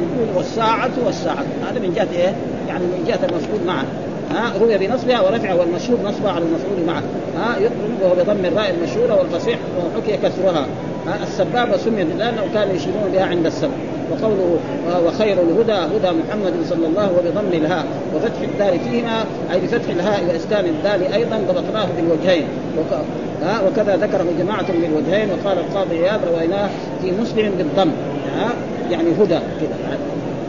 يقول 0.00 0.36
والساعة 0.36 0.90
والساعة. 1.06 1.44
هذا 1.70 1.80
من 1.80 1.92
جهة 1.94 2.08
إيه؟ 2.12 2.34
يعني 2.68 2.84
من 2.84 3.04
جهة 3.06 3.18
المفعول 3.24 3.60
معه. 3.66 3.84
ها 4.34 4.52
روي 4.60 4.78
بنصبها 4.78 5.20
ورفعها 5.20 5.54
والمشهور 5.54 5.98
نصبها 6.04 6.32
على 6.32 6.44
المفعول 6.44 6.86
معه. 6.86 7.02
ها 7.38 7.58
يقرب 7.58 8.02
وهو 8.02 8.14
بضم 8.14 8.44
الراء 8.44 8.70
المشهورة 8.70 9.18
والفصيح 9.18 9.58
وحكي 9.78 10.16
كسرها. 10.16 10.66
ها 11.06 11.22
السبابه 11.22 11.76
سميت 11.76 12.06
لأنه 12.18 12.42
كانوا 12.54 12.74
يشيرون 12.74 13.10
بها 13.12 13.24
عند 13.24 13.46
السبب. 13.46 13.70
وقوله 14.10 14.58
وخير 15.06 15.36
الهدى 15.42 15.72
هدى 15.72 16.10
محمد 16.10 16.54
صلى 16.70 16.86
الله 16.86 17.10
وبضم 17.12 17.52
الهاء. 17.52 17.86
وفتح 18.16 18.40
الدال 18.40 18.80
فيهما 18.80 19.24
أي 19.52 19.60
بفتح 19.60 19.88
الهاء 19.88 20.24
واسكان 20.28 20.64
الدال 20.64 21.12
أيضا 21.12 21.38
ضبطناه 21.48 21.86
بالوجهين. 21.96 22.44
ها 23.42 23.62
وكذا 23.68 23.96
ذكره 23.96 24.26
جماعة 24.38 24.66
بالوجهين 24.72 25.28
وقال 25.30 25.58
القاضي 25.58 25.94
اياد 25.96 26.20
رويناه 26.32 26.68
في 27.02 27.12
مسلم 27.22 27.52
بالضم. 27.58 27.90
ها 28.36 28.50
يعني 28.90 29.08
هدى 29.20 29.38
كذا. 29.60 29.98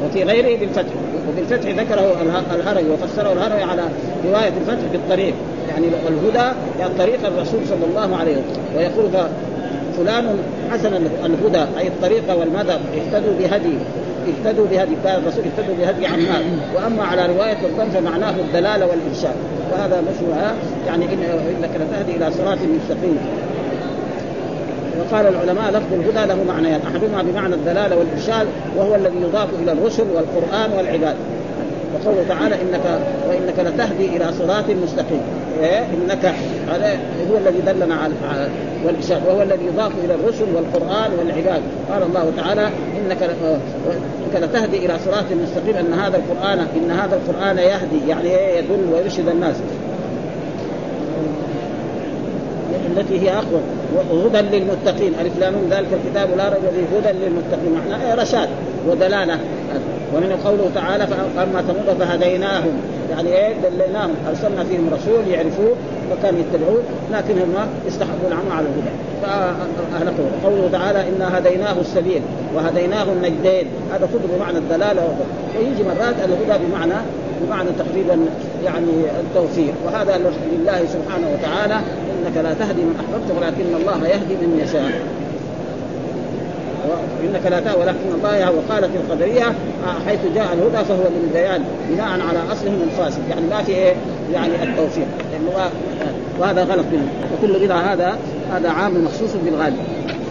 وفي 0.05 0.23
غيره 0.23 0.59
بالفتح. 0.59 0.93
وبالفتح 1.29 1.69
ذكره 1.69 2.15
الهروي 2.55 2.89
وفسره 2.89 3.33
الهروي 3.33 3.63
على 3.63 3.81
رواية 4.25 4.53
الفتح 4.61 4.87
بالطريق. 4.91 5.33
يعني 5.69 5.87
الهدى 6.07 6.53
يعني 6.79 6.93
طريق 6.99 7.19
الرسول 7.25 7.59
صلى 7.67 7.85
الله 7.89 8.17
عليه 8.17 8.31
وسلم. 8.31 8.77
ويقول 8.77 9.05
فلان 9.97 10.37
حسن 10.71 10.93
الهدى 11.25 11.65
أي 11.79 11.87
الطريقة 11.87 12.35
والمذهب. 12.35 12.79
اهتدوا 12.95 13.33
بهدي. 13.39 13.77
اهتدوا 14.27 14.65
بهدي. 14.71 14.95
كان 15.03 15.21
الرسول 15.23 15.43
اهتدوا 15.45 15.75
بهدي 15.79 16.07
عمار 16.07 16.43
وأما 16.75 17.03
على 17.03 17.25
رواية 17.25 17.57
الضم 17.65 17.89
فمعناه 17.89 18.33
الدلاله 18.39 18.85
والإرشاد. 18.85 19.35
وهذا 19.71 20.01
مشهور 20.01 20.53
يعني 20.87 21.05
إنك 21.05 21.69
لتهدي 21.75 22.15
إلى 22.17 22.31
صراط 22.31 22.57
مستقيم. 22.57 23.17
وقال 24.99 25.27
العلماء 25.27 25.71
لفظ 25.71 25.93
الهدى 25.93 26.27
له 26.27 26.43
معنيان. 26.43 26.81
أحدهما 26.87 27.23
بمعنى 27.23 27.55
الدلالة 27.55 27.97
والإرشاد 27.97 28.47
وهو 28.77 28.95
الذي 28.95 29.17
يضاف 29.21 29.49
إلى 29.63 29.71
الرسل 29.71 30.03
والقرآن 30.15 30.71
والعباد. 30.77 31.15
وقوله 31.93 32.25
تعالى 32.29 32.55
انك 32.55 32.99
وإنك 33.29 33.59
لتهدي 33.59 34.17
إلى 34.17 34.25
صراط 34.39 34.69
مستقيم. 34.83 35.21
إيه؟ 35.63 35.79
انك 35.79 36.33
هو 37.31 37.37
الذي 37.37 37.61
دلنا 37.61 37.95
على 37.95 38.13
والإرشاد. 38.85 39.21
وهو 39.27 39.41
الذي 39.41 39.65
يضاف 39.65 39.91
إلى 40.05 40.15
الرسل 40.15 40.45
والقرآن 40.55 41.11
والعباد. 41.19 41.61
قال 41.91 42.03
الله 42.03 42.31
تعالى 42.37 42.69
إنك 42.97 43.23
انك 43.23 44.43
لتهدي 44.43 44.85
إلى 44.85 44.93
صراط 45.05 45.25
مستقيم. 45.43 45.75
أن 45.75 45.93
هذا 45.99 46.17
القران 46.17 46.59
إن 46.59 46.91
هذا 46.91 47.15
القرآن 47.15 47.57
يهدي 47.57 48.07
يعني؟ 48.07 48.29
يدل 48.57 48.93
ويرشد 48.93 49.27
الناس. 49.29 49.55
التي 52.97 53.21
هي 53.21 53.33
أقوى. 53.33 53.61
وهدى 53.95 54.57
للمتقين. 54.57 55.13
ألف 55.21 55.39
لام 55.39 55.53
ذلك 55.71 55.87
الكتاب 55.93 56.29
لا 56.37 56.49
ريب 56.49 56.61
فيه. 56.75 56.97
هدى 56.97 57.19
للمتقين. 57.19 57.71
معناه 57.75 58.07
إيه؟ 58.07 58.21
رشاد 58.21 58.49
ودلالة. 58.89 59.39
ومن 60.13 60.39
قوله 60.45 60.69
تعالى 60.75 61.07
فأما 61.07 61.61
ثمود 61.61 61.97
فهديناهم. 61.99 62.81
يعني 63.11 63.29
إيه؟ 63.29 63.53
دليناهم 63.63 64.15
أرسلنا 64.29 64.63
فيهم 64.63 64.89
رسول 64.93 65.27
يعرفوه 65.27 65.75
فكانوا 66.11 66.39
يتبعوه 66.39 66.81
لكنهم 67.11 67.53
استحبوا 67.87 68.27
العمى 68.27 68.51
على 68.51 68.65
الهدى. 68.65 68.93
فاهلكوا 69.21 70.25
قوله 70.43 70.69
تعالى 70.71 70.99
إنا 71.09 71.37
هديناه 71.37 71.75
السبيل 71.81 72.21
وهديناه 72.55 73.03
النجدين. 73.03 73.67
هذا 73.93 74.07
كله 74.13 74.37
بمعنى 74.37 74.57
الدلالة 74.57 75.15
ويجي 75.57 75.83
مرات 75.83 76.15
الهدى 76.25 76.65
بمعنى 76.65 76.93
بمعنى 77.41 77.69
تقريبا 77.79 78.25
يعني 78.65 78.95
التوفيق. 79.19 79.73
وهذا 79.85 80.17
لله 80.53 80.79
سبحانه 80.95 81.27
وتعالى. 81.33 81.77
إنك 82.25 82.37
لا 82.37 82.53
تهدي 82.53 82.81
من 82.81 82.95
أحببت 82.99 83.37
ولكن 83.37 83.75
الله 83.75 84.07
يهدي 84.07 84.33
من 84.33 84.61
يشاء. 84.63 84.91
إنك 87.23 87.51
لا 87.51 87.59
تهدي 87.59 87.77
ولكن 87.79 88.11
الله 88.15 88.51
وقالت 88.51 88.89
القدرية 88.95 89.53
حيث 90.07 90.19
جاء 90.35 90.53
الهدى 90.53 90.85
فهو 90.85 91.03
للبيان 91.15 91.63
بناء 91.89 92.09
على 92.09 92.39
اصلهم 92.51 92.81
الفاسد 92.83 93.21
يعني 93.29 93.47
ما 93.47 93.63
في 93.63 93.71
إيه؟ 93.71 93.93
يعني 94.33 94.63
التوفيق. 94.63 95.07
لأنه 95.31 95.69
وهذا 96.39 96.63
غلط 96.63 96.85
منه. 96.91 97.07
وكل 97.33 97.63
رضا 97.63 97.75
هذا 97.75 98.17
هذا 98.53 98.69
عام 98.69 99.03
مخصوص 99.03 99.29
بالغالب. 99.45 99.77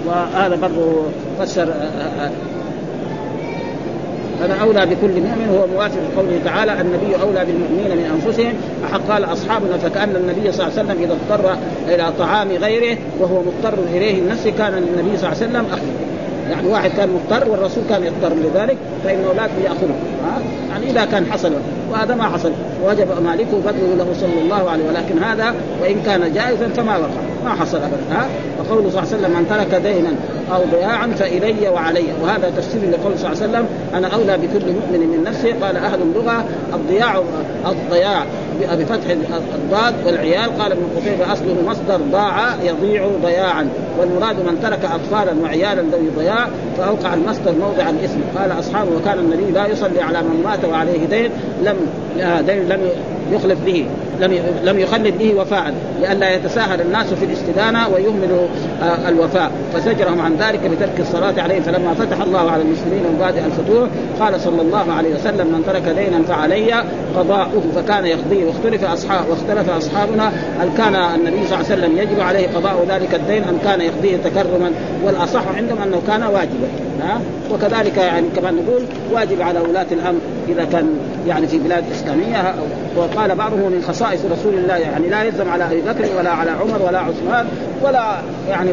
وهذا 0.07 0.57
برضه 0.57 1.03
فسر 1.41 1.69
فانا 4.41 4.63
أولى 4.63 4.87
بكل 4.87 5.21
مؤمن 5.21 5.49
هو 5.59 5.67
موافق 5.67 5.99
لقوله 6.13 6.41
تعالى 6.45 6.81
النبي 6.81 7.23
أولى 7.23 7.45
بالمؤمنين 7.45 7.97
من 7.97 8.21
أنفسهم. 8.23 8.55
قال 9.09 9.25
أصحابنا 9.25 9.79
فكأن 9.79 10.17
النبي 10.17 10.53
صلى 10.53 10.67
الله 10.67 10.79
عليه 10.79 10.89
وسلم 10.89 11.03
إذا 11.03 11.13
اضطر 11.13 11.57
إلى 11.89 12.13
طعام 12.19 12.49
غيره 12.51 12.99
وهو 13.21 13.43
مضطر 13.43 13.79
إليه 13.95 14.19
النفس 14.19 14.49
كان 14.59 14.73
للنبي 14.73 15.19
صلى 15.19 15.33
الله 15.33 15.43
عليه 15.43 15.47
وسلم 15.47 15.67
أخذ. 15.73 15.83
يعني 16.51 16.69
واحد 16.69 16.91
كان 16.97 17.09
مضطر 17.09 17.51
والرسول 17.51 17.85
كان 17.89 18.03
يضطر 18.03 18.35
لذلك 18.35 18.77
فانه 19.05 19.33
لازم 19.37 19.65
يأخذه. 19.65 19.95
يعني 20.71 20.91
إذا 20.91 21.05
كان 21.05 21.27
حصل 21.33 21.53
وهذا 21.93 22.15
ما 22.15 22.25
حصل. 22.25 22.53
وجب 22.87 23.09
مالكه 23.25 23.59
بذله 23.67 23.95
له 23.99 24.07
صلى 24.21 24.41
الله 24.43 24.71
عليه 24.71 24.85
ولكن 24.89 25.19
هذا 25.23 25.55
وإن 25.83 26.03
كان 26.07 26.33
جائزا 26.33 26.69
فما 26.69 26.97
وقع. 26.97 27.34
ما 27.45 27.55
حصل 27.55 27.77
ابدا 27.77 28.17
ها؟ 28.17 28.27
فقوله 28.59 28.91
صلى 28.91 29.03
الله 29.03 29.13
عليه 29.13 29.19
وسلم 29.19 29.31
من 29.31 29.47
ترك 29.49 29.81
دينا 29.81 30.11
أو 30.55 30.61
ضياعا 30.73 31.07
فإلي 31.07 31.69
وعلي. 31.69 32.05
وهذا 32.23 32.53
تفسير 32.57 32.81
لقول 32.91 33.19
صلى 33.19 33.33
الله 33.33 33.43
عليه 33.43 33.51
وسلم 33.51 33.67
أنا 33.95 34.09
أولى 34.09 34.39
بكل 34.39 34.73
مؤمن 34.73 35.09
من 35.09 35.25
نفسه. 35.27 35.67
قال 35.67 35.77
أهل 35.77 35.99
اللغة 36.03 36.45
الضياع 36.75 37.23
الضياع. 37.67 38.25
بفتح 38.61 39.11
الضاد 39.55 39.95
والعيال 40.07 40.59
قال 40.59 40.73
ابن 40.73 40.83
قتيبة 40.97 41.33
أصله 41.33 41.57
مصدر 41.67 42.01
ضاع 42.13 42.55
يضيع 42.63 43.09
ضياعا 43.23 43.69
والمراد 44.01 44.37
من 44.37 44.59
ترك 44.63 44.85
أطفالا 44.85 45.33
وعيالا 45.43 45.83
ذوي 45.83 46.09
ضياع 46.19 46.49
فأوقع 46.79 47.15
المصدر 47.15 47.53
موضع 47.61 47.91
الاسم. 47.91 48.21
قال 48.39 48.59
أصحابه 48.59 48.91
وكان 48.97 49.19
النبي 49.19 49.53
لا 49.53 49.67
يصلي 49.67 50.01
على 50.01 50.23
من 50.23 50.43
مات 50.45 50.65
وعليه 50.65 51.07
دين 51.07 51.31
لم 51.65 51.77
دين 52.47 52.69
لم 52.69 52.81
يخلف 53.33 53.59
به 53.67 53.87
لم 54.21 54.33
لم 54.65 54.79
يخلد 54.79 55.19
به 55.19 55.35
وفاء 55.35 55.75
لئلا 56.01 56.35
يتساهل 56.35 56.81
الناس 56.81 57.07
في 57.15 57.25
الاستدانة 57.25 57.89
ويهملوا 57.89 58.47
آه، 58.83 59.09
الوفاء. 59.09 59.51
فزجرهم 59.75 60.21
عن 60.21 60.37
ذلك 60.37 60.61
بترك 60.61 61.01
الصلاة 61.01 61.35
عليه. 61.43 61.61
فلما 61.61 61.95
فتح 61.95 62.21
الله 62.21 62.51
على 62.51 62.63
المسلمين 62.63 63.05
بعد 63.21 63.35
الفتوح 63.37 63.89
قال 64.21 64.41
صلى 64.41 64.63
الله 64.63 64.93
عليه 64.93 65.15
وسلم 65.15 65.47
من 65.47 65.63
ترك 65.67 65.83
دينا 65.83 66.23
فعلي 66.23 66.85
قضاؤه 67.17 67.63
فكان 67.77 68.07
يقضيه 68.07 68.44
واختلف 68.47 68.85
اصحاب 68.85 69.25
واختلف 69.31 69.71
أصحابنا 69.71 70.33
هل 70.61 70.69
كان 70.79 70.95
النبي 70.95 71.47
صلى 71.47 71.61
الله 71.61 71.71
عليه 71.71 71.83
وسلم 71.83 71.99
يجب 71.99 72.21
عليه 72.21 72.49
قضاء 72.49 72.87
ذلك 72.89 73.15
الدين 73.15 73.45
أم 73.45 73.59
كان 73.65 73.81
يقضيه 73.81 74.17
تكرما؟ 74.17 74.71
والأصح 75.05 75.43
عندهم 75.57 75.83
أنه 75.83 76.03
كان 76.07 76.23
واجبا 76.23 76.69
ها؟ 77.03 77.21
وكذلك 77.53 77.97
يعني 77.97 78.27
كما 78.37 78.51
نقول 78.51 78.83
واجب 79.13 79.43
على 79.43 79.61
ولاة 79.61 79.87
الأمر 79.93 80.19
إذا 80.49 80.65
كان 80.65 80.89
يعني 81.27 81.47
في 81.47 81.59
بلاد 81.59 81.85
إسلامية. 81.93 82.55
وقال 82.97 83.35
بعضهم 83.35 83.61
من 83.61 83.85
خصائص 83.89 84.21
رسول 84.25 84.55
الله 84.55 84.77
يعني 84.77 85.09
لا 85.09 85.23
يلزم 85.23 85.49
على 85.49 85.65
أبي 85.65 85.81
بكر 85.81 86.17
ولا 86.19 86.31
على 86.31 86.51
عمر 86.51 86.83
ولا 86.83 86.99
عثمان 86.99 87.47
ولا 87.83 88.19
يعني 88.49 88.71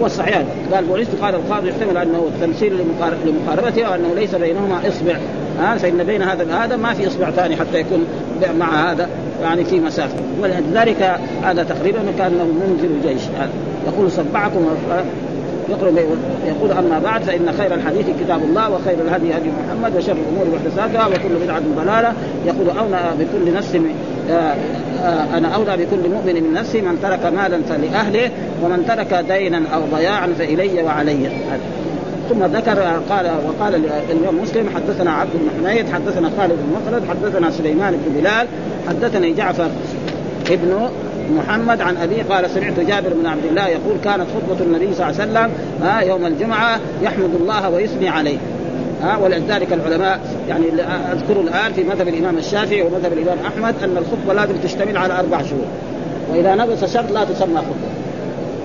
والصحيح. 0.00 0.42
قال 0.74 0.84
بعثت 0.84 1.22
قال 1.22 1.34
القاضي 1.34 1.68
يحتمل 1.68 1.96
أنه 1.96 2.30
تمثيل 2.40 2.80
لمقاربته 3.26 3.90
وأنه 3.90 4.14
ليس 4.14 4.34
بينهما 4.34 4.88
إصبع 4.88 5.16
ها؟ 5.60 5.76
فإن 5.76 6.04
بين 6.04 6.22
هذا 6.22 6.44
وهذا 6.44 6.76
ما 6.76 6.94
في 6.94 7.06
إصبع 7.06 7.30
ثاني 7.30 7.56
حتى 7.56 7.78
يكون 7.78 8.06
مع 8.58 8.92
هذا 8.92 9.08
يعني 9.42 9.64
في 9.64 9.80
مسافة. 9.80 10.14
ولذلك 10.42 11.18
هذا 11.42 11.62
تقريبا 11.62 11.98
كانه 12.18 12.44
منزل 12.44 13.08
جيش 13.08 13.22
يقول 13.86 14.10
سبعكم 14.10 14.66
يقول 15.68 15.98
يقول 16.46 16.70
أما 16.72 16.98
بعد 16.98 17.22
فإن 17.22 17.52
خير 17.58 17.74
الحديث 17.74 18.06
كتاب 18.20 18.42
الله 18.42 18.70
وخير 18.70 18.94
الهدي 19.06 19.36
هدي 19.36 19.48
محمد 19.48 19.96
وشر 19.96 20.12
الأمور 20.12 20.46
محدثاتها 20.54 21.06
وكل 21.06 21.44
بدعة 21.44 21.62
ضلالة. 21.76 22.12
يقول 22.46 22.78
أولى 22.78 23.00
بكل 23.18 23.54
نفس 23.54 23.78
آه، 24.30 24.32
آه، 25.04 25.38
أنا 25.38 25.48
أولى 25.48 25.76
بكل 25.76 26.10
مؤمن 26.10 26.42
من 26.42 26.52
نفسي 26.54 26.80
من 26.80 26.98
ترك 27.02 27.26
مالا 27.26 27.60
فلأهله 27.68 28.30
ومن 28.62 28.84
ترك 28.88 29.24
دينا 29.28 29.62
أو 29.74 29.80
ضياعا 29.96 30.28
فإلي 30.38 30.82
وعلي. 30.82 31.30
ثم 32.28 32.44
ذكر 32.44 32.80
قال 33.10 33.26
وقال 33.46 33.74
الإمام 34.10 34.42
مسلم 34.42 34.68
حدثنا 34.74 35.12
عبد 35.12 35.30
بن 35.34 35.48
حميد 35.58 35.88
حدثنا 35.88 36.30
خالد 36.38 36.52
بن 36.52 36.76
مخلد 36.76 37.08
حدثنا 37.08 37.50
سليمان 37.50 37.92
بن 38.06 38.20
بلال 38.20 38.46
حدثني 38.88 39.32
جعفر 39.32 39.70
ابن 40.50 40.88
محمد 41.36 41.80
عن 41.80 41.96
ابي 41.96 42.22
قال 42.22 42.50
سمعت 42.50 42.80
جابر 42.80 43.14
بن 43.14 43.26
عبد 43.26 43.44
الله 43.44 43.68
يقول 43.68 43.96
كانت 44.04 44.26
خطبة 44.36 44.64
النبي 44.64 44.94
صلى 44.94 45.10
الله 45.10 45.20
عليه 45.20 45.30
وسلم 45.30 45.50
ها 45.82 46.00
يوم 46.00 46.26
الجمعة 46.26 46.80
يحمد 47.02 47.30
الله 47.40 47.70
ويثني 47.70 48.08
عليه. 48.08 48.36
ها 49.02 49.16
ولذلك 49.16 49.72
العلماء 49.72 50.20
يعني 50.48 50.64
أذكر 51.12 51.40
الآن 51.40 51.72
في 51.72 51.84
مذهب 51.84 52.08
الإمام 52.08 52.38
الشافعي 52.38 52.82
ومذهب 52.82 53.12
الإمام 53.12 53.38
أحمد 53.46 53.74
أن 53.84 53.96
الخطبة 53.96 54.34
لازم 54.34 54.56
تشتمل 54.62 54.96
على 54.96 55.18
أربع 55.18 55.42
شهور 55.42 55.66
وإذا 56.30 56.54
نقص 56.54 56.94
شرط 56.94 57.12
لا 57.12 57.24
تسمى 57.24 57.58
خطبة. 57.58 58.03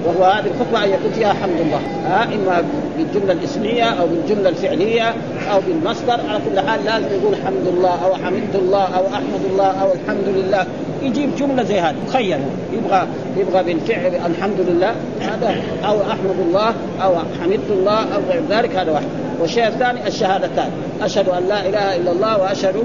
وهو 0.06 0.24
هذه 0.24 0.46
الخطبة 0.46 0.84
أن 0.84 0.90
يكون 0.90 1.12
فيها 1.12 1.34
حمد 1.34 1.60
الله. 1.60 1.82
ها؟ 2.06 2.24
إما 2.24 2.64
بالجملة 2.98 3.34
الإسمية 3.34 3.84
أو 3.84 4.08
بالجملة 4.08 4.50
الفعلية 4.50 5.14
أو 5.52 5.60
بالمصدر 5.68 6.20
على 6.30 6.40
كل 6.50 6.60
حال 6.60 6.86
لازم 6.86 7.06
يقول 7.06 7.36
حمد 7.46 7.68
الله 7.68 8.06
أو 8.06 8.14
حمدت 8.14 8.56
الله 8.56 8.84
أو 8.84 9.08
أحمد 9.08 9.42
الله 9.52 9.66
أو 9.66 9.88
الحمد 9.94 10.28
لله. 10.28 10.66
يجيب 11.04 11.36
جملة 11.36 11.64
زي 11.64 11.80
هذه. 11.80 11.96
تخيل 12.08 12.40
يبغى 12.74 13.08
يبغى 13.38 13.64
بالفعل 13.64 14.12
الحمد 14.26 14.60
لله 14.60 14.96
هذا 15.22 15.56
أو 15.86 16.02
أحمد 16.02 16.36
الله 16.48 16.74
أو 17.04 17.16
حمدت 17.42 17.70
الله 17.70 18.00
أو 18.00 18.22
غير 18.30 18.42
ذلك 18.50 18.76
هذا 18.76 18.92
واحد. 18.92 19.06
والشيء 19.42 19.68
الثاني 19.68 20.08
الشهادتان. 20.08 20.70
أشهد 21.02 21.30
أن 21.30 21.48
لا 21.48 21.70
إله 21.70 21.96
إلا 21.96 22.12
الله 22.12 22.42
وأشهد 22.42 22.76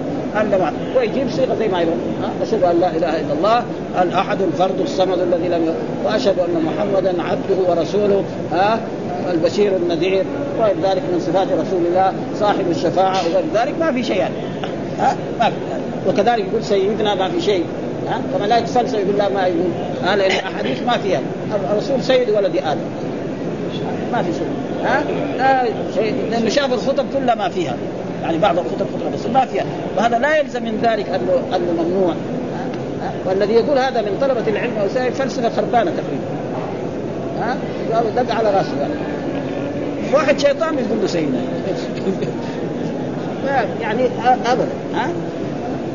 ان 0.41 0.51
ما 0.51 0.73
ويجيب 0.97 1.31
صيغه 1.31 1.55
زي 1.55 1.69
ما 1.69 1.81
يقول 1.81 1.97
أشهد 2.43 2.63
أن 2.63 2.81
لا 2.81 2.91
إله 2.91 3.21
إلا 3.21 3.33
الله 3.33 3.65
الأحد 4.03 4.43
الفرد 4.43 4.81
الصمد 4.81 5.19
الذي 5.19 5.49
لم 5.49 5.63
يكن 5.63 6.05
وأشهد 6.05 6.39
أن 6.39 6.63
محمدا 6.65 7.23
عبده 7.23 7.71
ورسوله 7.71 8.25
ها؟ 8.53 8.81
البشير 9.33 9.77
النذير. 9.77 10.25
وغير 10.59 10.75
ذلك 10.83 11.03
من 11.13 11.21
صفات 11.21 11.47
رسول 11.47 11.87
الله 11.87 12.13
صاحب 12.41 12.71
الشفاعة 12.71 13.17
وغير 13.17 13.45
ذلك. 13.55 13.75
ما 13.81 13.93
في 13.93 14.03
شيء 14.03 14.17
يعني. 14.17 14.35
ها؟ 14.99 15.17
ما 15.41 15.51
في. 15.51 15.55
وكذلك 16.09 16.45
يقول 16.49 16.65
سيدنا 16.65 17.15
ما 17.15 17.29
في 17.29 17.41
شيء. 17.41 17.65
ها؟ 18.09 18.21
كما 18.35 18.47
لا 18.47 18.59
يتفلسف 18.59 18.95
يقول 18.95 19.19
لا 19.19 19.29
ما 19.29 19.47
يقول. 19.47 19.71
ها؟ 20.05 20.17
لأن 20.17 20.31
الأحاديث 20.31 20.83
ما 20.83 20.99
فيها. 20.99 21.21
الرسول 21.73 22.03
سيد 22.03 22.31
ولد 22.31 22.57
آدم. 22.57 22.81
ما 24.13 24.23
في 24.23 24.33
شيء. 24.33 24.49
ها؟ 24.85 25.05
لا 25.39 25.65
شيء. 25.95 26.15
لأنه 26.31 26.49
شاف 26.49 26.73
الخطب 26.73 27.07
كلها 27.15 27.35
ما 27.35 27.49
فيها. 27.49 27.77
يعني 28.25 28.39
بعض 28.39 28.59
الخطب 28.59 28.87
خطب 28.95 29.13
بس 29.13 29.27
ما 29.27 29.47
فيها 29.47 29.65
وهذا 29.97 30.19
لا 30.19 30.37
يلزم 30.37 30.63
من 30.63 30.79
ذلك 30.83 31.09
انه 31.09 31.57
انه 31.57 31.83
ممنوع 31.83 32.15
والذي 33.27 33.53
يقول 33.55 33.79
هذا 33.79 34.03
من 34.03 34.19
طلبة 34.21 34.49
العلم 34.49 34.73
أو 34.81 34.89
فلسفة 34.89 35.49
خربانة 35.49 35.91
تقريبا. 35.91 36.25
ها؟ 37.41 37.57
دق 38.23 38.35
على 38.35 38.51
رأسه. 38.51 38.81
يعني 38.81 38.95
واحد 40.15 40.39
شيطان 40.39 40.75
يقول 40.75 41.01
له 41.01 41.07
سيدنا. 41.07 41.39
يعني 43.81 44.09
ابدا. 44.47 44.69
ها؟ 44.95 45.09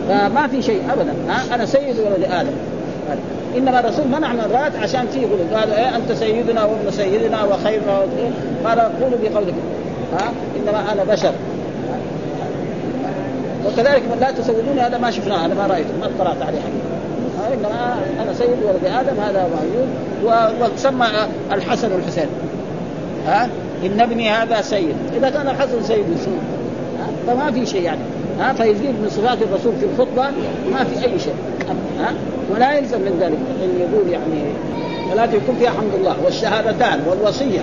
فما 0.10 0.48
في 0.48 0.62
شيء 0.62 0.82
ابدا. 0.94 1.14
ها؟ 1.30 1.56
أنا 1.56 1.66
سيد 1.66 2.00
ولد 2.00 2.24
آدم 2.32 2.54
إنما 3.58 3.80
الرسول 3.80 4.08
منع 4.08 4.34
مرات 4.34 4.76
عشان 4.76 5.08
فيه 5.14 5.26
غلو 5.26 5.58
قال 5.58 5.74
إيه 5.74 5.96
أنت 5.96 6.12
سيدنا 6.12 6.66
وابن 6.66 6.92
سيدنا 6.92 7.44
وخيرنا. 7.44 8.00
قال 8.66 8.80
قولوا 8.80 9.18
بقولكم 9.24 9.58
ها؟ 10.14 10.32
إنما 10.58 10.92
أنا 10.92 11.04
بشر. 11.04 11.34
وكذلك 13.66 14.02
من 14.02 14.18
لا 14.22 14.32
تسودوني 14.32 14.82
هذا 14.82 14.98
ما 14.98 15.12
شفناه 15.12 15.46
أنا 15.46 15.54
ما 15.54 15.68
رأيته 15.68 15.90
ما 16.02 16.06
اطلعت 16.06 16.42
عليه 16.42 16.60
حقيقة. 16.60 17.00
إنما 17.54 17.96
أنا 18.24 18.34
سيد 18.34 18.50
ولد 18.50 18.86
آدم 18.86 19.20
هذا 19.20 19.50
موجود 19.56 19.88
وسمى 20.76 21.08
الحسن 21.52 21.92
والحسين. 21.92 22.28
ها 23.28 23.50
إن 23.86 24.00
ابني 24.00 24.30
هذا 24.30 24.62
سيد. 24.62 24.96
إذا 25.18 25.30
كان 25.30 25.48
الحسن 25.48 25.84
سيد 25.84 26.06
فما 27.28 27.52
في 27.52 27.66
شيء 27.66 27.82
يعني. 27.82 28.02
ها 28.40 28.54
فيزيد 28.54 28.90
من 29.02 29.10
صفات 29.10 29.38
الرسول 29.42 29.74
في 29.80 29.86
الخطبة 29.86 30.30
ما 30.72 30.84
في 30.84 31.06
أي 31.06 31.20
شيء. 31.20 31.34
ها 32.00 32.14
ولا 32.52 32.74
يلزم 32.74 33.00
من 33.00 33.18
ذلك 33.22 33.40
أن 33.64 33.80
يقول 33.80 34.10
يعني 34.10 34.54
ولكن 35.12 35.38
يكون 35.38 35.56
فيها 35.60 35.70
حمد 35.70 35.94
الله 36.00 36.16
والشهادتان 36.26 37.00
والوصية. 37.10 37.60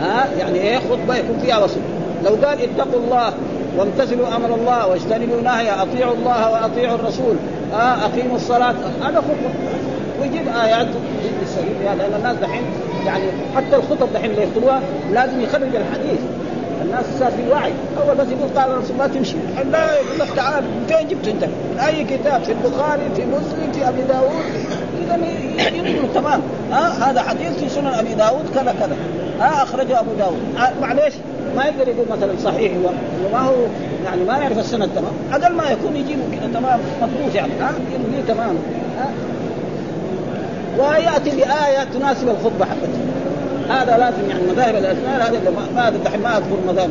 ها 0.00 0.28
يعني 0.38 0.60
إيه 0.60 0.78
خطبة 0.78 1.16
يكون 1.16 1.38
فيها 1.42 1.64
وصية. 1.64 1.80
لو 2.24 2.30
قال 2.30 2.58
اتقوا 2.62 3.00
الله 3.04 3.32
وامتثلوا 3.78 4.36
أمر 4.36 4.54
الله 4.54 4.86
واجتنبوا 4.86 5.40
نهيه 5.40 5.82
أطيعوا 5.82 6.14
الله 6.14 6.50
وأطيعوا 6.52 6.94
الرسول. 6.94 7.36
ها 7.72 8.06
أقيموا 8.06 8.36
الصلاة. 8.36 8.74
هذا 9.02 9.16
خطبة. 9.16 9.50
ويجيب 10.20 10.48
آيات 10.64 10.88
السبيل 11.42 11.84
لأن 11.84 12.14
الناس 12.16 12.36
دحين 12.36 12.62
يعني 13.06 13.24
حتى 13.56 13.76
الخطب 13.76 14.12
دحين 14.14 14.30
اللي 14.30 14.42
يخطبوها 14.42 14.80
لازم 15.12 15.40
يخرج 15.40 15.76
الحديث. 15.76 16.20
الناس 16.82 17.04
صار 17.18 17.30
في 17.30 17.50
وعي. 17.50 17.72
أول 18.02 18.16
بس 18.16 18.26
يقول 18.28 18.48
قال 18.56 18.70
الرسول 18.70 18.92
الله 18.92 19.06
تمشي. 19.06 19.36
لا 19.72 19.94
يقول 19.94 20.18
لك 20.18 20.28
تعال. 20.36 20.64
فين 20.88 21.08
جبت 21.08 21.28
أنت؟ 21.28 21.44
من 21.44 21.78
أي 21.86 22.04
كتاب؟ 22.04 22.42
في 22.44 22.52
البخاري 22.52 23.02
في 23.16 23.22
مسلم 23.22 23.72
في 23.72 23.88
أبي 23.88 24.02
داود. 24.02 24.44
اذا 25.02 25.26
يقول 25.76 26.14
تمام. 26.14 26.40
ها 26.72 27.10
هذا 27.10 27.22
حديث 27.22 27.58
في 27.58 27.68
سنن 27.68 27.86
أبي 27.86 28.14
داود 28.14 28.44
كذا 28.54 28.74
كذا. 28.80 28.96
ها 29.40 29.62
أخرجه 29.62 30.00
أبو 30.00 30.10
داود. 30.18 30.38
معليش. 30.80 31.14
ما 31.56 31.64
يقدر 31.64 31.88
يقول 31.88 32.06
مثلا 32.10 32.32
صحيح 32.44 32.72
هو 32.72 32.90
ما 33.32 33.40
هو 33.40 33.54
يعني 34.04 34.24
ما 34.24 34.38
يعرف 34.38 34.58
السند 34.58 34.88
تمام. 34.96 35.42
أقل 35.42 35.54
ما 35.54 35.70
يكون 35.70 35.96
يجيبه 35.96 36.22
كذا 36.32 36.50
تمام 36.60 36.80
مضبوط 37.02 37.34
يعني 37.34 37.52
ها؟ 37.60 37.72
يقول 37.90 38.26
تمام 38.28 38.56
ويأتي 40.78 41.30
بايه 41.30 41.84
تناسب 41.94 42.28
الخطبة 42.28 42.64
حقته 42.64 43.02
هذا 43.68 43.98
لازم 43.98 44.30
يعني 44.30 44.42
مذاهب 44.52 44.74
الاسنان 44.74 45.20
هذا 45.20 45.52
ما 45.76 45.90
دحين 46.04 46.20
ما 46.22 46.36
أذكر 46.36 46.56
مذاهب 46.68 46.90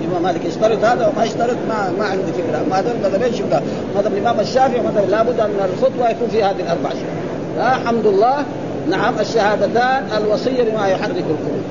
الإمام 0.00 0.22
مالك 0.22 0.44
يشترط 0.44 0.84
هذا 0.84 1.06
وما 1.06 1.24
يشترط 1.24 1.56
ما 1.68 1.92
ما 1.98 2.04
عندي 2.04 2.32
فكرة. 2.32 2.64
ما 2.70 2.78
هذا 2.78 2.94
مذهبين 3.04 3.34
شبه. 3.34 3.60
مذهب 3.96 4.12
الإمام 4.12 4.40
الشافعي 4.40 4.80
ومذهب 4.80 5.10
لابد 5.10 5.40
أن 5.40 5.70
الخطبة 5.74 6.08
يكون 6.08 6.28
في 6.28 6.44
هذه 6.44 6.60
الأربع 6.60 6.90
شيء. 6.90 7.10
لا 7.56 7.90
الله 7.90 8.44
نعم 8.90 9.14
الشهادتان 9.20 10.04
الوصية 10.18 10.62
بما 10.62 10.88
يحرك 10.88 11.10
القلوب. 11.10 11.62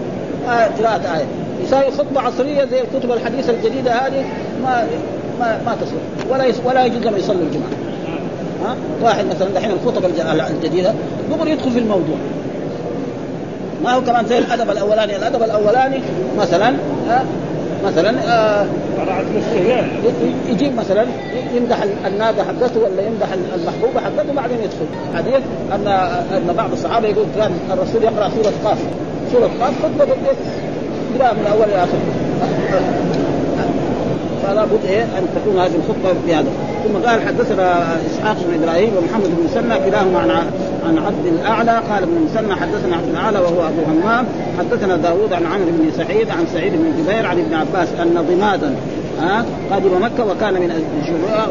آية 0.49 0.72
قراءة 0.80 1.18
آية 1.18 1.26
يساوي 1.64 1.91
خطبة 1.91 2.22
عصرية 2.22 2.66
زي 2.66 2.82
الكتب 2.82 3.12
الحديثة 3.12 3.53
الجديدة 3.53 3.91
هذه 3.91 4.26
ما 4.64 4.88
ما 5.39 5.62
ما 5.66 5.76
تصلح. 5.76 6.32
ولا 6.32 6.53
ولا 6.66 6.86
يجوز 6.86 7.03
لهم 7.03 7.18
يصلوا 7.18 7.41
الجمعة. 7.41 7.70
ها؟ 8.66 8.76
واحد 9.01 9.26
مثلا 9.26 9.49
دحين 9.55 9.72
الخطب 9.72 10.05
الجديدة 10.51 10.93
دغري 11.32 11.51
يدخل 11.51 11.72
في 11.72 11.80
الموضوع. 11.80 12.18
ما 13.84 13.93
هو 13.93 14.01
كمان 14.01 14.26
زي 14.26 14.38
الأدب 14.38 14.70
الأولاني. 14.70 15.16
الأدب 15.16 15.43
الأولاني 15.43 15.99
مثلا 16.38 16.74
آه 17.10 17.24
مثلا 17.86 18.14
آه 18.28 18.66
يجيب 20.49 20.76
مثلا 20.76 21.05
يمدح 21.55 21.78
الناقة 22.07 22.43
حقته 22.43 22.80
ولا 22.80 23.01
يمدح 23.07 23.28
المحبوبة 23.55 23.99
حقته 23.99 24.34
بعدين 24.36 24.57
يدخل. 24.57 25.16
حديث 25.16 25.43
ان 25.76 25.88
أن 26.38 26.53
بعض 26.57 26.72
الصحابة 26.72 27.07
يقول 27.07 27.26
كان 27.36 27.51
الرسول 27.72 28.03
يقرأ 28.03 28.30
سورة 28.30 28.53
قاف. 28.66 28.78
سورة 29.32 29.49
قاف 29.62 29.74
خطبة 29.84 30.14
يقرا 31.16 31.34
من 31.34 31.47
اول 31.51 31.64
إلى 31.64 31.84
اخر 31.84 31.99
فلا 34.43 34.66
بد 34.66 34.86
إيه 34.89 35.03
أن 35.03 35.28
تكون 35.36 35.60
هذه 35.60 35.76
الخطبة 35.76 36.20
بهذا 36.28 36.49
ثم 36.84 37.10
قال 37.10 37.22
حدثنا 37.22 37.97
إسحاق 38.12 38.38
بن 38.47 38.64
إبراهيم 38.64 38.91
ومحمد 38.97 39.26
بن 39.26 39.43
مسنى 39.43 39.89
كلاهما 39.89 40.20
عن 40.20 40.30
عن 40.88 40.97
عبد 40.97 41.26
الأعلى. 41.26 41.72
قال 41.72 42.03
ابن 42.03 42.28
مسنى 42.32 42.55
حدثنا 42.55 42.95
عبد 42.95 43.10
الأعلى 43.10 43.39
وهو 43.39 43.68
أبو 43.68 43.82
همام. 43.91 44.26
حدثنا 44.60 44.97
داوود 44.97 45.34
عن 45.34 45.45
عمرو 45.45 45.72
بن 45.80 45.91
سعيد 45.97 46.30
عن 46.30 46.45
سعيد 46.53 46.74
بن 46.74 47.03
جبير 47.03 47.26
عن 47.26 47.39
ابن 47.39 47.53
عباس 47.53 47.88
أن 48.01 48.26
ضمادا 48.30 48.76
ها 49.20 49.45
مكة 49.99 50.26
وكان 50.26 50.53
من 50.53 50.72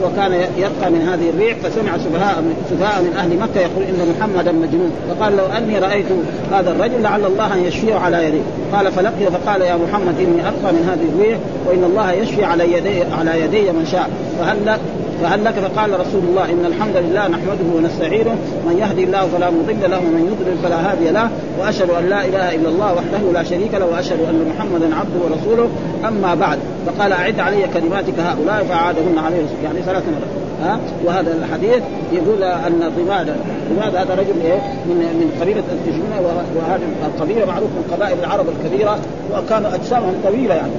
وكان 0.05 0.33
يبقى 0.59 0.91
من 0.91 1.09
هذه 1.09 1.31
الريح 1.31 1.57
فسمع 1.59 1.99
سفهاء 1.99 2.43
سفهاء 2.71 3.03
من 3.03 3.17
أهل 3.17 3.39
مكة 3.39 3.61
يقول 3.61 3.83
إن 3.83 4.15
محمدا 4.17 4.53
مجنون. 4.53 4.93
فقال 5.09 5.37
لو 5.37 5.47
أني 5.47 5.79
رأيت 5.79 6.07
هذا 6.53 6.71
الرجل 6.71 7.03
لعل 7.03 7.25
الله 7.25 7.55
أن 7.55 7.65
يشفيه 7.65 7.95
على 7.95 8.25
يديه 8.25 8.43
قال 8.73 8.93
فلقي 8.93 9.27
فقال 9.33 9.61
يا 9.61 9.77
محمد 9.77 10.15
إني 10.21 10.41
أبقى 10.49 10.73
من 10.73 10.89
هذه 10.91 11.09
الريح 11.15 11.39
وإن 11.67 11.85
الله 11.85 12.13
يشفي 12.13 12.45
على 12.45 12.73
يدي 12.73 13.03
على 13.19 13.41
يدي 13.41 13.73
من 13.73 13.87
شاء. 13.93 14.11
فهل 14.39 14.79
فهل 15.23 15.45
لك 15.45 15.55
فقال 15.55 16.01
رسول 16.01 16.23
الله 16.29 16.45
إن 16.45 16.65
الحمد 16.67 16.97
لله 16.97 17.29
نحمده 17.29 17.77
ونستعينه 17.77 18.35
من 18.67 18.79
يهدي 18.79 19.05
الله 19.05 19.27
فلا 19.27 19.51
مضل 19.51 19.91
له 19.91 19.99
ومن 19.99 20.23
يضلل 20.33 20.59
فلا 20.63 20.93
هادي 20.93 21.11
له 21.11 21.31
وأشهد 21.61 21.91
أن 21.91 22.09
لا 22.09 22.25
إله 22.25 22.55
إلا 22.55 22.69
الله 22.69 22.95
وحده 22.95 23.33
لا 23.33 23.43
شريك 23.43 23.75
له 23.75 23.87
وأشهد 23.87 24.21
أن 24.21 24.53
محمدا 24.55 24.95
عبده 24.95 25.19
ورسوله. 25.25 25.69
أما 26.09 26.35
بعد 26.35 26.59
فقال 26.87 27.13
أعد 27.13 27.41
علي 27.41 27.63
كلماتك 27.75 28.19
هؤلاء 28.19 28.65
فاعادهن 28.69 29.19
عليه 29.19 29.47
يعني 29.65 29.83
ثلاث 29.83 30.03
مرات. 30.03 30.49
ها؟ 30.63 30.81
وهذا 31.05 31.35
الحديث 31.35 31.83
يقول 32.13 32.43
أن 32.43 32.93
ضماد 32.99 33.37
ضماد 33.71 33.97
هذا 33.97 34.15
رجل 34.15 34.41
إيه؟ 34.45 34.61
من 34.87 34.99
من 35.21 35.39
قبيلة 35.41 35.63
التجمونه 35.73 36.21
وهذه 36.57 36.81
القبيلة 37.07 37.47
معروف 37.47 37.71
من 37.71 37.95
قبائل 37.97 38.19
العرب 38.19 38.47
الكبيرة 38.49 38.99
وكان 39.33 39.65
أجسامهم 39.65 40.15
طويلة 40.25 40.55
يعني. 40.55 40.73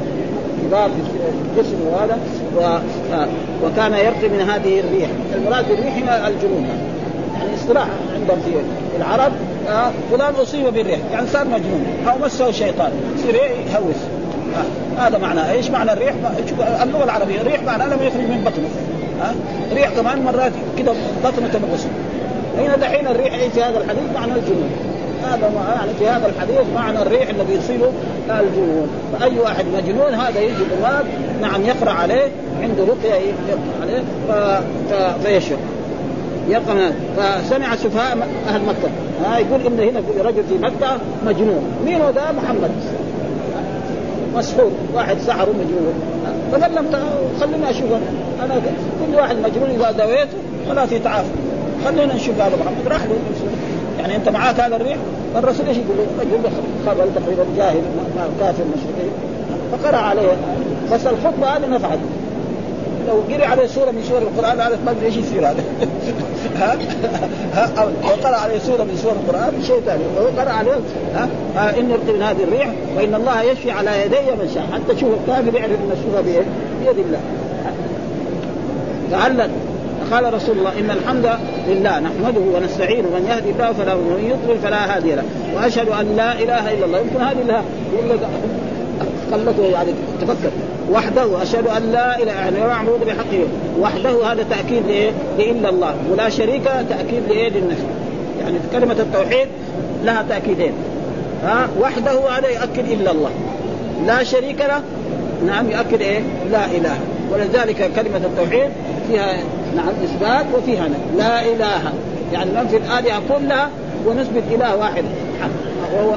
كبار 0.64 0.90
في 0.90 1.62
الجسم 1.62 1.76
وهذا. 1.92 2.18
و... 2.58 2.78
وكان 3.64 3.94
يرقي 3.94 4.30
من 4.30 4.50
هذه 4.50 4.80
الريح. 4.80 5.10
المراد 5.36 5.68
بالريح 5.70 5.96
الجنون. 6.28 6.68
يعني 7.34 7.56
اصطلاح 7.56 7.88
عندهم 8.16 8.40
في 8.46 8.98
العرب 8.98 9.32
آه 9.70 9.92
فلان 10.12 10.34
أصيب 10.34 10.74
بالريح 10.74 11.00
يعني 11.12 11.28
صار 11.28 11.46
مجنون. 11.46 11.86
أو 12.08 12.26
مسه 12.26 12.52
شيطان 12.52 12.92
يصير 13.16 13.36
يهوس. 13.36 13.96
آه. 14.56 15.08
هذا 15.08 15.18
معناه. 15.18 15.52
إيش 15.52 15.70
معنى 15.70 15.94
الريح؟ 15.94 16.14
اللغة 16.84 17.04
العربية 17.04 17.42
الريح 17.42 17.64
معناه 17.64 17.86
لم 17.88 18.04
يخرج 18.04 18.22
من 18.22 18.44
بطنه. 18.46 18.70
ها 19.22 19.30
آه. 19.32 19.74
ريح 19.76 19.90
كمان 19.90 20.24
مرات 20.24 20.52
كده 20.78 20.94
بطنه 21.24 21.48
تنغص. 21.48 21.86
هنا 22.58 22.78
دحين 22.78 23.08
الريح؟ 23.08 23.34
في 23.54 23.64
هذا 23.64 23.78
الحديث؟ 23.78 24.04
معنى 24.16 24.32
الجنون. 24.32 24.70
هذا 25.24 25.52
يعني 25.76 25.94
في 26.00 26.08
هذا 26.08 26.28
الحديث 26.28 26.74
معنى 26.76 27.02
الريح 27.02 27.30
الذي 27.30 27.54
يصيبه 27.54 27.92
الجنون 28.30 28.88
فأي 29.20 29.40
واحد 29.40 29.66
مجنون 29.78 30.14
هذا 30.14 30.40
يجي 30.40 30.64
الامام 30.64 31.06
نعم 31.42 31.62
يقرأ 31.62 31.92
عليه 31.92 32.28
عنده 32.62 32.84
رقية 32.84 33.14
يقرأ 33.14 33.82
عليه. 33.82 34.04
فيشرب. 35.24 35.60
من 36.50 36.94
فسمع 37.18 37.76
سفهاء 37.76 38.28
أهل 38.48 38.62
مكة. 38.62 38.90
ها 39.26 39.40
يقول 39.40 39.62
إن 39.66 39.80
هنا 39.80 40.30
رجل 40.30 40.44
في 40.44 40.58
مكة 40.58 40.98
مجنون. 41.26 41.64
مين 41.86 42.02
هو 42.02 42.12
ده 42.12 42.32
محمد. 42.32 42.72
مسحور. 44.36 44.72
واحد 44.94 45.18
سحر 45.20 45.50
مجنون 45.50 45.94
فقال 46.52 46.76
لهم 46.76 46.86
خليني 47.40 47.70
أشوف 47.70 47.90
أنا 48.46 48.62
كل 49.06 49.16
واحد 49.16 49.36
مجنون 49.36 49.70
إذا 49.70 49.92
دويته 49.92 50.38
خلاص 50.70 50.92
يتعافى. 50.92 51.30
خلينا 51.86 52.14
نشوف 52.14 52.42
هذا 52.42 52.56
محمد. 52.56 52.88
راح 52.88 53.04
له. 53.04 53.16
يعني 54.00 54.16
أنت 54.16 54.30
معاك 54.30 54.60
هذا 54.60 54.76
الريح؟ 54.76 54.98
فالرسول 55.34 55.68
إيش 55.68 55.78
يقول؟ 55.78 55.98
له؟ 55.98 56.06
رجل 56.22 56.56
خبل 56.86 57.24
تقريبا 57.24 57.46
جاهل 57.58 57.82
كافر 58.40 58.64
مشركين. 58.64 59.12
فقرأ 59.72 59.98
عليه. 59.98 60.32
بس 60.92 61.08
الخطبه 61.08 61.48
هذه 61.48 61.68
نفعت 61.68 62.00
لو 63.08 63.34
قري 63.34 63.46
عليه 63.46 63.68
سورة 63.68 63.92
من 63.92 64.04
سور 64.10 64.18
القرآن 64.18 64.60
هذا 64.60 64.80
ما 64.86 64.92
أدري 64.92 65.06
إيش 65.06 65.18
يصير 65.18 65.40
هذا. 65.40 65.64
ها؟ 66.60 66.78
ها؟ 67.54 67.66
قرأ 68.24 68.36
عليه 68.36 68.60
سورة 68.60 68.84
من 68.84 68.98
سور 69.04 69.12
القرآن 69.12 69.64
شيء 69.64 69.82
ثاني. 69.86 70.04
وهو 70.18 70.28
قرأ 70.28 70.52
عليه 70.52 70.72
ها؟ 71.16 71.80
إني 71.80 71.94
أرقي 71.94 72.14
من 72.14 72.22
هذه 72.22 72.44
الريح 72.44 72.70
وإن 72.98 73.16
الله 73.16 73.42
يشفي 73.42 73.72
على 73.72 73.92
يدي 74.06 74.16
من 74.16 74.52
شاء. 74.54 74.64
حتى 74.74 74.96
تشوف 74.96 75.10
الكافر 75.14 75.58
يعرف 75.58 75.72
إن 75.72 76.22
بيد 76.26 76.46
بيد 76.86 77.06
الله. 77.06 77.20
لعل 79.12 79.50
قال 80.12 80.34
رسول 80.34 80.58
الله 80.58 80.80
إن 80.80 80.92
الحمد 80.92 81.30
لله 81.68 82.00
نحمده 82.00 82.42
ونستعينه 82.56 83.08
من 83.08 83.28
يهدي 83.30 83.50
الله 83.50 83.74
فلا 83.74 83.94
ومن 83.94 84.32
يضلل 84.32 84.60
فلا 84.60 84.96
هادي 84.96 85.16
له. 85.16 85.24
وأشهد 85.56 85.90
أن 85.90 86.16
لا 86.16 86.34
إله 86.34 86.74
إلا 86.74 86.86
الله. 86.86 87.00
يمكن 87.00 87.22
هذه 87.22 87.44
لها 87.48 87.64
يقول 87.94 88.10
لك 88.10 88.20
خلته 89.32 89.64
يعني 89.64 89.92
تفكر. 90.22 90.52
وحده 90.92 91.42
أشهد 91.44 91.68
أن 91.68 91.92
لا 91.92 92.24
إله 92.24 92.32
يعني 92.32 92.60
معبود 92.60 93.00
بحقه. 93.08 93.44
وحده 93.80 94.32
هذا 94.32 94.46
تأكيد 94.50 94.84
لإيه؟ 94.88 95.12
لإلا 95.38 95.70
الله. 95.70 95.96
ولا 96.12 96.30
شريك 96.30 96.64
تأكيد 96.64 97.24
لإيه؟ 97.30 97.50
للنفي 97.50 97.84
يعني 98.42 98.58
كلمة 98.72 98.96
التوحيد 99.00 99.48
لها 100.04 100.26
تأكيدين. 100.30 100.74
ها؟ 101.44 101.68
وحده 101.82 102.30
هذا 102.30 102.50
يؤكد 102.50 102.92
إلا 102.92 103.12
الله. 103.12 103.32
لا 104.08 104.24
شريك 104.24 104.60
له. 104.62 104.82
نعم 105.48 105.70
يؤكد 105.72 106.02
إيه؟ 106.02 106.20
لا 106.52 106.66
إله. 106.66 106.98
ولذلك 107.32 107.92
كلمة 107.96 108.18
التوحيد 108.18 108.70
فيها 109.08 109.38
نعم 109.76 109.90
إثبات 110.04 110.46
وفيها 110.58 110.84
نفي 110.88 111.18
لا 111.18 111.42
إله. 111.42 111.94
يعني 112.34 112.52
ننفي 112.52 112.78
الالهه 112.78 113.22
كلها 113.30 113.70
ونثبت 114.06 114.44
إله 114.52 114.76
واحد. 114.76 115.04
وهو 115.94 116.16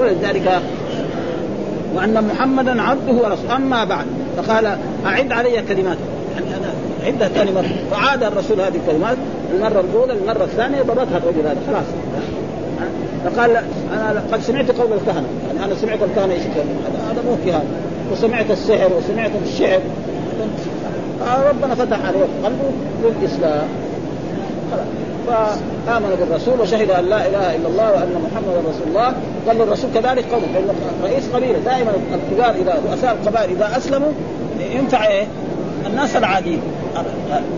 ولذلك 0.00 0.62
وأن 1.94 2.24
محمدا 2.24 2.82
عبده 2.82 3.12
ورسوله. 3.12 3.56
أما 3.56 3.84
بعد 3.84 4.06
فقال 4.36 4.78
أعد 5.06 5.32
علي 5.32 5.62
كلمات. 5.62 5.98
يعني 6.34 6.46
أنا 7.06 7.28
ثاني 7.28 7.52
مرة. 7.52 7.70
فعاد 7.90 8.22
الرسول 8.22 8.60
هذه 8.60 8.74
الكلمات 8.86 9.16
المرة 9.54 9.80
الأولى 9.80 10.12
المرة 10.12 10.44
الثانية 10.44 10.82
ضبطها 10.82 11.18
الرجل 11.18 11.46
هذا 11.46 11.56
خلاص. 11.66 11.84
فقال 13.24 13.50
أنا 13.92 14.22
قد 14.32 14.40
سمعت 14.40 14.70
قول 14.70 14.92
الكهنة. 14.92 15.26
يعني 15.46 15.64
أنا 15.64 15.74
سمعت 15.74 15.98
الكهنة 16.02 16.32
إيش 16.34 16.42
هذا 16.42 17.22
مو 17.26 17.36
في 17.44 17.52
هذا 17.52 17.64
وسمعت 18.12 18.50
السحر 18.50 18.90
وسمعت 18.98 19.30
الشعر. 19.46 19.80
ربنا 21.22 21.74
فتح 21.74 22.06
عليه 22.06 22.26
قلبه 22.44 22.70
للاسلام 23.02 23.68
فآمن 25.26 26.16
بالرسول 26.20 26.60
وشهد 26.60 26.90
أن 26.90 27.04
لا 27.04 27.26
إله 27.26 27.56
إلا 27.56 27.68
الله 27.68 27.92
وأن 27.92 28.28
محمدا 28.30 28.58
رسول 28.70 28.88
الله. 28.88 29.12
قال 29.46 29.62
الرسول 29.62 29.90
كذلك 29.94 30.24
قومه 30.32 30.46
لأن 30.54 30.74
رئيس 31.04 31.28
قبيلة 31.34 31.58
دائما 31.58 31.92
الكبار 32.14 32.54
اذا 32.54 32.78
رؤساء 32.90 33.16
القبائل 33.22 33.50
إذا 33.50 33.76
أسلموا 33.76 34.12
ينفع 34.74 35.06
إيه؟ 35.06 35.26
الناس 35.86 36.16
العاديين. 36.16 36.60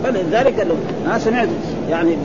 فلذلك 0.04 0.58
قال 0.58 0.68
له 0.68 0.76
ها 1.06 1.18
سمعت 1.18 1.48
يعني 1.90 2.16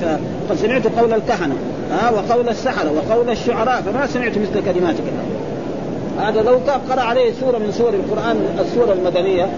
قد 0.50 0.56
سمعت 0.56 0.88
قول 1.00 1.14
الكهنة 1.14 1.56
ها 1.92 2.12
وقول 2.12 2.50
السحرة 2.50 2.92
وقول 2.92 3.30
الشعراء 3.30 3.82
فما 3.82 4.08
سمعت 4.08 4.38
مثل 4.38 4.74
كلماتك 4.74 5.04
هذا 6.20 6.42
لو 6.42 6.60
قرأ 6.90 7.02
عليه 7.02 7.34
سورة 7.40 7.58
من 7.58 7.72
سور 7.72 7.94
القرآن 7.94 8.38
السورة 8.60 8.94
المدنية 8.94 9.50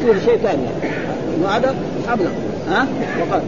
يصير 0.00 0.20
شيء 0.24 0.36
ثاني. 0.42 0.62
وهذا 1.42 1.74
أبلغ. 2.08 2.30
ها؟ 2.70 2.86
وقال 3.20 3.42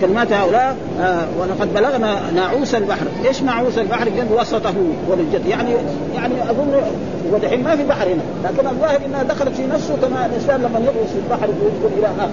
كلمات 0.00 0.32
هؤلاء 0.32 0.76
آه 1.00 1.24
ولقد 1.40 1.74
بلغنا 1.74 2.16
ناعوس 2.34 2.74
البحر، 2.74 3.06
إيش 3.28 3.42
ناعوس 3.42 3.78
البحر؟ 3.78 4.08
قال 4.08 4.26
وسطه 4.40 4.74
وللجد. 5.08 5.46
يعني 5.46 5.70
يعني 6.14 6.50
أظن 6.50 6.80
ودحين 7.32 7.62
ما 7.64 7.76
في 7.76 7.84
بحر 7.84 8.06
هنا، 8.06 8.22
لكن 8.44 8.66
الظاهر 8.66 9.00
إنها 9.06 9.22
دخلت 9.22 9.56
في 9.56 9.66
نفسه 9.66 9.96
كما 10.02 10.26
الإنسان 10.26 10.60
لما 10.60 10.78
يغوص 10.78 11.08
في 11.08 11.18
البحر 11.18 11.48
يدخل 11.48 11.98
إلى 11.98 12.06
آخره. 12.06 12.30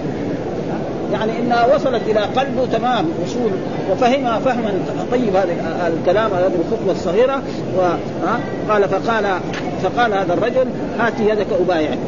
يعني 1.12 1.38
إنها 1.38 1.74
وصلت 1.74 2.02
إلى 2.06 2.20
قلبه 2.20 2.66
تمام 2.72 3.04
وصول. 3.24 3.50
وفهمها 3.92 4.38
فهما 4.38 4.72
طيب 5.12 5.36
هذا 5.36 5.92
الكلام 6.00 6.30
هذه 6.34 6.52
الخطوة 6.60 6.92
الصغيرة. 6.92 7.42
وقال 7.76 8.88
فقال 8.88 9.24
فقال 9.82 10.14
هذا 10.14 10.32
الرجل 10.34 10.66
هات 10.98 11.20
يدك 11.20 11.46
أبايعك. 11.60 11.98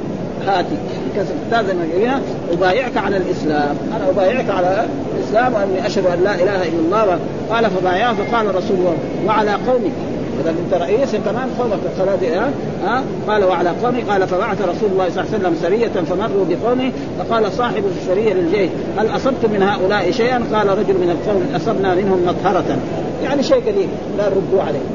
هاتي. 0.46 0.76
كذا 1.16 1.74
ما 1.74 2.20
أبايعك 2.52 2.96
على 2.96 3.16
الإسلام. 3.16 3.76
أنا 3.96 4.10
أبايعك 4.10 4.50
على 4.50 4.84
الإسلام 5.16 5.54
وأني 5.54 5.86
أشهد 5.86 6.06
أن 6.06 6.24
لا 6.24 6.34
إله 6.34 6.62
إلا 6.62 6.78
الله. 6.84 7.18
قال 7.50 7.70
فبايعه 7.70 8.14
فقال 8.14 8.54
رسول 8.54 8.76
الله 8.76 8.96
وعلى 9.26 9.50
قومك 9.50 9.92
إذا 10.40 10.50
أنت 10.50 10.82
رئيس 10.82 11.10
كمان 11.10 11.48
قومك 11.58 11.78
ها؟ 12.24 12.50
ها؟ 12.84 13.02
قال 13.28 13.44
وعلى 13.44 13.70
قومي. 13.82 14.00
قال 14.00 14.28
فبعث 14.28 14.62
رسول 14.62 14.90
الله 14.92 15.08
صلى 15.10 15.24
الله 15.24 15.34
عليه 15.34 15.38
وسلم 15.38 15.56
سرية 15.62 16.02
فمروا 16.04 16.44
بقومه. 16.48 16.92
فقال 17.18 17.52
صاحب 17.52 17.84
السرية 18.00 18.34
للجيش 18.34 18.70
هل 18.98 19.16
أصبت 19.16 19.46
من 19.52 19.62
هؤلاء 19.62 20.10
شيئا؟ 20.10 20.42
قال 20.52 20.68
رجل 20.68 20.94
من 20.94 21.10
القوم 21.10 21.42
أصبنا 21.56 21.94
منهم 21.94 22.26
مطهرة. 22.26 22.76
يعني 23.24 23.42
شيء 23.42 23.60
قليل 23.60 23.88
لا 24.18 24.28
ردوا 24.28 24.62
عليه. 24.62 24.86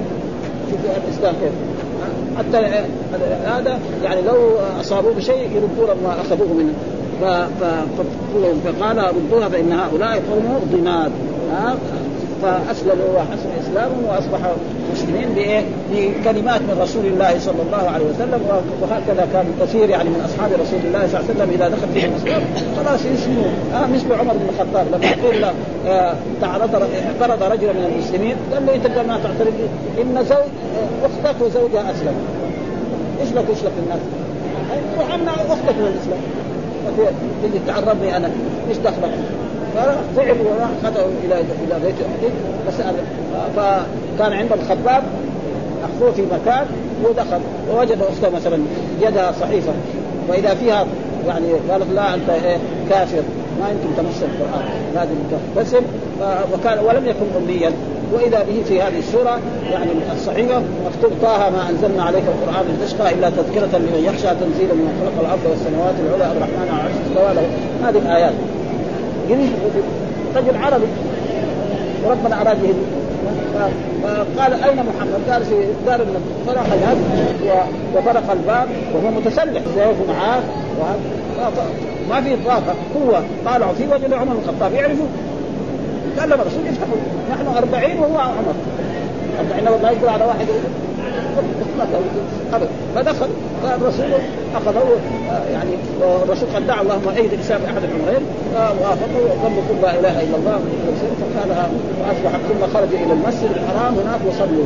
شوفوا 0.72 0.89
الإسلام 1.08 1.34
كيف. 1.41 1.77
حتى 2.38 2.58
هذا 3.46 3.80
يعني 4.04 4.22
لو 4.22 4.36
أصابوه 4.80 5.14
بشيء 5.14 5.50
يردوا 5.56 5.94
ما 6.04 6.22
اخذوه 6.22 6.54
منه. 6.54 6.74
فقال 8.66 8.98
ردوها 8.98 9.50
فإن 9.50 9.72
هؤلاء 9.72 10.24
قوم 10.32 10.60
ضماد 10.72 11.12
فأسلموا 12.42 13.10
وحسن 13.16 13.50
اسلامهم 13.62 14.04
واصبحوا 14.10 14.56
مسلمين 14.94 15.30
بإيه؟ 15.36 15.62
بكلمات 15.92 16.62
من 16.62 16.78
رسول 16.82 17.06
الله 17.06 17.40
صلى 17.40 17.62
الله 17.66 17.90
عليه 17.90 18.06
وسلم 18.06 18.42
وهكذا 18.82 19.28
كان 19.34 19.46
كثير 19.62 19.90
يعني 19.90 20.10
من 20.10 20.22
أصحاب 20.26 20.52
رسول 20.54 20.80
الله 20.88 21.08
صلى 21.08 21.20
الله 21.20 21.30
عليه 21.30 21.36
وسلم 21.36 21.50
إذا 21.50 21.68
دخل 21.70 21.88
فيهم 21.94 22.12
الاسلام 22.16 22.42
خلاص 22.78 23.00
يسلموا 23.06 23.52
آه 23.74 23.88
مثل 23.88 24.14
عمر 24.14 24.34
بن 24.34 24.50
الخطاب 24.50 24.86
لما 24.92 25.30
قيل 25.30 25.42
له 25.42 25.54
آه 25.88 26.16
تعرض 26.42 26.90
اعترض 27.22 27.44
رجل 27.44 27.68
من 27.68 27.92
المسلمين 27.94 28.36
قال 28.54 28.66
له 28.66 28.76
انت 28.76 28.88
ما 28.88 29.20
تعترض 29.24 29.54
إن 30.02 30.26
زوج 30.30 30.52
أختك 31.04 31.42
وزوجها 31.42 31.92
اسلم 31.92 32.16
إيش 33.22 33.30
لك 33.30 33.46
إيش 33.50 33.64
لك 33.64 33.72
الناس؟ 33.84 34.00
وعنا 35.00 35.32
أختك 35.32 35.76
من 35.80 35.94
الإسلام 35.94 36.22
تجي 37.44 37.60
تعرضني 37.68 38.18
أنا 38.18 38.30
إيش 38.70 38.78
دخلك؟ 38.78 39.12
ففعل 39.76 40.36
وراح 40.45 40.70
خذوا 40.84 41.07
إلى 41.26 41.36
إلى 41.39 41.80
بيت 41.86 41.95
فسال 42.68 42.93
فكان 43.55 44.34
عند 44.34 44.51
الخباب 44.51 45.03
اخذوه 45.84 46.11
في 46.11 46.22
مكان 46.22 46.65
ودخل 47.03 47.39
ووجد 47.72 47.97
أخته 48.01 48.36
مثلا 48.36 48.57
يدها 49.01 49.32
صحيفة. 49.32 49.72
واذا 50.30 50.55
فيها 50.55 50.86
يعني 51.28 51.53
قالت 51.72 51.91
لا 51.95 52.13
أنت 52.13 52.30
إيه 52.30 52.57
كافر 52.89 53.22
ما 53.59 53.70
يمكن 53.70 53.95
تمس 53.97 54.24
القرآن 54.24 54.65
لازم 54.95 55.15
تغتسل 55.32 55.82
وكان 56.53 56.80
ولم 56.86 57.05
يكن 57.05 57.26
امنيا 57.38 57.72
وإذا 58.13 58.43
به 58.43 58.63
في 58.68 58.82
هذه 58.82 58.99
السوره 58.99 59.39
يعني 59.72 59.91
الصحيفة 60.13 60.61
مكتوب 60.86 61.11
طه 61.22 61.49
ما 61.49 61.70
أنزلنا 61.70 62.03
عليك 62.03 62.24
القرآن 62.24 62.65
لتشقى 62.82 63.13
إلا 63.13 63.30
تذكرة 63.30 63.78
لمن 63.78 64.03
يخشى 64.05 64.28
تنزيلا 64.28 64.74
من 64.74 64.89
خلق 65.01 65.26
الأرض 65.26 65.39
والسماوات 65.49 65.95
العلى 65.99 66.32
الرحمن 66.32 66.68
على 66.70 66.80
العرش 66.80 66.93
استوى 67.07 67.34
له. 67.34 67.47
هذه 67.88 67.97
الآيات. 67.97 68.34
يريد 69.30 69.52
رجل 70.36 70.58
عربي. 70.64 70.88
وربنا 72.06 72.42
اراد 72.42 72.64
يهدي 72.64 72.86
فقال 74.04 74.54
أين 74.64 74.76
محمد؟ 74.76 75.22
قال 75.32 75.46
في 75.46 75.56
دار 75.86 76.02
النبي. 76.02 76.32
فرق 76.48 76.66
الهد 76.74 76.98
وفرق 77.96 78.32
الباب 78.32 78.68
وهو 78.94 79.12
متسلح 79.12 79.62
سيفه 79.76 80.14
معاه. 80.14 80.42
ما 82.10 82.22
في 82.22 82.34
إطلاق. 82.34 82.76
قوة. 82.96 83.24
طالعوا 83.46 83.74
فيه 83.74 83.88
وجدوا 83.88 84.18
عمر 84.18 84.34
بن 84.34 84.40
الخطاب. 84.44 84.74
يعرفوا 84.74 85.06
كلم 86.20 86.34
الرسول 86.34 86.68
يفتحوا 86.68 86.98
نحن 87.32 87.58
أربعين 87.58 88.00
وهو 88.00 88.18
عمر. 88.18 88.54
أربعين 89.40 89.82
ما 89.84 89.92
يقدر 89.92 90.10
على 90.10 90.26
واحد. 90.26 90.48
ابدا 92.53 92.70
فدخل 92.95 93.28
فالرسول 93.64 94.05
أخذه 94.55 94.84
يعني 95.53 95.72
الرسول 96.24 96.49
قد 96.55 96.68
دعا 96.68 96.82
اللهم 96.82 97.10
ايد 97.18 97.34
الاسلام 97.34 97.62
أحد 97.66 97.82
العمرين 97.84 98.24
ووافقه 98.55 99.18
وقال 99.26 99.53
كل 99.70 99.82
لا 99.82 99.99
إله 99.99 100.24
إلا 100.24 100.38
الله. 100.38 100.60
فقالها 101.22 101.70
وأصبح 101.99 102.32
ثم 102.49 102.74
خرج 102.74 102.88
إلى 102.93 103.14
المسجد 103.14 103.49
الحرام 103.55 103.93
هناك 103.93 104.20
وصلوا 104.28 104.66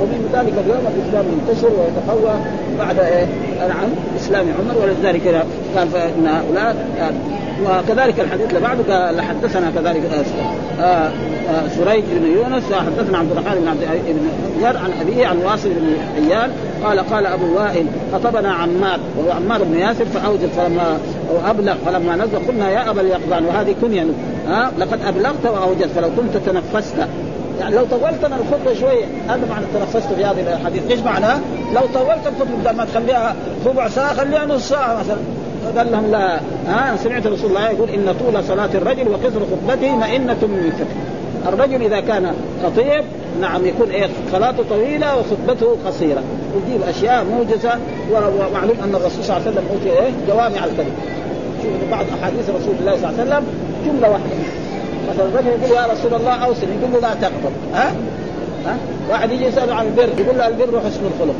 ومن 0.00 0.30
ذلك 0.32 0.52
اليوم 0.64 0.84
الإسلام 0.94 1.24
ينتشر 1.32 1.66
ويتقوى 1.68 2.34
بعد 2.78 2.98
إيه 2.98 3.26
نعم 3.68 3.88
إسلام 4.16 4.46
عمر 4.58 4.82
ولذلك 4.82 5.44
قال 5.76 5.88
فإن 5.88 6.26
هؤلاء 6.26 6.76
وكذلك 7.64 8.20
الحديث 8.20 8.48
اللي 8.48 8.60
بعده 8.60 9.22
حدثنا 9.22 9.70
كذلك 9.70 10.02
آه، 10.04 10.82
آه، 10.82 11.10
آه، 11.48 11.68
سريج 11.68 12.04
بن 12.04 12.26
يونس 12.26 12.62
حدثنا 12.72 13.18
عبد 13.18 13.30
الرحمن 13.30 13.60
بن 13.60 13.68
عبد 13.68 13.80
بن 14.60 14.66
عن 14.66 14.92
أبيه 15.00 15.26
عن 15.26 15.38
واصل 15.38 15.68
بن 15.68 15.96
حيان 16.14 16.50
قال 16.84 16.98
قال 16.98 17.26
أبو 17.26 17.56
وائل 17.56 17.86
خطبنا 18.12 18.52
عمار 18.52 18.98
وهو 19.18 19.30
عمار 19.30 19.62
بن 19.62 19.78
ياسر 19.78 20.04
فاوجد 20.04 20.48
فلما 20.56 20.98
أو 21.30 21.50
أبلغ 21.50 21.74
فلما 21.86 22.16
نزل 22.16 22.38
قلنا 22.48 22.70
يا 22.70 22.90
أبا 22.90 23.00
اليقظان 23.00 23.44
وهذه 23.44 23.74
كنية 23.82 24.06
ها 24.48 24.72
لقد 24.78 24.98
أبلغت 25.02 25.46
واوجدت 25.46 25.90
فلو 25.96 26.08
كنت 26.16 26.36
تنفست. 26.46 26.94
يعني 27.60 27.74
لو 27.74 27.84
طولت 27.84 28.24
أنا 28.24 28.36
الخطبة 28.36 28.80
شوية 28.80 29.04
هذا 29.28 29.46
معنى 29.50 29.64
تنفست 29.74 30.12
في 30.12 30.24
هذه 30.24 30.54
الحديث. 30.60 30.90
إيش 30.90 31.00
معناه؟ 31.00 31.38
لو 31.74 31.80
طولت 31.94 32.26
الخطبة 32.26 32.56
بدل 32.64 32.76
ما 32.76 32.84
تخليها 32.84 33.34
ربع 33.66 33.88
ساعة 33.88 34.14
خليها 34.14 34.46
نص 34.46 34.68
ساعة 34.68 34.98
مثلا. 34.98 35.16
فقال 35.74 35.92
لهم 35.92 36.10
لا. 36.10 36.40
ها 36.66 36.96
سمعت 36.96 37.26
رسول 37.26 37.50
الله 37.50 37.70
يقول 37.70 37.90
إن 37.90 38.14
طول 38.20 38.44
صلاة 38.44 38.68
الرجل 38.74 39.08
وقصر 39.08 39.40
خطبته 39.40 39.96
مئنة 39.96 40.38
من 40.42 40.72
فقه 40.78 41.52
الرجل 41.52 41.82
إذا 41.82 42.00
كان 42.00 42.34
خطيب 42.64 43.04
نعم 43.40 43.66
يكون 43.66 43.90
إيه 43.90 44.08
صلاته 44.32 44.62
طويلة 44.70 45.16
وخطبته 45.16 45.76
قصيرة. 45.86 46.22
يجيب 46.66 46.82
أشياء 46.82 47.24
موجزة 47.24 47.78
ومعلوم 48.12 48.76
أن 48.84 48.94
الرسول 48.94 49.24
صلى 49.24 49.36
الله 49.36 49.46
عليه 49.46 49.50
وسلم 49.50 49.64
أوتي 49.72 50.00
إيه 50.00 50.10
جوامع 50.28 50.64
الكلم 50.64 50.94
شوف 51.62 51.90
بعض 51.90 52.04
أحاديث 52.20 52.50
رسول 52.50 52.74
الله 52.80 52.96
صلى 52.96 53.08
الله 53.10 53.20
عليه 53.20 53.22
وسلم 53.22 53.44
جملة 53.86 54.10
واحدة. 54.10 54.36
مثلا 55.10 55.24
الرجل 55.24 55.46
يقول 55.46 55.76
يا 55.76 55.92
رسول 55.92 56.14
الله 56.14 56.32
أوصني 56.32 56.70
يقول 56.80 56.92
له 56.92 57.00
لا 57.00 57.14
تغضب 57.14 57.52
ها؟ 57.74 57.92
ها؟ 58.66 58.76
واحد 59.10 59.32
يجي 59.32 59.44
يساله 59.44 59.74
عن 59.74 59.86
البر 59.86 60.08
يقول 60.18 60.38
له 60.38 60.48
البر 60.48 60.80
حسن 60.80 61.00
الخلق. 61.14 61.34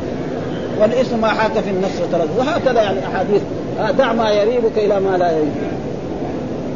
والاسم 0.79 1.21
ما 1.21 1.27
حاك 1.27 1.51
في 1.51 1.69
النفس 1.69 2.01
وترد. 2.01 2.29
وهكذا 2.37 2.81
يعني 2.81 2.99
أحاديث. 3.13 3.41
دع 3.97 4.13
ما 4.13 4.31
يريبك 4.31 4.77
إلى 4.77 4.99
ما 4.99 5.17
لا 5.17 5.31
يريبك 5.31 5.71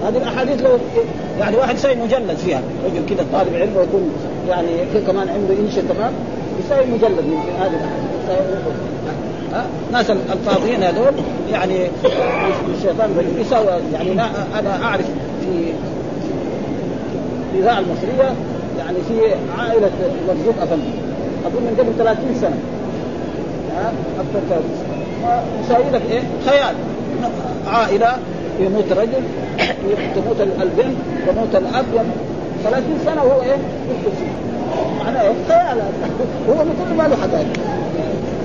هذه 0.07 0.17
الأحاديث 0.17 0.61
لو 0.61 0.69
يعني 1.39 1.57
واحد 1.57 1.75
يسوي 1.75 1.95
مجلد 1.95 2.37
فيها. 2.45 2.61
رجل 2.85 3.15
كذا 3.15 3.25
طالب 3.33 3.55
علم 3.55 3.77
ويكون 3.77 4.11
يعني 4.49 4.67
كمان 5.07 5.29
عنده 5.29 5.53
إنشاء 5.59 5.83
تمام؟ 5.83 6.11
يسوي 6.65 6.85
مجلد 6.85 7.25
من 7.25 7.37
هذه 7.59 7.71
الأحاديث. 7.73 8.05
ناس 9.91 10.09
الفاضيين 10.11 10.83
هذول 10.83 11.13
يعني 11.51 11.87
الشيطان 12.77 13.09
يسوي 13.41 13.67
يعني 13.93 14.11
أنا 14.59 14.83
أعرف 14.83 15.05
في 15.41 15.65
في 17.51 17.59
الاذاعه 17.59 17.79
المصرية 17.79 18.33
يعني 18.79 18.97
في 19.07 19.35
عائلة 19.61 19.91
مرزوق 20.27 20.55
افندي 20.61 20.89
أظن 21.45 21.61
من 21.61 21.75
قبل 21.79 21.97
30 21.97 22.35
سنة. 22.41 22.57
ها؟ 23.77 23.91
أكثر 24.19 24.39
30 24.49 24.63
سنة. 24.77 25.43
يساوي 25.63 25.91
لك 25.93 26.01
إيه؟ 26.11 26.21
خيال. 26.45 26.75
عائلة 27.67 28.17
يموت 28.59 28.91
رجل 28.91 29.23
تموت 30.15 30.41
البنت 30.41 30.95
وموت 31.29 31.55
الأب 31.55 31.85
30 32.63 32.83
سنة 33.05 33.23
وهو 33.23 33.41
إيه؟ 33.41 33.49
يكتب 33.51 34.27
معناه 35.05 35.21
إيه؟ 35.21 35.33
خيال 35.49 35.77
هو 36.49 36.55
كل 36.55 36.95
ما 36.97 37.03
له 37.03 37.15
حقائق 37.15 37.47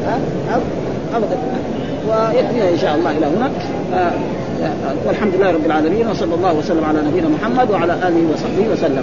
ها؟ 0.06 0.18
أبدا 1.16 1.38
ويكفينا 2.08 2.68
إن 2.70 2.78
شاء 2.78 2.94
الله 2.94 3.10
إلى 3.10 3.26
هنا 3.26 3.50
آه 3.94 4.12
والحمد 5.06 5.34
لله 5.34 5.50
رب 5.50 5.66
العالمين 5.66 6.08
وصلى 6.08 6.34
الله 6.34 6.52
وسلم 6.54 6.84
على 6.84 6.98
نبينا 7.08 7.28
محمد 7.28 7.70
وعلى 7.70 7.92
آله 7.92 8.32
وصحبه 8.32 8.68
وسلم 8.72 9.02